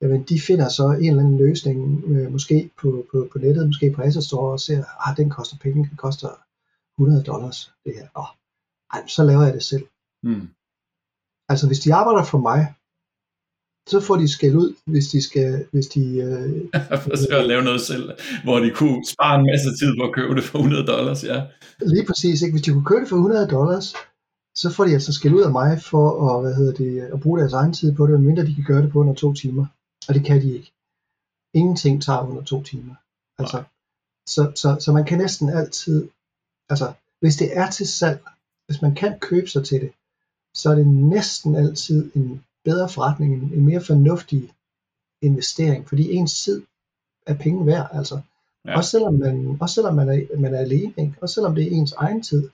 jamen 0.00 0.22
de 0.22 0.40
finder 0.40 0.68
så 0.68 0.86
en 0.88 1.10
eller 1.10 1.22
anden 1.22 1.38
løsning, 1.38 2.04
øh, 2.04 2.32
måske 2.32 2.70
på, 2.80 3.06
på, 3.10 3.28
på 3.32 3.38
nettet, 3.38 3.66
måske 3.66 3.92
på 3.92 4.02
Asset 4.02 4.24
Store, 4.24 4.52
og 4.52 4.60
ser, 4.60 4.78
at 4.78 4.86
ah, 5.06 5.16
den 5.16 5.30
koster 5.30 5.56
penge, 5.56 5.88
den 5.88 5.96
koster 5.96 6.28
100 6.98 7.24
dollars, 7.24 7.72
det 7.84 7.94
her. 7.94 8.08
Åh, 8.16 8.30
ej, 8.94 9.06
så 9.06 9.24
laver 9.24 9.44
jeg 9.44 9.54
det 9.54 9.62
selv. 9.62 9.86
Mm. 10.22 10.48
Altså 11.48 11.66
hvis 11.66 11.80
de 11.80 11.94
arbejder 11.94 12.24
for 12.24 12.38
mig, 12.38 12.74
så 13.88 14.00
får 14.00 14.16
de 14.16 14.28
skæld 14.28 14.56
ud, 14.56 14.74
hvis 14.86 15.08
de 15.08 15.22
skal, 15.22 15.66
hvis 15.72 15.86
de... 15.86 16.04
Øh, 16.16 16.80
Forsøger 17.08 17.40
at 17.40 17.48
lave 17.48 17.62
noget 17.62 17.80
selv, 17.80 18.10
hvor 18.44 18.58
de 18.58 18.70
kunne 18.70 19.04
spare 19.12 19.40
en 19.40 19.46
masse 19.46 19.68
tid 19.80 19.96
på 19.98 20.02
at 20.08 20.14
købe 20.14 20.34
det 20.34 20.44
for 20.44 20.58
100 20.58 20.86
dollars, 20.86 21.24
ja. 21.24 21.42
Lige 21.80 22.06
præcis, 22.06 22.42
ikke? 22.42 22.52
Hvis 22.52 22.62
de 22.62 22.70
kunne 22.72 22.84
købe 22.84 23.00
det 23.00 23.08
for 23.08 23.16
100 23.16 23.48
dollars, 23.48 23.94
så 24.54 24.70
får 24.70 24.84
de 24.84 24.92
altså 24.92 25.12
skæld 25.12 25.34
ud 25.34 25.42
af 25.42 25.50
mig 25.50 25.82
for 25.82 26.06
at, 26.28 26.42
hvad 26.42 26.54
hedder 26.54 26.72
det, 26.72 27.00
at 27.00 27.20
bruge 27.20 27.38
deres 27.40 27.52
egen 27.52 27.72
tid 27.72 27.94
på 27.94 28.06
det, 28.06 28.20
mindre 28.20 28.46
de 28.46 28.54
kan 28.54 28.64
gøre 28.64 28.82
det 28.82 28.92
på 28.92 28.98
under 28.98 29.14
to 29.14 29.32
timer. 29.32 29.66
Og 30.08 30.14
det 30.14 30.24
kan 30.24 30.42
de 30.42 30.54
ikke. 30.54 30.72
Ingenting 31.54 32.02
tager 32.02 32.22
under 32.28 32.42
to 32.42 32.62
timer. 32.62 32.94
Altså, 33.38 33.62
så, 34.26 34.52
så, 34.54 34.76
så 34.80 34.92
man 34.92 35.04
kan 35.04 35.18
næsten 35.18 35.48
altid, 35.48 36.08
altså 36.68 36.92
hvis 37.20 37.36
det 37.36 37.56
er 37.56 37.70
til 37.70 37.88
salg, 37.88 38.20
hvis 38.66 38.82
man 38.82 38.94
kan 38.94 39.18
købe 39.18 39.48
sig 39.48 39.64
til 39.64 39.80
det, 39.80 39.92
så 40.54 40.70
er 40.70 40.74
det 40.74 40.86
næsten 40.86 41.54
altid 41.54 42.10
en 42.14 42.44
bedre 42.64 42.88
forretning, 42.88 43.34
en, 43.34 43.64
mere 43.64 43.80
fornuftig 43.80 44.52
investering, 45.22 45.88
fordi 45.88 46.10
ens 46.10 46.44
tid 46.44 46.62
er 47.26 47.34
penge 47.34 47.66
værd, 47.66 47.88
altså. 47.92 48.20
Ja. 48.66 48.76
Også 48.76 48.90
selvom 48.90 49.14
man, 49.14 49.58
også 49.60 49.74
selvom 49.74 49.94
man 49.94 50.08
er, 50.08 50.38
man 50.38 50.54
er 50.54 50.58
alene, 50.58 50.94
ikke? 50.98 51.14
også 51.20 51.34
selvom 51.34 51.54
det 51.54 51.66
er 51.66 51.70
ens 51.70 51.92
egen 51.92 52.22
tid. 52.22 52.50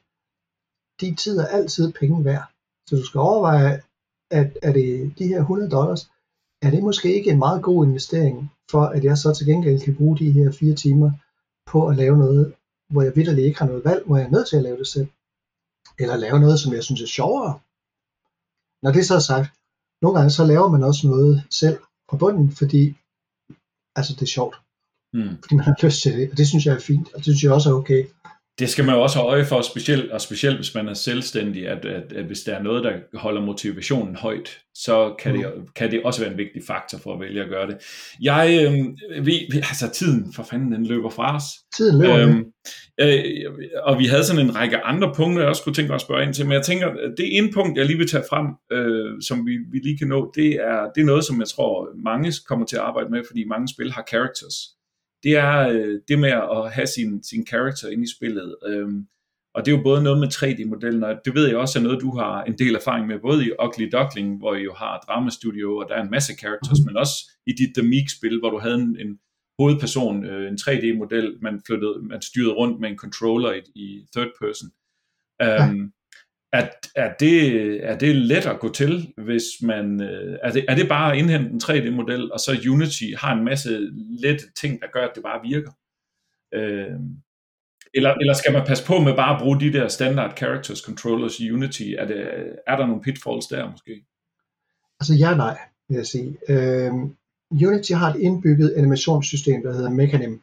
Din 1.01 1.17
tid 1.17 1.39
er 1.39 1.47
altid 1.47 1.93
penge 1.93 2.25
værd. 2.25 2.45
Så 2.87 2.97
du 2.97 3.05
skal 3.05 3.19
overveje, 3.19 3.83
at 4.31 4.59
er 4.63 4.73
det 4.73 5.15
de 5.19 5.27
her 5.27 5.39
100 5.39 5.71
dollars, 5.71 6.11
er 6.63 6.71
det 6.71 6.83
måske 6.83 7.15
ikke 7.15 7.31
en 7.31 7.39
meget 7.39 7.63
god 7.63 7.87
investering, 7.87 8.51
for 8.71 8.83
at 8.83 9.05
jeg 9.05 9.19
så 9.19 9.35
til 9.35 9.47
gengæld 9.47 9.81
kan 9.81 9.97
bruge 9.97 10.19
de 10.19 10.31
her 10.33 10.53
fire 10.53 10.75
timer 10.75 11.11
på 11.67 11.89
at 11.89 11.97
lave 11.97 12.19
noget, 12.19 12.55
hvor 12.91 13.03
jeg 13.03 13.17
vidderlig 13.17 13.45
ikke 13.45 13.59
har 13.59 13.67
noget 13.67 13.85
valg, 13.85 14.07
hvor 14.07 14.17
jeg 14.17 14.27
er 14.27 14.31
nødt 14.31 14.49
til 14.49 14.57
at 14.57 14.63
lave 14.63 14.79
det 14.79 14.87
selv. 14.87 15.09
Eller 15.99 16.17
lave 16.17 16.41
noget, 16.41 16.61
som 16.61 16.73
jeg 16.73 16.85
synes 16.85 17.03
er 17.03 17.07
sjovere. 17.07 17.59
Når 18.83 18.93
det 18.93 19.07
så 19.07 19.15
er 19.15 19.19
sagt, 19.19 19.49
nogle 20.03 20.15
gange 20.17 20.31
så 20.31 20.45
laver 20.45 20.69
man 20.69 20.83
også 20.83 21.07
noget 21.07 21.45
selv 21.51 21.79
på 22.11 22.17
bunden, 22.17 22.51
fordi 22.61 22.83
altså 23.99 24.13
det 24.15 24.23
er 24.23 24.35
sjovt. 24.37 24.57
Mm. 25.15 25.33
Fordi 25.43 25.55
man 25.55 25.65
har 25.65 25.77
lyst 25.83 26.03
til 26.03 26.13
det, 26.19 26.31
og 26.31 26.37
det 26.39 26.49
synes 26.49 26.67
jeg 26.67 26.75
er 26.75 26.87
fint, 26.91 27.09
og 27.15 27.19
det 27.19 27.25
synes 27.25 27.43
jeg 27.43 27.53
også 27.53 27.71
er 27.71 27.75
okay 27.81 28.03
det 28.59 28.69
skal 28.69 28.85
man 28.85 28.95
jo 28.95 29.03
også 29.03 29.19
have 29.19 29.29
øje 29.29 29.45
for, 29.45 29.61
specielt, 29.61 30.11
og 30.11 30.21
specielt 30.21 30.57
hvis 30.57 30.75
man 30.75 30.89
er 30.89 30.95
selvstændig, 30.95 31.69
at, 31.69 31.85
at, 31.85 32.13
at 32.13 32.25
hvis 32.25 32.41
der 32.41 32.55
er 32.55 32.63
noget, 32.63 32.85
der 32.85 32.93
holder 33.15 33.41
motivationen 33.41 34.17
højt, 34.17 34.59
så 34.75 35.15
kan, 35.19 35.35
mm. 35.35 35.43
det, 35.43 35.75
kan 35.75 35.91
det 35.91 36.03
også 36.05 36.21
være 36.21 36.33
en 36.33 36.39
vigtig 36.39 36.63
faktor 36.67 36.99
for 36.99 37.15
at 37.15 37.21
vælge 37.21 37.43
at 37.43 37.49
gøre 37.49 37.67
det. 37.67 37.77
Jeg, 38.23 38.59
øh, 38.63 39.27
vi, 39.27 39.33
altså 39.55 39.91
tiden, 39.95 40.33
for 40.33 40.43
fanden, 40.43 40.73
den 40.73 40.87
løber 40.87 41.11
fra 41.11 41.37
os. 41.37 41.45
Tiden 41.77 42.03
løber, 42.03 42.17
øhm, 42.17 42.45
øh, 43.01 43.23
Og 43.83 43.99
vi 43.99 44.07
havde 44.07 44.25
sådan 44.25 44.47
en 44.47 44.57
række 44.57 44.79
andre 44.79 45.13
punkter, 45.15 45.43
jeg 45.43 45.49
også 45.49 45.63
kunne 45.63 45.75
tænke 45.75 45.89
mig 45.89 45.95
at 45.95 46.01
spørge 46.01 46.25
ind 46.25 46.35
til, 46.35 46.47
men 46.47 46.53
jeg 46.53 46.63
tænker, 46.63 46.93
det 47.17 47.37
ene 47.39 47.53
punkt, 47.53 47.79
jeg 47.79 47.87
lige 47.87 47.99
vil 47.99 48.11
tage 48.11 48.25
frem, 48.31 48.47
øh, 48.73 49.23
som 49.23 49.47
vi, 49.47 49.53
vi 49.73 49.79
lige 49.79 49.99
kan 49.99 50.09
nå, 50.09 50.33
det 50.35 50.51
er, 50.53 50.91
det 50.95 51.01
er 51.01 51.07
noget, 51.07 51.25
som 51.25 51.41
jeg 51.41 51.49
tror, 51.49 51.89
mange 52.05 52.33
kommer 52.49 52.67
til 52.67 52.77
at 52.77 52.83
arbejde 52.83 53.11
med, 53.11 53.23
fordi 53.27 53.45
mange 53.45 53.69
spil 53.69 53.93
har 53.93 54.05
characters 54.09 54.76
det 55.27 55.37
er 55.37 55.68
øh, 55.68 56.01
det 56.09 56.18
med 56.18 56.33
at 56.57 56.72
have 56.72 56.87
sin, 56.87 57.22
sin 57.22 57.47
character 57.47 57.89
ind 57.89 58.03
i 58.03 58.14
spillet. 58.16 58.57
Øhm, 58.66 59.07
og 59.55 59.59
det 59.64 59.72
er 59.72 59.77
jo 59.77 59.83
både 59.83 60.03
noget 60.03 60.20
med 60.20 60.29
3D-modellen, 60.37 61.05
og 61.05 61.14
det 61.24 61.35
ved 61.35 61.49
jeg 61.49 61.57
også 61.57 61.79
er 61.79 61.83
noget, 61.83 62.01
du 62.01 62.11
har 62.18 62.45
en 62.45 62.59
del 62.59 62.74
erfaring 62.74 63.07
med, 63.07 63.18
både 63.18 63.47
i 63.47 63.51
Ugly 63.64 63.89
Duckling, 63.97 64.39
hvor 64.39 64.55
I 64.55 64.62
jo 64.62 64.74
har 64.74 65.05
Drama 65.07 65.31
Studio, 65.31 65.77
og 65.77 65.89
der 65.89 65.95
er 65.95 66.03
en 66.03 66.11
masse 66.11 66.33
characters, 66.41 66.81
mm. 66.81 66.87
men 66.87 66.97
også 66.97 67.16
i 67.47 67.53
dit 67.53 67.72
The 67.77 67.89
Meek-spil, 67.89 68.39
hvor 68.39 68.51
du 68.51 68.59
havde 68.59 68.74
en, 68.74 68.97
en 69.05 69.18
hovedperson, 69.59 70.24
øh, 70.24 70.49
en 70.51 70.59
3D-model, 70.61 71.39
man, 71.43 71.62
flyttede, 71.66 71.99
man 72.03 72.22
styrede 72.22 72.55
rundt 72.55 72.81
med 72.81 72.89
en 72.91 72.99
controller 72.99 73.53
i, 73.53 73.61
i 73.74 74.07
third 74.14 74.33
person. 74.41 74.68
Øhm, 75.43 75.93
er, 76.53 76.69
er, 76.95 77.15
det, 77.21 77.37
er 77.85 77.99
det 77.99 78.17
let 78.17 78.47
at 78.47 78.61
gå 78.61 78.73
til, 78.73 79.13
hvis 79.17 79.45
man, 79.63 80.03
øh, 80.03 80.39
er 80.43 80.53
det, 80.53 80.65
er 80.69 80.75
det 80.75 80.89
bare 80.89 81.13
at 81.13 81.19
indhente 81.19 81.51
en 81.51 81.61
3D-model, 81.65 82.33
og 82.33 82.41
så 82.41 82.61
Unity 82.71 83.05
har 83.17 83.33
en 83.35 83.45
masse 83.45 83.91
lette 84.21 84.53
ting, 84.53 84.81
der 84.81 84.87
gør, 84.93 85.05
at 85.09 85.13
det 85.15 85.23
bare 85.23 85.43
virker? 85.43 85.73
Øh, 86.55 87.01
eller, 87.95 88.15
eller 88.15 88.35
skal 88.35 88.53
man 88.53 88.67
passe 88.67 88.87
på 88.87 88.99
med 89.01 89.17
bare 89.17 89.35
at 89.35 89.43
bruge 89.43 89.61
de 89.61 89.73
der 89.73 89.89
standard 89.89 90.37
characters 90.37 90.79
controllers 90.79 91.41
i 91.41 91.51
Unity? 91.51 91.89
Er, 91.99 92.07
det, 92.07 92.19
er 92.67 92.77
der 92.77 92.87
nogle 92.87 93.03
pitfalls 93.03 93.47
der 93.47 93.71
måske? 93.71 94.05
Altså 95.01 95.15
ja 95.15 95.37
nej, 95.37 95.59
vil 95.89 95.97
jeg 95.97 96.07
sige. 96.07 96.37
Øhm, 96.49 97.17
Unity 97.51 97.93
har 97.93 98.11
et 98.11 98.21
indbygget 98.21 98.75
animationssystem, 98.77 99.63
der 99.63 99.73
hedder 99.73 99.91
Mechanim, 99.91 100.43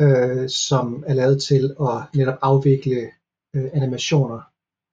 øh, 0.00 0.48
som 0.48 1.04
er 1.06 1.14
lavet 1.14 1.42
til 1.42 1.64
at 1.80 1.96
netop 2.14 2.38
afvikle 2.42 3.00
øh, 3.56 3.70
animationer 3.74 4.40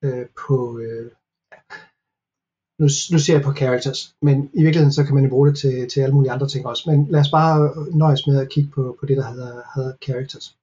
øh, 0.05 0.25
på, 0.45 0.79
øh, 0.79 1.11
nu, 2.79 2.87
nu 3.11 3.19
ser 3.19 3.33
jeg 3.33 3.43
på 3.43 3.53
characters, 3.53 4.15
men 4.21 4.49
i 4.53 4.61
virkeligheden 4.63 4.93
så 4.93 5.03
kan 5.03 5.15
man 5.15 5.23
jo 5.23 5.29
bruge 5.29 5.49
det 5.49 5.57
til, 5.57 5.89
til 5.89 6.01
alle 6.01 6.15
mulige 6.15 6.31
andre 6.31 6.47
ting 6.47 6.65
også. 6.65 6.83
Men 6.89 7.07
lad 7.09 7.19
os 7.19 7.31
bare 7.31 7.57
nøjes 7.97 8.27
med 8.27 8.37
at 8.41 8.49
kigge 8.49 8.71
på, 8.71 8.97
på 8.99 9.05
det, 9.05 9.17
der 9.17 9.27
hedder, 9.31 9.61
hedder 9.75 9.93
characters. 10.03 10.57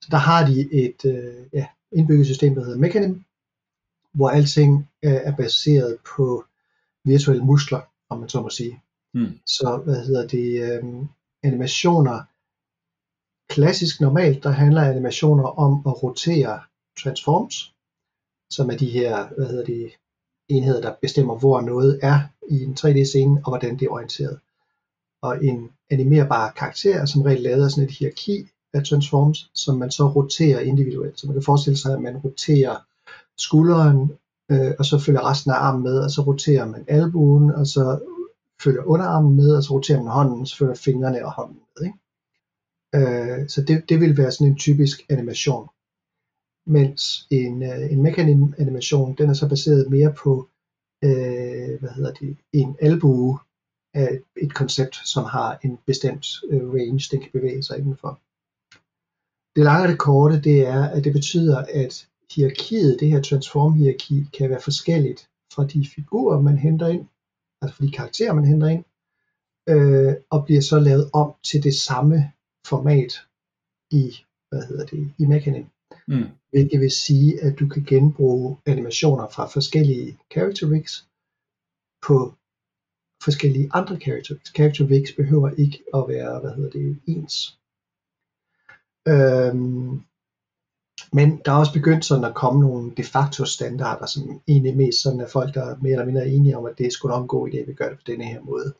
Så 0.00 0.08
der 0.10 0.16
har 0.16 0.46
de 0.46 0.72
et 0.84 1.04
øh, 1.04 1.46
ja, 1.52 1.66
indbygget 1.92 2.26
system, 2.26 2.54
der 2.54 2.64
hedder 2.64 2.78
Mechanim, 2.78 3.24
hvor 4.14 4.28
alting 4.28 4.88
øh, 5.04 5.12
er 5.12 5.36
baseret 5.36 5.96
på 6.16 6.44
virtuelle 7.04 7.44
muskler, 7.44 7.80
om 8.10 8.20
man 8.20 8.28
så 8.28 8.40
må 8.42 8.50
sige. 8.50 8.82
Hmm. 9.14 9.38
Så 9.46 9.80
hvad 9.84 10.06
hedder 10.06 10.26
det, 10.26 10.62
øh, 10.62 10.84
animationer, 11.42 12.22
klassisk 13.48 14.00
normalt, 14.00 14.42
der 14.42 14.50
handler 14.50 14.82
animationer 14.82 15.44
om 15.44 15.82
at 15.86 16.02
rotere 16.02 16.60
transforms, 17.02 17.74
som 18.50 18.70
er 18.70 18.76
de 18.76 18.90
her, 18.90 19.28
hvad 19.36 19.46
hedder 19.46 19.64
det, 19.64 19.90
enheder, 20.48 20.80
der 20.80 20.94
bestemmer, 21.02 21.38
hvor 21.38 21.60
noget 21.60 21.98
er 22.02 22.20
i 22.48 22.62
en 22.62 22.76
3D-scene, 22.80 23.40
og 23.44 23.50
hvordan 23.50 23.78
det 23.78 23.86
er 23.86 23.90
orienteret. 23.90 24.38
Og 25.22 25.44
en 25.44 25.70
animerbar 25.90 26.50
karakter 26.50 27.00
er 27.00 27.06
som 27.06 27.22
regel 27.22 27.40
lavet 27.40 27.64
af 27.64 27.70
sådan 27.70 27.84
et 27.84 27.94
hierarki 27.94 28.48
af 28.74 28.84
transforms, 28.84 29.50
som 29.54 29.78
man 29.78 29.90
så 29.90 30.06
roterer 30.08 30.60
individuelt. 30.60 31.20
Så 31.20 31.26
man 31.26 31.34
kan 31.34 31.42
forestille 31.42 31.76
sig, 31.76 31.94
at 31.94 32.02
man 32.02 32.16
roterer 32.16 32.76
skulderen, 33.38 34.12
øh, 34.50 34.72
og 34.78 34.84
så 34.84 34.98
følger 34.98 35.30
resten 35.30 35.50
af 35.50 35.54
armen 35.54 35.82
med, 35.82 35.98
og 35.98 36.10
så 36.10 36.22
roterer 36.22 36.66
man 36.66 36.84
albuen, 36.88 37.50
og 37.50 37.66
så 37.66 37.98
følger 38.62 38.82
underarmen 38.82 39.36
med, 39.36 39.56
og 39.56 39.62
så 39.62 39.72
roterer 39.72 40.02
man 40.02 40.12
hånden, 40.12 40.40
og 40.40 40.48
så 40.48 40.56
følger 40.56 40.74
fingrene 40.74 41.24
og 41.24 41.32
hånden 41.32 41.58
med. 41.76 41.86
Ikke? 41.86 41.98
Øh, 42.94 43.48
så 43.48 43.62
det, 43.62 43.88
det 43.88 44.00
vil 44.00 44.16
være 44.16 44.32
sådan 44.32 44.46
en 44.46 44.56
typisk 44.56 45.06
animation 45.08 45.68
mens 46.68 47.26
en, 47.30 47.62
øh, 47.62 47.92
en 47.92 48.02
mekanim 48.02 48.54
animation, 48.58 49.14
den 49.18 49.30
er 49.30 49.34
så 49.34 49.48
baseret 49.48 49.90
mere 49.90 50.12
på, 50.22 50.48
øh, 51.04 51.80
hvad 51.80 51.90
hedder 51.96 52.12
det, 52.12 52.36
en 52.52 52.76
albue 52.80 53.38
af 53.94 54.20
et 54.36 54.54
koncept, 54.54 54.96
som 55.08 55.24
har 55.24 55.58
en 55.64 55.78
bestemt 55.86 56.26
øh, 56.50 56.68
range, 56.74 57.08
den 57.10 57.20
kan 57.20 57.30
bevæge 57.32 57.62
sig 57.62 57.78
indenfor. 57.78 58.20
Det 59.56 59.64
lange 59.64 59.84
og 59.84 59.88
det 59.88 59.98
korte, 59.98 60.40
det 60.40 60.66
er, 60.66 60.84
at 60.84 61.04
det 61.04 61.12
betyder, 61.12 61.64
at 61.82 62.08
hierarkiet, 62.34 63.00
det 63.00 63.08
her 63.08 63.22
transform-hierarki, 63.22 64.24
kan 64.32 64.50
være 64.50 64.60
forskelligt 64.60 65.30
fra 65.52 65.66
de 65.66 65.86
figurer, 65.94 66.40
man 66.40 66.58
henter 66.58 66.88
ind, 66.88 67.06
altså 67.62 67.76
fra 67.76 67.84
de 67.84 67.90
karakterer, 67.90 68.32
man 68.32 68.44
henter 68.44 68.68
ind, 68.68 68.84
øh, 69.68 70.14
og 70.30 70.44
bliver 70.44 70.60
så 70.60 70.78
lavet 70.78 71.10
om 71.12 71.34
til 71.44 71.62
det 71.62 71.74
samme 71.74 72.32
format 72.66 73.12
i, 73.90 74.04
hvad 74.48 74.62
hedder 74.68 74.86
det, 74.86 75.12
i 75.18 75.26
Mechanim. 75.26 75.66
Mm. 76.08 76.28
Hvilket 76.50 76.80
vil 76.80 76.90
sige, 76.90 77.42
at 77.42 77.58
du 77.58 77.68
kan 77.68 77.84
genbruge 77.84 78.56
animationer 78.66 79.28
fra 79.28 79.46
forskellige 79.46 80.18
character 80.32 80.70
rigs 80.70 81.08
på 82.06 82.34
forskellige 83.24 83.70
andre 83.74 83.96
character 83.96 84.34
rigs. 84.34 84.50
Character 84.56 84.90
rigs 84.90 85.12
behøver 85.12 85.50
ikke 85.50 85.84
at 85.94 86.04
være, 86.08 86.40
hvad 86.40 86.50
hedder 86.50 86.70
det, 86.70 87.00
ens. 87.06 87.58
Øhm, 89.08 90.02
men 91.12 91.28
der 91.44 91.52
er 91.52 91.56
også 91.56 91.72
begyndt 91.72 92.04
sådan 92.04 92.24
at 92.24 92.34
komme 92.34 92.60
nogle 92.60 92.92
de 92.96 93.04
facto 93.04 93.44
standarder, 93.44 94.06
som 94.06 94.42
egentlig 94.48 94.76
mest 94.76 95.02
sådan 95.02 95.20
er 95.20 95.28
folk, 95.28 95.54
der 95.54 95.64
er 95.64 95.76
mere 95.76 95.92
eller 95.92 96.06
mindre 96.06 96.28
enige 96.28 96.56
om, 96.56 96.66
at 96.66 96.78
det 96.78 96.86
er 96.86 96.90
sgu 96.90 97.08
nok 97.08 97.22
en 97.22 97.28
god 97.28 97.48
idé, 97.48 97.56
at 97.56 97.68
vi 97.68 97.74
gør 97.74 97.88
det 97.88 97.98
på 97.98 98.04
denne 98.06 98.24
her 98.24 98.40
måde. 98.42 98.74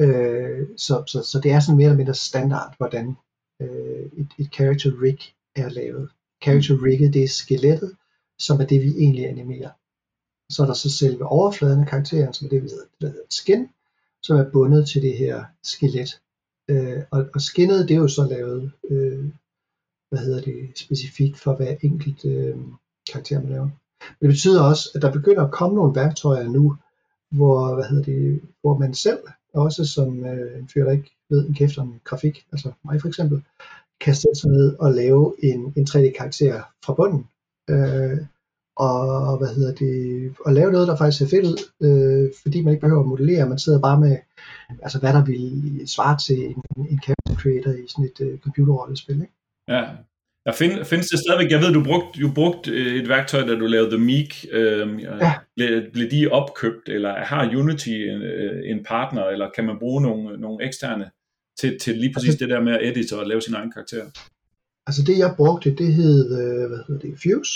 Øh, 0.00 0.68
så, 0.76 1.04
så, 1.06 1.22
så 1.22 1.40
det 1.42 1.50
er 1.52 1.60
sådan 1.60 1.76
mere 1.76 1.86
eller 1.86 1.96
mindre 1.96 2.14
standard, 2.14 2.74
hvordan 2.78 3.16
øh, 3.60 4.04
et, 4.20 4.28
et 4.38 4.54
character 4.54 5.02
rig 5.02 5.18
er 5.56 5.68
lavet. 5.68 6.10
Character 6.42 6.84
rigget, 6.84 7.14
det 7.14 7.24
er 7.24 7.28
skelettet, 7.28 7.96
som 8.38 8.60
er 8.60 8.66
det, 8.66 8.80
vi 8.80 8.88
egentlig 8.88 9.28
animerer. 9.28 9.70
Så 10.50 10.62
er 10.62 10.66
der 10.66 10.74
så 10.74 10.90
selve 10.90 11.26
overfladen 11.26 11.80
af 11.80 11.86
karakteren, 11.86 12.32
som 12.32 12.44
er 12.46 12.48
det, 12.48 12.62
vi 12.62 12.68
hedder, 12.68 12.86
hedder 13.00 13.22
skin, 13.30 13.68
som 14.22 14.36
er 14.36 14.50
bundet 14.52 14.88
til 14.88 15.02
det 15.02 15.16
her 15.16 15.44
skelet. 15.62 16.20
Øh, 16.68 17.02
og, 17.10 17.26
og 17.34 17.40
skinnet, 17.40 17.88
det 17.88 17.94
er 17.94 17.98
jo 17.98 18.08
så 18.08 18.24
lavet, 18.24 18.72
øh, 18.90 19.24
hvad 20.10 20.18
hedder 20.18 20.40
det, 20.40 20.78
specifikt 20.78 21.38
for 21.38 21.56
hver 21.56 21.76
enkelt 21.82 22.24
øh, 22.24 22.56
karakter, 23.12 23.40
man 23.40 23.50
laver. 23.50 23.68
Men 24.20 24.20
det 24.20 24.28
betyder 24.28 24.62
også, 24.62 24.90
at 24.94 25.02
der 25.02 25.12
begynder 25.12 25.44
at 25.44 25.52
komme 25.52 25.76
nogle 25.76 25.94
værktøjer 25.94 26.48
nu, 26.48 26.76
hvor, 27.30 27.74
hvad 27.74 27.84
hedder 27.84 28.04
det, 28.04 28.40
hvor 28.60 28.78
man 28.78 28.94
selv, 28.94 29.18
også 29.54 29.84
som 29.84 30.24
øh, 30.24 30.58
en 30.58 30.68
fyr, 30.68 30.84
der 30.84 30.92
ikke 30.92 31.10
ved 31.30 31.48
en 31.48 31.54
kæft 31.54 31.78
om 31.78 32.00
grafik, 32.04 32.46
altså 32.52 32.72
mig 32.84 33.00
for 33.00 33.08
eksempel, 33.08 33.42
kan 34.04 34.14
sætte 34.14 34.40
sig 34.40 34.50
ned 34.50 34.76
og 34.78 34.92
lave 34.92 35.34
en, 35.42 35.60
en 35.76 35.86
3D-karakter 35.90 36.62
fra 36.84 36.94
bunden. 36.94 37.26
Øh, 37.70 38.18
og 38.76 39.38
hvad 39.38 39.48
hedder 39.56 39.74
det, 39.74 39.94
og 40.46 40.52
lave 40.52 40.72
noget, 40.72 40.88
der 40.88 40.96
faktisk 40.96 41.18
ser 41.18 41.36
fedt 41.36 41.46
ud, 41.52 41.58
øh, 41.86 42.30
fordi 42.42 42.62
man 42.62 42.72
ikke 42.72 42.80
behøver 42.80 43.00
at 43.00 43.08
modellere, 43.08 43.48
man 43.48 43.58
sidder 43.58 43.80
bare 43.80 44.00
med, 44.00 44.16
altså 44.82 44.98
hvad 44.98 45.12
der 45.12 45.24
vil 45.24 45.82
svare 45.86 46.18
til 46.26 46.40
en, 46.46 46.62
en 46.92 47.00
character 47.04 47.34
creator 47.42 47.70
i 47.70 47.84
sådan 47.88 48.04
et 48.10 48.20
uh, 48.20 48.38
computerrollespil, 48.38 49.20
ikke? 49.20 49.34
Ja, 49.68 49.82
der 50.44 50.52
find, 50.52 50.84
findes 50.84 51.08
det 51.08 51.18
stadigvæk, 51.18 51.50
jeg 51.50 51.60
ved, 51.60 51.72
du 51.72 51.84
brugte 51.84 52.20
du 52.20 52.30
brugt 52.34 52.68
øh, 52.68 52.94
et 53.02 53.08
værktøj, 53.08 53.40
da 53.40 53.54
du 53.54 53.66
lavede 53.66 53.90
The 53.90 54.04
Meek, 54.04 54.30
øh, 54.52 55.02
ja. 55.02 55.32
blev, 55.56 55.90
blev 55.92 56.10
de 56.10 56.28
opkøbt, 56.28 56.88
eller 56.88 57.12
har 57.14 57.56
Unity 57.60 57.88
en, 58.12 58.22
en 58.72 58.84
partner, 58.84 59.24
eller 59.24 59.50
kan 59.56 59.64
man 59.64 59.78
bruge 59.78 60.02
nogle, 60.02 60.40
nogle 60.40 60.64
eksterne 60.66 61.10
til, 61.58 61.78
til 61.80 61.94
lige 61.96 62.12
præcis 62.14 62.28
altså, 62.28 62.44
det 62.44 62.50
der 62.50 62.60
med 62.60 62.72
at 62.72 62.88
edite 62.88 63.18
og 63.18 63.26
lave 63.26 63.42
sin 63.42 63.54
egen 63.54 63.72
karakter? 63.72 64.04
Altså 64.86 65.02
det 65.02 65.18
jeg 65.18 65.34
brugte, 65.36 65.74
det 65.74 65.94
hed, 65.94 66.38
øh, 66.40 66.68
hvad 66.68 66.78
hedder 66.86 67.00
det, 67.00 67.14
Fuse, 67.22 67.54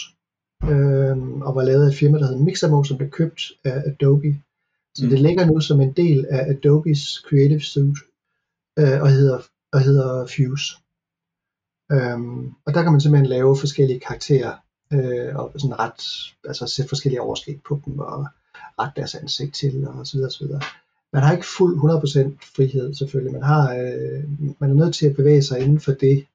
øh, 0.70 1.16
og 1.46 1.54
var 1.54 1.64
lavet 1.64 1.84
af 1.84 1.88
et 1.88 1.94
firma, 1.94 2.18
der 2.18 2.26
hed 2.26 2.36
Mixamo, 2.36 2.84
som 2.84 2.96
blev 2.96 3.10
købt 3.10 3.52
af 3.64 3.82
Adobe. 3.86 4.40
Så 4.94 5.04
mm. 5.04 5.10
det 5.10 5.20
ligger 5.20 5.46
nu 5.46 5.60
som 5.60 5.80
en 5.80 5.92
del 5.92 6.26
af 6.30 6.50
Adobes 6.50 7.00
Creative 7.28 7.60
Suite, 7.60 8.00
øh, 8.78 9.02
og, 9.02 9.10
hedder, 9.10 9.38
og 9.72 9.80
hedder 9.80 10.26
Fuse. 10.26 10.76
Øhm, 11.92 12.46
og 12.66 12.74
der 12.74 12.82
kan 12.82 12.92
man 12.92 13.00
simpelthen 13.00 13.30
lave 13.30 13.56
forskellige 13.56 14.00
karakterer, 14.00 14.54
øh, 14.92 15.36
og 15.36 15.52
sådan 15.56 15.78
ret, 15.78 16.00
altså 16.44 16.66
sætte 16.66 16.88
forskellige 16.88 17.20
overskæg 17.20 17.60
på 17.68 17.80
dem, 17.84 17.98
og 17.98 18.26
ret 18.78 18.92
deres 18.96 19.14
ansigt 19.14 19.54
til, 19.54 19.88
og 19.88 20.06
så 20.06 20.16
videre, 20.16 20.30
så 20.30 20.44
videre 20.44 20.60
man 21.16 21.24
har 21.24 21.32
ikke 21.32 21.46
fuld 21.58 21.74
100% 21.76 22.56
frihed 22.56 22.94
selvfølgelig. 22.94 23.32
Man, 23.32 23.42
har, 23.42 23.74
øh, 23.74 24.24
man 24.60 24.70
er 24.70 24.74
nødt 24.74 24.94
til 24.94 25.06
at 25.06 25.16
bevæge 25.16 25.42
sig 25.42 25.60
inden 25.60 25.80
for 25.80 25.92
det 25.92 26.26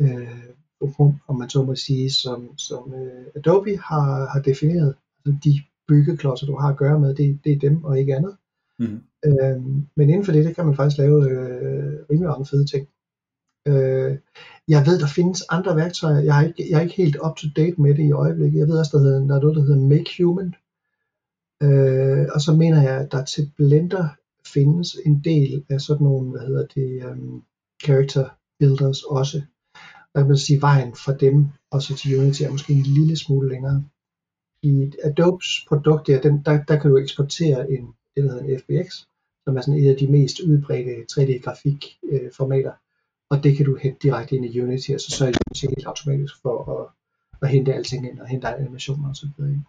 øh, 0.00 0.48
rum, 0.82 1.14
om 1.28 1.38
man 1.38 1.50
så 1.50 1.62
må 1.62 1.74
sige, 1.74 2.10
som, 2.10 2.58
som 2.58 2.94
øh, 2.94 3.24
Adobe 3.34 3.76
har, 3.76 4.26
har 4.32 4.40
defineret. 4.40 4.94
Altså 5.26 5.38
de 5.44 5.62
byggeklodser, 5.88 6.46
du 6.46 6.56
har 6.56 6.68
at 6.68 6.76
gøre 6.76 7.00
med, 7.00 7.14
det, 7.14 7.40
det 7.44 7.52
er 7.52 7.58
dem 7.58 7.84
og 7.84 7.98
ikke 7.98 8.16
andet. 8.16 8.36
Mm. 8.78 9.00
Øh, 9.26 9.62
men 9.96 10.10
inden 10.10 10.24
for 10.24 10.32
det, 10.32 10.44
der 10.44 10.52
kan 10.52 10.66
man 10.66 10.76
faktisk 10.76 10.98
lave 10.98 11.30
øh, 11.30 11.92
rimelig 12.10 12.28
mange 12.28 12.46
fede 12.46 12.66
ting. 12.66 12.88
Øh, 13.68 14.18
jeg 14.68 14.86
ved, 14.86 14.98
der 14.98 15.06
findes 15.06 15.42
andre 15.50 15.76
værktøjer. 15.76 16.20
Jeg 16.20 16.38
er 16.40 16.46
ikke, 16.46 16.70
jeg 16.70 16.76
er 16.78 16.82
ikke 16.82 17.02
helt 17.02 17.16
up 17.26 17.36
to 17.36 17.46
date 17.56 17.80
med 17.82 17.94
det 17.94 18.04
i 18.04 18.12
øjeblikket. 18.12 18.58
Jeg 18.58 18.68
ved 18.68 18.78
også, 18.78 18.96
der, 18.96 19.02
hedder, 19.02 19.18
der 19.18 19.36
er 19.36 19.40
noget, 19.40 19.56
der 19.56 19.62
hedder 19.62 19.88
Make 19.88 20.10
Human, 20.18 20.54
Øh, 21.64 22.26
og 22.34 22.40
så 22.40 22.52
mener 22.52 22.82
jeg, 22.82 23.00
at 23.00 23.12
der 23.12 23.24
til 23.24 23.52
Blender 23.56 24.08
findes 24.46 24.96
en 25.06 25.20
del 25.24 25.64
af 25.68 25.80
sådan 25.80 26.04
nogle, 26.04 26.30
hvad 26.30 26.40
hedder 26.40 26.66
det, 26.66 27.04
um, 27.10 27.42
character 27.84 28.28
builders 28.58 29.02
også. 29.02 29.42
Og 30.14 30.20
jeg 30.20 30.28
vil 30.28 30.38
sige, 30.38 30.60
vejen 30.60 30.94
fra 30.94 31.14
dem 31.16 31.46
og 31.70 31.82
så 31.82 31.96
til 31.96 32.18
Unity 32.18 32.42
er 32.42 32.50
måske 32.50 32.72
en 32.72 32.82
lille 32.82 33.16
smule 33.16 33.48
længere. 33.48 33.84
I 34.62 34.92
Adobes 35.04 35.64
produkt 35.68 36.06
der, 36.06 36.20
den, 36.20 36.42
der, 36.44 36.64
der 36.64 36.78
kan 36.78 36.90
du 36.90 36.96
eksportere 36.96 37.70
en, 37.70 37.86
det 38.14 38.24
der 38.24 38.32
hedder 38.32 38.44
en 38.44 38.60
FBX, 38.60 38.92
som 39.44 39.56
er 39.56 39.60
sådan 39.60 39.80
et 39.80 39.90
af 39.90 39.96
de 39.96 40.08
mest 40.08 40.40
udbredte 40.40 41.04
3D-grafik 41.12 41.98
øh, 42.04 42.32
formater. 42.36 42.72
Og 43.30 43.44
det 43.44 43.56
kan 43.56 43.66
du 43.66 43.76
hente 43.76 43.98
direkte 44.02 44.36
ind 44.36 44.44
i 44.44 44.60
Unity, 44.60 44.90
og 44.90 45.00
så 45.00 45.10
sørger 45.10 45.32
Unity 45.46 45.64
helt 45.64 45.86
automatisk 45.86 46.34
for 46.42 46.56
at, 46.74 46.86
at 47.42 47.48
hente 47.48 47.74
alting 47.74 48.08
ind 48.08 48.20
og 48.20 48.26
hente 48.26 48.48
animationer 48.48 49.08
og 49.08 49.16
så 49.16 49.26
videre 49.36 49.64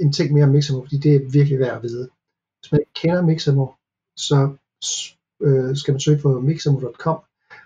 en 0.00 0.12
ting 0.12 0.32
mere 0.32 0.44
om 0.44 0.50
Mixamo, 0.50 0.80
fordi 0.80 0.98
det 0.98 1.14
er 1.14 1.30
virkelig 1.32 1.58
værd 1.58 1.76
at 1.76 1.82
vide. 1.82 2.08
Hvis 2.60 2.72
man 2.72 2.80
ikke 2.80 2.92
kender 2.94 3.22
Mixamo, 3.22 3.66
så 4.16 4.56
øh, 5.42 5.76
skal 5.76 5.92
man 5.92 6.00
søge 6.00 6.22
på 6.22 6.40
mixamo.com, 6.40 7.18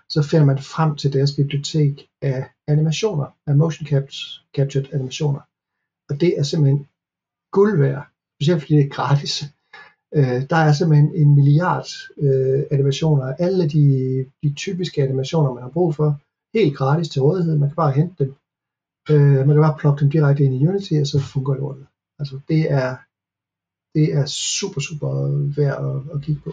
så 0.09 0.21
finder 0.21 0.45
man 0.45 0.59
frem 0.59 0.95
til 0.95 1.13
deres 1.13 1.35
bibliotek 1.35 2.09
af 2.21 2.49
animationer, 2.67 3.27
af 3.47 3.55
motion 3.55 3.87
captured 4.55 4.93
animationer. 4.93 5.41
Og 6.09 6.21
det 6.21 6.39
er 6.39 6.43
simpelthen 6.43 6.87
guld 7.51 7.77
værd, 7.79 8.07
specielt 8.35 8.61
fordi 8.61 8.75
det 8.75 8.85
er 8.85 8.89
gratis. 8.89 9.43
Øh, 10.15 10.41
der 10.49 10.55
er 10.55 10.73
simpelthen 10.73 11.15
en 11.15 11.35
milliard 11.35 11.87
øh, 12.17 12.63
animationer, 12.71 13.25
alle 13.25 13.69
de, 13.69 13.85
de 14.43 14.53
typiske 14.53 15.03
animationer, 15.03 15.53
man 15.53 15.63
har 15.63 15.69
brug 15.69 15.95
for, 15.95 16.19
helt 16.57 16.77
gratis 16.77 17.09
til 17.09 17.21
rådighed. 17.21 17.57
Man 17.57 17.69
kan 17.69 17.75
bare 17.75 17.91
hente 17.91 18.23
dem. 18.23 18.35
Øh, 19.09 19.47
man 19.47 19.53
kan 19.55 19.65
bare 19.67 19.77
plukke 19.79 19.99
dem 19.99 20.09
direkte 20.09 20.43
ind 20.43 20.55
i 20.55 20.67
Unity, 20.67 20.93
og 21.01 21.07
så 21.07 21.19
fungerer 21.19 21.61
ordentligt. 21.61 21.91
Altså 22.19 22.39
det 22.47 22.71
er, 22.71 22.97
det 23.95 24.13
er 24.13 24.25
super, 24.25 24.81
super 24.81 25.11
værd 25.57 25.77
at, 25.89 26.15
at 26.15 26.25
kigge 26.25 26.41
på. 26.41 26.51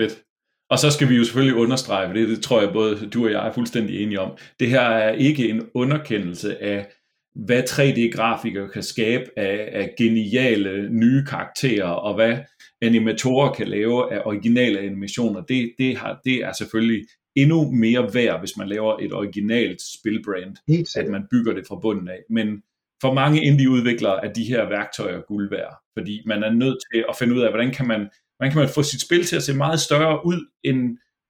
Fedt. 0.00 0.22
Og 0.70 0.78
så 0.78 0.90
skal 0.90 1.08
vi 1.08 1.14
jo 1.16 1.24
selvfølgelig 1.24 1.56
understrege, 1.56 2.14
det, 2.14 2.28
det 2.28 2.42
tror 2.42 2.60
jeg 2.62 2.72
både 2.72 3.10
du 3.10 3.24
og 3.24 3.30
jeg 3.30 3.48
er 3.48 3.52
fuldstændig 3.52 4.02
enige 4.02 4.20
om. 4.20 4.36
Det 4.60 4.68
her 4.68 4.80
er 4.80 5.12
ikke 5.12 5.48
en 5.48 5.62
underkendelse 5.74 6.62
af, 6.62 6.92
hvad 7.34 7.62
3D-grafikere 7.62 8.68
kan 8.68 8.82
skabe 8.82 9.24
af, 9.36 9.68
af 9.72 9.94
geniale 9.98 10.90
nye 10.90 11.24
karakterer, 11.26 11.88
og 11.88 12.14
hvad 12.14 12.38
animatorer 12.82 13.52
kan 13.52 13.68
lave 13.68 14.12
af 14.12 14.22
originale 14.24 14.78
animationer. 14.78 15.40
Det, 15.40 15.74
det, 15.78 15.96
har, 15.96 16.20
det 16.24 16.34
er 16.34 16.52
selvfølgelig 16.52 17.06
endnu 17.36 17.70
mere 17.70 18.14
værd, 18.14 18.40
hvis 18.40 18.56
man 18.56 18.68
laver 18.68 18.98
et 18.98 19.12
originalt 19.12 19.82
spilbrand, 19.98 20.56
at 20.96 21.10
man 21.10 21.26
bygger 21.30 21.52
det 21.52 21.66
fra 21.68 21.78
bunden 21.82 22.08
af. 22.08 22.18
Men 22.30 22.62
for 23.04 23.12
mange 23.14 23.44
indie-udviklere 23.48 24.24
er 24.24 24.32
de 24.32 24.44
her 24.44 24.68
værktøjer 24.68 25.20
guld 25.28 25.50
værd, 25.50 25.74
fordi 25.96 26.14
man 26.26 26.42
er 26.42 26.52
nødt 26.62 26.78
til 26.88 27.04
at 27.08 27.16
finde 27.18 27.34
ud 27.34 27.40
af, 27.40 27.50
hvordan 27.50 27.70
kan 27.72 27.86
man, 27.86 28.00
hvordan 28.36 28.52
kan 28.52 28.60
man 28.60 28.68
få 28.68 28.82
sit 28.82 29.02
spil 29.06 29.24
til 29.26 29.36
at 29.36 29.42
se 29.42 29.54
meget 29.54 29.80
større 29.80 30.26
ud, 30.26 30.40
end 30.68 30.78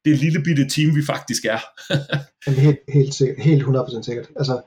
det 0.04 0.18
lille 0.18 0.40
bitte 0.46 0.68
team, 0.74 0.96
vi 0.98 1.02
faktisk 1.12 1.44
er. 1.44 1.60
helt, 2.64 2.78
helt, 2.88 3.14
sikkert, 3.14 3.38
helt 3.50 3.62
100% 3.62 4.02
sikkert. 4.02 4.28
Altså, 4.36 4.62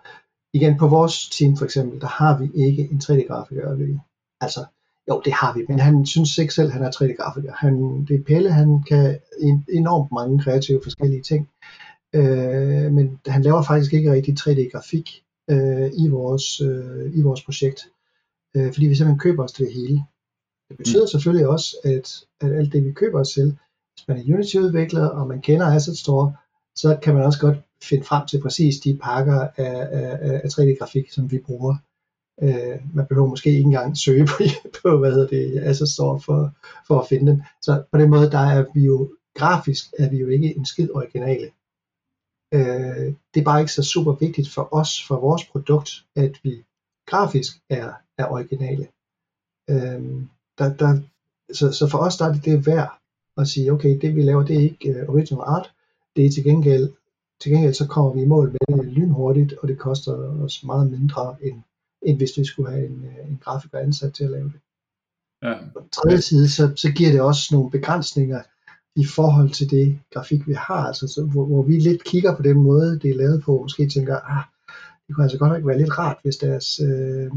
igen, 0.53 0.78
på 0.78 0.88
vores 0.88 1.30
team 1.30 1.58
for 1.58 1.66
eksempel, 1.66 2.01
der 2.01 2.08
har 2.08 2.34
vi 2.39 2.45
ikke 2.68 2.84
en 2.91 3.01
3D-grafiker. 3.03 3.66
Altså, 4.41 4.66
jo, 5.10 5.22
det 5.26 5.34
har 5.34 5.53
vi, 5.58 5.62
men 5.70 5.80
han 5.80 6.05
synes 6.05 6.38
ikke 6.38 6.53
selv, 6.53 6.68
at 6.68 6.74
han 6.74 6.84
er 6.84 6.91
3D-grafiker. 6.91 7.53
Han, 7.64 8.05
det 8.08 8.16
er 8.16 8.24
Pelle, 8.24 8.51
han 8.51 8.84
kan 8.89 9.20
enormt 9.80 10.12
mange 10.12 10.39
kreative 10.43 10.80
forskellige 10.84 11.24
ting. 11.24 11.49
Øh, 12.16 12.91
men 12.91 13.20
han 13.28 13.41
laver 13.41 13.62
faktisk 13.62 13.93
ikke 13.93 14.12
rigtig 14.12 14.34
3D-grafik 14.39 15.24
øh, 15.50 15.91
i, 15.93 16.08
vores, 16.08 16.62
øh, 16.62 17.18
i 17.18 17.22
vores 17.22 17.43
projekt, 17.43 17.89
øh, 18.56 18.74
fordi 18.74 18.86
vi 18.88 18.95
simpelthen 18.95 19.20
køber 19.20 19.43
os 19.43 19.52
til 19.52 19.66
det 19.66 19.74
hele. 19.74 20.04
Det 20.70 20.78
betyder 20.78 21.04
mm. 21.04 21.08
selvfølgelig 21.08 21.48
også, 21.48 21.78
at, 21.84 22.08
at 22.41 22.58
alt 22.58 22.74
det 22.74 22.86
vi 22.86 22.91
køber 22.91 23.20
os 23.20 23.30
til, 23.30 23.58
hvis 23.93 24.08
man 24.08 24.18
er 24.18 24.34
Unity-udvikler, 24.34 25.06
og 25.06 25.28
man 25.28 25.41
kender 25.41 25.66
Asset 25.66 25.98
Store, 25.98 26.36
så 26.76 26.98
kan 27.02 27.14
man 27.14 27.24
også 27.24 27.39
godt 27.39 27.58
finde 27.84 28.04
frem 28.04 28.28
til 28.28 28.41
præcis 28.41 28.80
de 28.80 29.00
pakker 29.04 29.39
af, 29.58 29.88
af, 29.91 30.41
af 30.43 30.48
3D-grafik, 30.48 31.12
som 31.12 31.32
vi 31.32 31.39
bruger. 31.39 31.76
Øh, 32.43 32.80
man 32.93 33.06
behøver 33.10 33.28
måske 33.28 33.50
ikke 33.50 33.62
engang 33.62 33.98
søge 33.98 34.26
på, 34.26 34.43
på 34.82 34.98
hvad 34.98 35.12
hedder 35.12 35.28
det, 35.28 35.60
Asset 35.64 35.89
Store 35.89 36.20
for, 36.20 36.52
for 36.88 37.00
at 37.00 37.08
finde 37.08 37.32
dem. 37.32 37.41
Så 37.62 37.84
på 37.91 37.98
den 37.98 38.10
måde, 38.10 38.32
der 38.32 38.39
er 38.39 38.66
vi 38.74 38.82
jo 38.82 39.10
grafisk, 39.36 39.86
er 40.00 40.10
vi 40.10 40.18
jo 40.18 40.28
ikke 40.28 40.58
en 40.58 40.66
skid 40.66 40.89
originale. 40.93 41.50
Øh, 42.54 43.14
det 43.34 43.39
er 43.39 43.43
bare 43.43 43.60
ikke 43.60 43.72
så 43.72 43.84
super 43.84 44.12
vigtigt 44.12 44.50
for 44.50 44.76
os, 44.76 45.04
for 45.08 45.20
vores 45.20 45.45
produkt, 45.45 45.89
at 46.16 46.39
vi 46.43 46.64
grafisk 47.06 47.62
er, 47.70 47.93
er 48.18 48.28
originale. 48.28 48.88
Øh, 49.70 50.22
der, 50.58 50.74
der, 50.76 51.02
så, 51.54 51.72
så 51.72 51.88
for 51.91 51.98
os 51.98 52.18
der 52.18 52.26
er 52.26 52.34
det, 52.34 52.45
det 52.45 52.66
værd 52.66 53.00
at 53.38 53.48
sige, 53.48 53.72
okay, 53.72 54.00
det 54.02 54.16
vi 54.16 54.22
laver, 54.22 54.43
det 54.43 54.56
er 54.56 54.62
ikke 54.62 55.02
uh, 55.02 55.14
original 55.14 55.43
art, 55.45 55.74
det 56.16 56.26
er 56.26 56.32
til 56.32 56.43
gengæld, 56.43 56.93
til 57.41 57.52
gengæld 57.52 57.74
så 57.74 57.88
kommer 57.88 58.14
vi 58.14 58.22
i 58.22 58.26
mål 58.26 58.52
med 58.52 58.78
det 58.78 58.93
lynhurtigt, 58.93 59.54
og 59.54 59.68
det 59.68 59.78
koster 59.78 60.14
os 60.43 60.64
meget 60.64 60.91
mindre, 60.91 61.36
end, 61.41 61.62
end 62.02 62.18
hvis 62.18 62.38
vi 62.38 62.45
skulle 62.45 62.72
have 62.72 62.86
en, 62.86 63.06
øh, 63.06 63.30
en 63.30 63.39
grafiker 63.43 63.80
ansat 63.80 64.14
til 64.14 64.24
at 64.24 64.32
lave 64.32 64.43
det. 64.43 64.60
Ja. 65.43 65.54
På 65.74 65.80
den 65.80 65.89
tredje 65.89 66.22
side, 66.22 66.50
så, 66.50 66.74
så 66.76 66.91
giver 66.91 67.12
det 67.12 67.22
også 67.22 67.43
nogle 67.52 67.72
begrænsninger 67.72 68.41
i 68.98 69.06
forhold 69.06 69.50
til 69.50 69.70
det 69.70 70.00
grafik, 70.14 70.48
vi 70.48 70.54
har, 70.54 70.82
altså 70.89 71.08
så, 71.08 71.22
hvor, 71.32 71.45
hvor 71.45 71.64
vi 71.64 71.80
lidt 71.80 72.04
kigger 72.04 72.36
på 72.36 72.41
den 72.41 72.58
måde, 72.58 73.00
det 73.00 73.10
er 73.10 73.18
lavet 73.18 73.43
på, 73.43 73.62
måske 73.62 73.89
tænker, 73.89 74.16
ah, 74.16 74.43
det 75.08 75.16
kunne 75.16 75.24
altså 75.24 75.38
godt 75.38 75.52
nok 75.52 75.68
være 75.68 75.78
lidt 75.78 75.98
rart, 76.00 76.18
hvis 76.24 76.38
deres, 76.38 76.80
øh, 76.80 77.30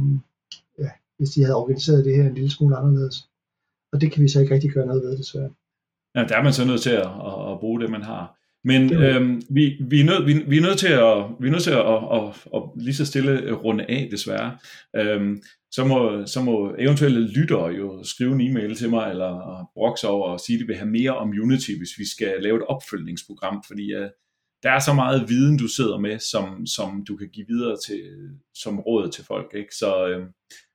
ja, 0.78 0.90
hvis 1.18 1.30
de 1.30 1.42
havde 1.42 1.56
organiseret 1.56 2.04
det 2.04 2.16
her 2.16 2.26
en 2.26 2.34
lille 2.34 2.50
smule 2.50 2.76
anderledes. 2.76 3.16
Og 3.92 4.00
det 4.00 4.12
kan 4.12 4.22
vi 4.22 4.28
så 4.28 4.40
ikke 4.40 4.54
rigtig 4.54 4.70
gøre 4.70 4.86
noget 4.86 5.02
ved, 5.02 5.18
desværre. 5.18 5.50
Ja, 6.14 6.24
der 6.28 6.36
er 6.36 6.42
man 6.42 6.52
så 6.52 6.64
nødt 6.64 6.80
til 6.80 6.90
at, 6.90 7.10
at, 7.30 7.52
at 7.52 7.60
bruge 7.60 7.80
det, 7.80 7.90
man 7.90 8.02
har. 8.02 8.36
Men 8.64 8.92
øhm, 8.92 9.42
vi, 9.50 9.76
vi, 9.80 10.00
er 10.00 10.04
nødt, 10.04 10.26
vi, 10.26 10.32
vi 10.48 10.56
er 10.58 10.62
nødt 10.62 10.78
til 10.78 10.88
at, 10.88 11.16
vi 11.40 11.46
er 11.46 11.50
nødt 11.50 11.62
til 11.62 11.70
at, 11.70 11.86
at, 11.86 12.00
at, 12.16 12.22
at 12.54 12.62
lige 12.84 12.94
så 12.94 13.06
stille 13.06 13.52
runde 13.52 13.84
af, 13.88 14.08
desværre. 14.10 14.58
Øhm, 14.96 15.42
så, 15.72 15.84
må, 15.84 16.26
så 16.26 16.42
må 16.42 16.74
eventuelle 16.78 17.32
lyttere 17.32 17.66
jo 17.66 18.04
skrive 18.04 18.32
en 18.32 18.40
e-mail 18.40 18.74
til 18.76 18.90
mig, 18.90 19.10
eller 19.10 19.64
brokse 19.74 20.08
over 20.08 20.28
og 20.28 20.40
sige, 20.40 20.56
at 20.56 20.60
de 20.60 20.66
vil 20.66 20.76
have 20.76 20.90
mere 20.90 21.16
om 21.16 21.28
Unity, 21.42 21.70
hvis 21.78 21.98
vi 21.98 22.08
skal 22.08 22.42
lave 22.42 22.56
et 22.56 22.66
opfølgningsprogram, 22.66 23.62
fordi 23.66 23.94
uh, 23.94 24.08
der 24.62 24.70
er 24.70 24.78
så 24.78 24.94
meget 24.94 25.28
viden, 25.28 25.58
du 25.58 25.68
sidder 25.68 25.98
med, 25.98 26.18
som, 26.18 26.66
som 26.66 27.04
du 27.08 27.16
kan 27.16 27.28
give 27.28 27.46
videre 27.48 27.76
til, 27.86 28.02
som 28.54 28.80
råd 28.80 29.10
til 29.10 29.24
folk. 29.24 29.50
Ikke? 29.54 29.74
Så, 29.74 30.08
øhm, 30.08 30.28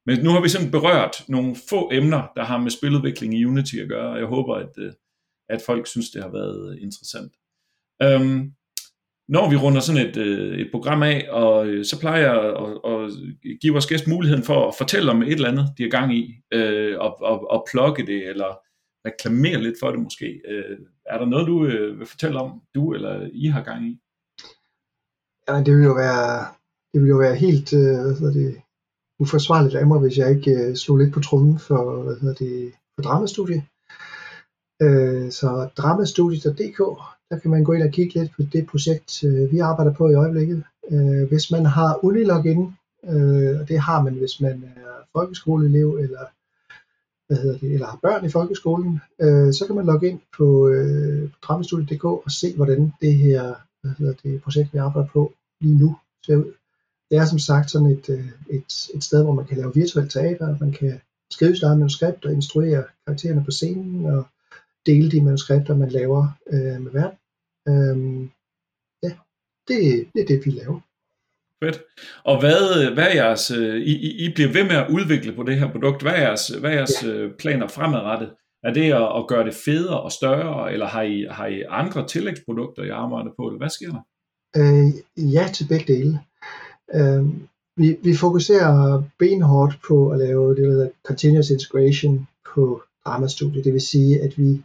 men 0.06 0.24
nu 0.24 0.30
har 0.30 0.42
vi 0.42 0.50
sådan 0.50 0.72
berørt 0.72 1.16
nogle 1.28 1.56
få 1.70 1.90
emner, 1.94 2.28
der 2.36 2.44
har 2.44 2.58
med 2.58 2.72
spiludvikling 2.72 3.34
i 3.34 3.46
Unity 3.46 3.76
at 3.76 3.90
gøre, 3.90 4.12
og 4.14 4.20
jeg 4.20 4.28
håber, 4.28 4.56
at, 4.56 4.74
øh, 4.78 4.94
at 5.50 5.62
folk 5.62 5.88
synes, 5.88 6.10
det 6.10 6.24
har 6.24 6.32
været 6.32 6.72
øh, 6.72 6.82
interessant. 6.82 7.34
Øhm, 8.04 8.54
når 9.28 9.50
vi 9.50 9.56
runder 9.56 9.82
sådan 9.82 10.08
et, 10.08 10.18
øh, 10.18 10.60
et 10.60 10.70
program 10.72 11.04
af, 11.04 11.28
og 11.30 11.68
øh, 11.68 11.86
så 11.86 12.00
plejer 12.00 12.22
jeg 12.22 12.36
at, 12.64 12.92
at 12.92 13.12
give 13.62 13.74
vores 13.74 13.88
gæst 13.88 14.08
muligheden 14.08 14.44
for 14.44 14.68
at 14.68 14.76
fortælle 14.78 15.12
om 15.12 15.22
et 15.22 15.32
eller 15.32 15.52
andet, 15.52 15.74
de 15.78 15.84
er 15.84 15.90
gang 15.90 16.16
i, 16.16 16.36
øh, 16.54 17.00
og, 17.00 17.22
og, 17.22 17.52
og 17.52 17.68
plukke 17.72 18.06
det, 18.06 18.30
eller 18.30 18.60
reklamere 19.08 19.62
lidt 19.62 19.80
for 19.80 19.92
det 19.92 20.00
måske. 20.00 20.42
Øh, 20.50 20.78
er 21.06 21.18
der 21.18 21.26
noget, 21.26 21.48
du 21.48 21.66
øh, 21.66 22.00
vil 22.00 22.08
fortælle 22.08 22.40
om, 22.40 22.62
du 22.76 22.94
eller 22.94 23.30
I 23.34 23.48
har 23.48 23.64
gang 23.64 23.88
i? 23.88 24.00
Jamen, 25.48 25.66
det 25.66 25.76
vil 25.78 25.84
jo 25.84 25.94
være, 25.94 26.46
det 26.94 27.02
vil 27.02 27.10
jo 27.10 27.18
være 27.18 27.36
helt 27.36 27.74
øh, 27.74 28.02
hvad 28.04 28.16
hedder 28.20 28.34
det, 28.34 28.62
uforsvarligt 29.20 29.76
af 29.76 29.88
mig, 29.88 30.00
hvis 30.00 30.18
jeg 30.18 30.30
ikke 30.36 30.52
øh, 30.52 30.76
slog 30.76 30.98
lidt 30.98 31.14
på 31.14 31.20
trummen 31.20 31.60
for, 31.60 32.04
hvad 32.04 32.16
hedder 32.20 32.36
det, 32.36 32.74
for 32.96 33.02
dramastudie. 33.02 33.66
Øh, 34.82 35.32
så 35.32 35.70
dramastudie.dk, 35.78 36.80
der 37.30 37.40
kan 37.40 37.52
man 37.52 37.64
gå 37.64 37.74
ind 37.74 37.84
og 37.84 37.92
kigge 37.92 38.20
lidt 38.20 38.32
på 38.36 38.42
det 38.54 38.68
projekt, 38.68 39.24
øh, 39.24 39.52
vi 39.52 39.60
arbejder 39.60 39.94
på 39.94 40.10
i 40.10 40.14
øjeblikket. 40.14 40.64
Øh, 40.92 41.28
hvis 41.28 41.52
man 41.52 41.66
har 41.66 42.00
Unilogin, 42.04 42.74
øh, 43.04 43.60
og 43.60 43.70
det 43.70 43.80
har 43.80 44.02
man, 44.02 44.14
hvis 44.14 44.42
man 44.42 44.64
er 44.76 44.92
folkeskoleelev 45.16 45.98
eller 46.02 46.26
hvad 47.28 47.38
hedder 47.38 47.58
det, 47.58 47.74
eller 47.74 47.88
har 47.88 48.00
børn 48.02 48.26
i 48.26 48.30
folkeskolen, 48.30 49.02
øh, 49.22 49.54
så 49.54 49.64
kan 49.68 49.76
man 49.76 49.86
logge 49.86 50.10
ind 50.10 50.20
på 50.38 50.68
øh, 50.68 51.30
dramastudie.dk 51.42 52.06
og 52.06 52.32
se, 52.32 52.56
hvordan 52.56 52.94
det 53.02 53.14
her 53.14 53.54
hvad 53.82 53.94
hedder 54.00 54.14
det, 54.24 54.42
projekt, 54.42 54.74
vi 54.74 54.78
arbejder 54.78 55.08
på 55.08 55.34
lige 55.62 55.78
nu 55.78 55.96
ser 56.26 56.36
ud. 56.36 56.54
Det 57.12 57.18
er 57.18 57.26
som 57.26 57.40
sagt 57.40 57.72
sådan 57.72 57.88
et, 57.88 58.10
øh, 58.10 58.30
et, 58.50 58.72
et 58.96 59.04
sted, 59.04 59.24
hvor 59.24 59.34
man 59.34 59.46
kan 59.46 59.58
lave 59.58 59.74
virtuelt 59.74 60.12
teater, 60.12 60.58
man 60.60 60.72
kan 60.72 61.02
skrive 61.32 61.56
sit 61.56 61.64
eget 61.64 61.78
manuskript 61.78 62.26
og 62.26 62.34
instruere 62.34 62.84
karaktererne 63.06 63.46
på 63.46 63.52
scenen 63.52 64.06
og 64.06 64.26
dele 64.86 65.12
de 65.12 65.22
manuskripter, 65.22 65.76
man 65.76 65.90
laver 65.90 66.28
øh, 66.54 66.82
med 66.82 66.92
verden. 66.92 67.18
Øhm, 67.68 68.32
ja, 69.04 69.12
det, 69.68 70.08
det 70.14 70.22
er 70.22 70.28
det, 70.28 70.46
vi 70.46 70.52
laver. 70.52 70.80
Fedt. 71.64 71.82
Og 72.24 72.40
hvad, 72.40 72.94
hvad 72.94 73.08
er 73.08 73.16
jeres, 73.24 73.52
øh, 73.52 73.82
I, 73.82 74.26
I 74.26 74.34
bliver 74.34 74.54
ved 74.54 74.64
med 74.64 74.76
at 74.76 74.90
udvikle 74.90 75.36
på 75.36 75.44
det 75.44 75.60
her 75.60 75.72
produkt, 75.72 76.02
hvad 76.02 76.12
er 76.12 76.22
jeres, 76.22 76.48
hvad 76.48 76.70
er 76.72 76.76
jeres 76.76 77.04
ja. 77.04 77.10
Øh, 77.10 77.34
planer 77.34 77.68
fremadrettet? 77.68 78.30
Er 78.64 78.74
det 78.74 78.94
at, 78.94 79.18
at 79.18 79.28
gøre 79.28 79.46
det 79.46 79.56
federe 79.66 80.02
og 80.02 80.12
større, 80.12 80.74
eller 80.74 80.88
har 80.88 81.02
I, 81.02 81.28
har 81.32 81.48
I 81.48 81.64
andre 81.70 82.08
tillægsprodukter, 82.08 82.84
I 82.84 82.90
arbejder 82.90 83.32
på, 83.38 83.48
eller 83.48 83.58
hvad 83.58 83.70
sker 83.70 83.92
der? 83.92 84.04
Øh, 84.58 84.88
ja, 85.34 85.50
til 85.54 85.68
begge 85.68 85.94
dele. 85.94 86.20
Øh, 86.94 87.26
vi, 87.78 87.98
vi 88.04 88.16
fokuserer 88.16 89.04
benhårdt 89.20 89.80
på 89.88 90.10
at 90.10 90.20
lave 90.20 90.56
det, 90.56 90.64
der 90.64 90.72
hedder 90.72 90.90
continuous 91.04 91.50
integration 91.50 92.28
på 92.54 92.82
Drama-studiet. 93.06 93.66
Det 93.66 93.74
vil 93.74 93.82
sige, 93.82 94.22
at 94.22 94.38
vi 94.38 94.64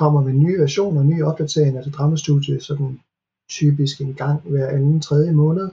kommer 0.00 0.20
med 0.20 0.32
nye 0.32 0.58
versioner, 0.58 1.02
nye 1.02 1.24
opdateringer 1.24 1.82
til 1.82 1.92
Drama-studiet, 1.92 2.62
sådan 2.62 3.00
typisk 3.48 4.00
en 4.00 4.14
gang 4.14 4.40
hver 4.50 4.68
anden, 4.68 5.00
tredje 5.00 5.32
måned. 5.32 5.70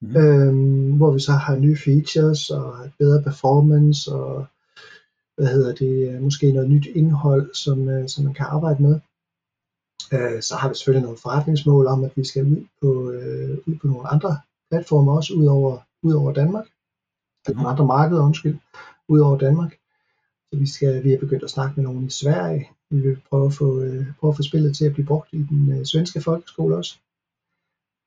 Mm. 0.00 0.16
Øhm, 0.16 0.96
hvor 0.96 1.10
vi 1.12 1.20
så 1.20 1.32
har 1.32 1.56
nye 1.56 1.76
features 1.76 2.50
og 2.50 2.90
bedre 2.98 3.22
performance 3.22 4.12
og 4.12 4.46
hvad 5.36 5.46
hedder 5.46 5.74
det, 5.74 6.22
måske 6.22 6.52
noget 6.52 6.70
nyt 6.70 6.86
indhold, 6.86 7.54
som, 7.54 7.88
øh, 7.88 8.08
som 8.08 8.24
man 8.24 8.34
kan 8.34 8.46
arbejde 8.46 8.82
med. 8.82 9.00
Øh, 10.12 10.42
så 10.42 10.54
har 10.56 10.68
vi 10.68 10.74
selvfølgelig 10.74 11.02
nogle 11.02 11.18
forretningsmål 11.22 11.86
om, 11.86 12.04
at 12.04 12.12
vi 12.16 12.24
skal 12.24 12.44
ud 12.44 12.66
på, 12.80 13.10
øh, 13.10 13.58
ud 13.66 13.74
på 13.80 13.86
nogle 13.86 14.08
andre 14.08 14.38
platforme 14.70 15.12
også, 15.12 15.34
ud 15.34 15.46
over, 15.46 15.78
ud 16.02 16.12
over 16.12 16.32
Danmark. 16.32 16.66
Mm. 17.48 17.54
Nogle 17.54 17.70
andre 17.70 17.86
markeder, 17.86 18.22
undskyld, 18.22 18.58
ud 19.08 19.20
over 19.20 19.38
Danmark. 19.38 19.72
Så 20.54 20.60
vi, 20.60 20.66
skal, 20.66 21.04
vi 21.04 21.12
er 21.12 21.18
begyndt 21.18 21.44
at 21.44 21.50
snakke 21.50 21.72
med 21.76 21.84
nogen 21.84 22.06
i 22.06 22.10
Sverige. 22.10 22.70
Vi 22.90 23.00
vil 23.00 23.16
prøve 23.30 23.46
at 23.46 23.52
få, 23.52 23.80
øh, 23.80 24.06
prøve 24.20 24.30
at 24.30 24.36
få 24.36 24.42
spillet 24.42 24.76
til 24.76 24.84
at 24.86 24.92
blive 24.92 25.06
brugt 25.06 25.28
i 25.32 25.36
den 25.36 25.72
øh, 25.72 25.86
svenske 25.86 26.20
folkeskole 26.20 26.76
også. 26.76 26.98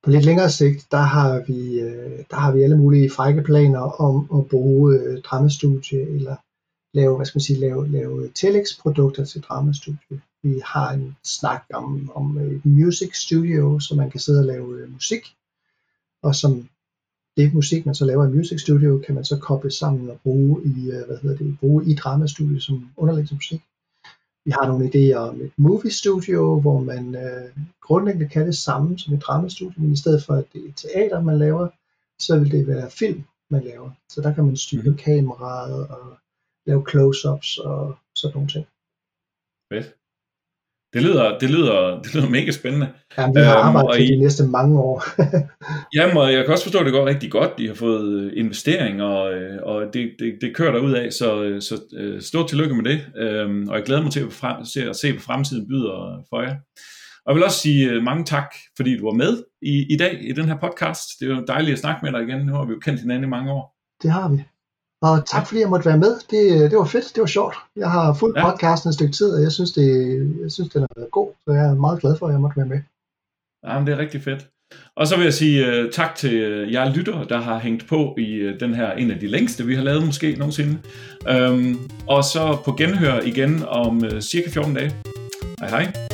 På 0.03 0.09
lidt 0.11 0.25
længere 0.25 0.49
sigt, 0.49 0.91
der 0.91 0.97
har 0.97 1.43
vi, 1.47 1.79
øh, 1.79 2.23
der 2.29 2.35
har 2.35 2.51
vi 2.51 2.61
alle 2.61 2.77
mulige 2.77 3.09
frække 3.09 3.41
planer 3.41 3.79
om 3.79 4.39
at 4.39 4.49
bruge 4.49 4.99
øh, 4.99 5.21
dramastudie 5.21 6.01
eller 6.01 6.35
lave, 6.93 7.15
hvad 7.15 7.25
skal 7.25 7.37
man 7.37 7.47
sige, 7.49 7.59
lave, 7.59 7.91
lave 7.91 8.29
telex-produkter 8.35 9.25
til 9.25 9.41
dramastudie. 9.41 10.21
Vi 10.43 10.61
har 10.65 10.91
en 10.91 11.15
snak 11.23 11.63
om, 11.73 12.11
om 12.15 12.37
øh, 12.37 12.51
et 12.55 12.65
music 12.65 13.15
studio, 13.15 13.79
så 13.79 13.95
man 13.95 14.11
kan 14.11 14.19
sidde 14.19 14.39
og 14.39 14.45
lave 14.45 14.79
øh, 14.79 14.93
musik. 14.93 15.35
Og 16.23 16.35
som 16.35 16.69
det 17.37 17.53
musik, 17.53 17.85
man 17.85 17.95
så 17.95 18.05
laver 18.05 18.25
i 18.25 18.35
music 18.37 18.61
studio, 18.61 19.01
kan 19.05 19.15
man 19.15 19.25
så 19.25 19.37
koble 19.39 19.71
sammen 19.71 20.09
og 20.09 20.19
bruge 20.23 20.63
i, 20.65 20.91
øh, 20.91 21.05
hvad 21.07 21.17
hedder 21.17 21.37
det, 21.37 21.59
bruge 21.59 21.85
i 21.91 21.95
dramastudio 21.95 22.59
som 22.59 22.89
underlægningsmusik. 22.97 23.61
Vi 24.45 24.51
har 24.51 24.67
nogle 24.67 24.85
idéer 24.89 25.15
om 25.15 25.41
et 25.41 25.51
movie 25.57 25.91
studio, 25.91 26.59
hvor 26.59 26.79
man 26.81 27.15
øh, 27.15 27.49
grundlæggende 27.81 28.29
kan 28.29 28.45
det 28.45 28.57
samme 28.57 28.99
som 28.99 29.13
et 29.13 29.21
dramastudio, 29.21 29.81
men 29.81 29.91
i 29.91 29.97
stedet 29.97 30.23
for 30.23 30.33
at 30.33 30.45
det 30.53 30.61
er 30.67 30.73
teater, 30.73 31.21
man 31.21 31.37
laver, 31.37 31.67
så 32.19 32.39
vil 32.39 32.51
det 32.51 32.67
være 32.67 32.91
film, 32.91 33.23
man 33.49 33.63
laver. 33.63 33.91
Så 34.09 34.21
der 34.21 34.33
kan 34.33 34.45
man 34.45 34.57
styre 34.57 34.91
mm. 34.91 34.97
kameraet 34.97 35.87
og 35.87 36.17
lave 36.67 36.85
close-ups 36.89 37.57
og 37.57 37.97
sådan 38.15 38.33
nogle 38.35 38.49
ting. 38.49 38.65
Fedt. 39.73 39.96
Det 40.93 41.01
lyder, 41.01 41.37
det 41.37 41.49
lyder, 41.49 42.01
det 42.03 42.15
lyder 42.15 42.29
mega 42.29 42.51
spændende. 42.51 42.87
Ja, 43.17 43.27
vi 43.35 43.39
har 43.39 43.57
øhm, 43.57 43.67
arbejdet 43.67 43.95
til 43.95 44.13
I, 44.13 44.15
de 44.15 44.21
næste 44.23 44.43
mange 44.47 44.79
år. 44.79 45.03
jamen, 45.95 46.17
og 46.17 46.33
jeg 46.33 46.45
kan 46.45 46.51
også 46.53 46.63
forstå, 46.63 46.79
at 46.79 46.85
det 46.85 46.93
går 46.93 47.05
rigtig 47.05 47.31
godt. 47.31 47.57
De 47.57 47.67
har 47.67 47.73
fået 47.73 48.13
øh, 48.13 48.31
investeringer, 48.35 49.05
og, 49.05 49.33
øh, 49.33 49.59
og 49.63 49.83
det, 49.93 50.11
det, 50.19 50.33
det 50.41 50.55
kører 50.55 50.71
der 50.71 50.79
ud 50.79 50.91
af, 50.91 51.13
så, 51.13 51.43
øh, 51.43 51.61
så 51.61 51.75
stort 52.19 52.49
tillykke 52.49 52.75
med 52.75 52.83
det. 52.83 52.99
Øhm, 53.17 53.69
og 53.69 53.75
jeg 53.75 53.83
glæder 53.83 54.01
mig 54.01 54.11
til 54.11 54.19
at, 54.19 54.33
frem, 54.33 54.65
se, 54.65 54.89
at 54.89 54.95
se, 54.95 55.11
hvad 55.11 55.21
fremtiden 55.21 55.67
byder 55.67 56.25
for 56.29 56.41
jer. 56.41 56.55
Og 57.25 57.31
jeg 57.31 57.35
vil 57.35 57.43
også 57.43 57.59
sige 57.59 58.01
mange 58.01 58.25
tak, 58.25 58.49
fordi 58.77 58.97
du 58.97 59.05
var 59.05 59.13
med 59.13 59.43
i, 59.61 59.93
i 59.93 59.97
dag 59.97 60.19
i 60.29 60.31
den 60.31 60.45
her 60.45 60.57
podcast. 60.59 61.01
Det 61.19 61.27
jo 61.29 61.45
dejligt 61.47 61.73
at 61.73 61.79
snakke 61.79 61.99
med 62.05 62.11
dig 62.11 62.27
igen. 62.27 62.45
Nu 62.45 62.53
har 62.53 62.65
vi 62.65 62.73
jo 62.73 62.79
kendt 62.79 62.99
hinanden 62.99 63.23
i 63.23 63.27
mange 63.27 63.51
år. 63.51 63.75
Det 64.03 64.11
har 64.11 64.29
vi. 64.29 64.43
Og 65.01 65.25
tak 65.25 65.47
fordi 65.47 65.59
jeg 65.59 65.69
måtte 65.69 65.85
være 65.85 65.97
med. 65.97 66.13
Det, 66.31 66.71
det 66.71 66.77
var 66.77 66.85
fedt, 66.85 67.15
det 67.15 67.21
var 67.21 67.27
sjovt. 67.27 67.55
Jeg 67.75 67.91
har 67.91 68.13
fulgt 68.13 68.37
ja. 68.37 68.49
podcasten 68.49 68.89
et 68.89 68.93
stykke 68.93 69.13
tid, 69.13 69.29
og 69.35 69.41
jeg 69.41 69.51
synes, 69.51 69.71
det, 69.71 69.87
jeg 70.41 70.51
synes, 70.51 70.69
den 70.69 70.81
har 70.81 70.89
været 70.95 71.11
god, 71.11 71.29
så 71.45 71.51
jeg 71.53 71.65
er 71.65 71.75
meget 71.75 72.01
glad 72.01 72.17
for, 72.17 72.27
at 72.27 72.33
jeg 72.33 72.41
måtte 72.41 72.57
være 72.57 72.65
med. 72.65 72.81
Jamen, 73.67 73.87
det 73.87 73.93
er 73.93 73.97
rigtig 73.97 74.23
fedt. 74.23 74.47
Og 74.95 75.07
så 75.07 75.15
vil 75.15 75.23
jeg 75.23 75.33
sige 75.33 75.83
uh, 75.85 75.91
tak 75.91 76.15
til 76.15 76.63
uh, 76.63 76.73
jer 76.73 76.93
lytter, 76.95 77.23
der 77.23 77.37
har 77.37 77.59
hængt 77.59 77.87
på 77.87 78.15
i 78.17 78.47
uh, 78.47 78.59
den 78.59 78.73
her, 78.73 78.91
en 78.91 79.11
af 79.11 79.19
de 79.19 79.27
længste, 79.27 79.65
vi 79.65 79.75
har 79.75 79.83
lavet 79.83 80.05
måske 80.05 80.35
nogensinde. 80.37 80.79
Um, 81.51 81.91
og 82.07 82.23
så 82.23 82.57
på 82.65 82.71
genhør 82.71 83.19
igen 83.21 83.63
om 83.67 83.97
uh, 83.97 84.19
cirka 84.19 84.49
14 84.49 84.73
dage. 84.73 84.95
Hej 85.59 85.69
hej. 85.69 86.06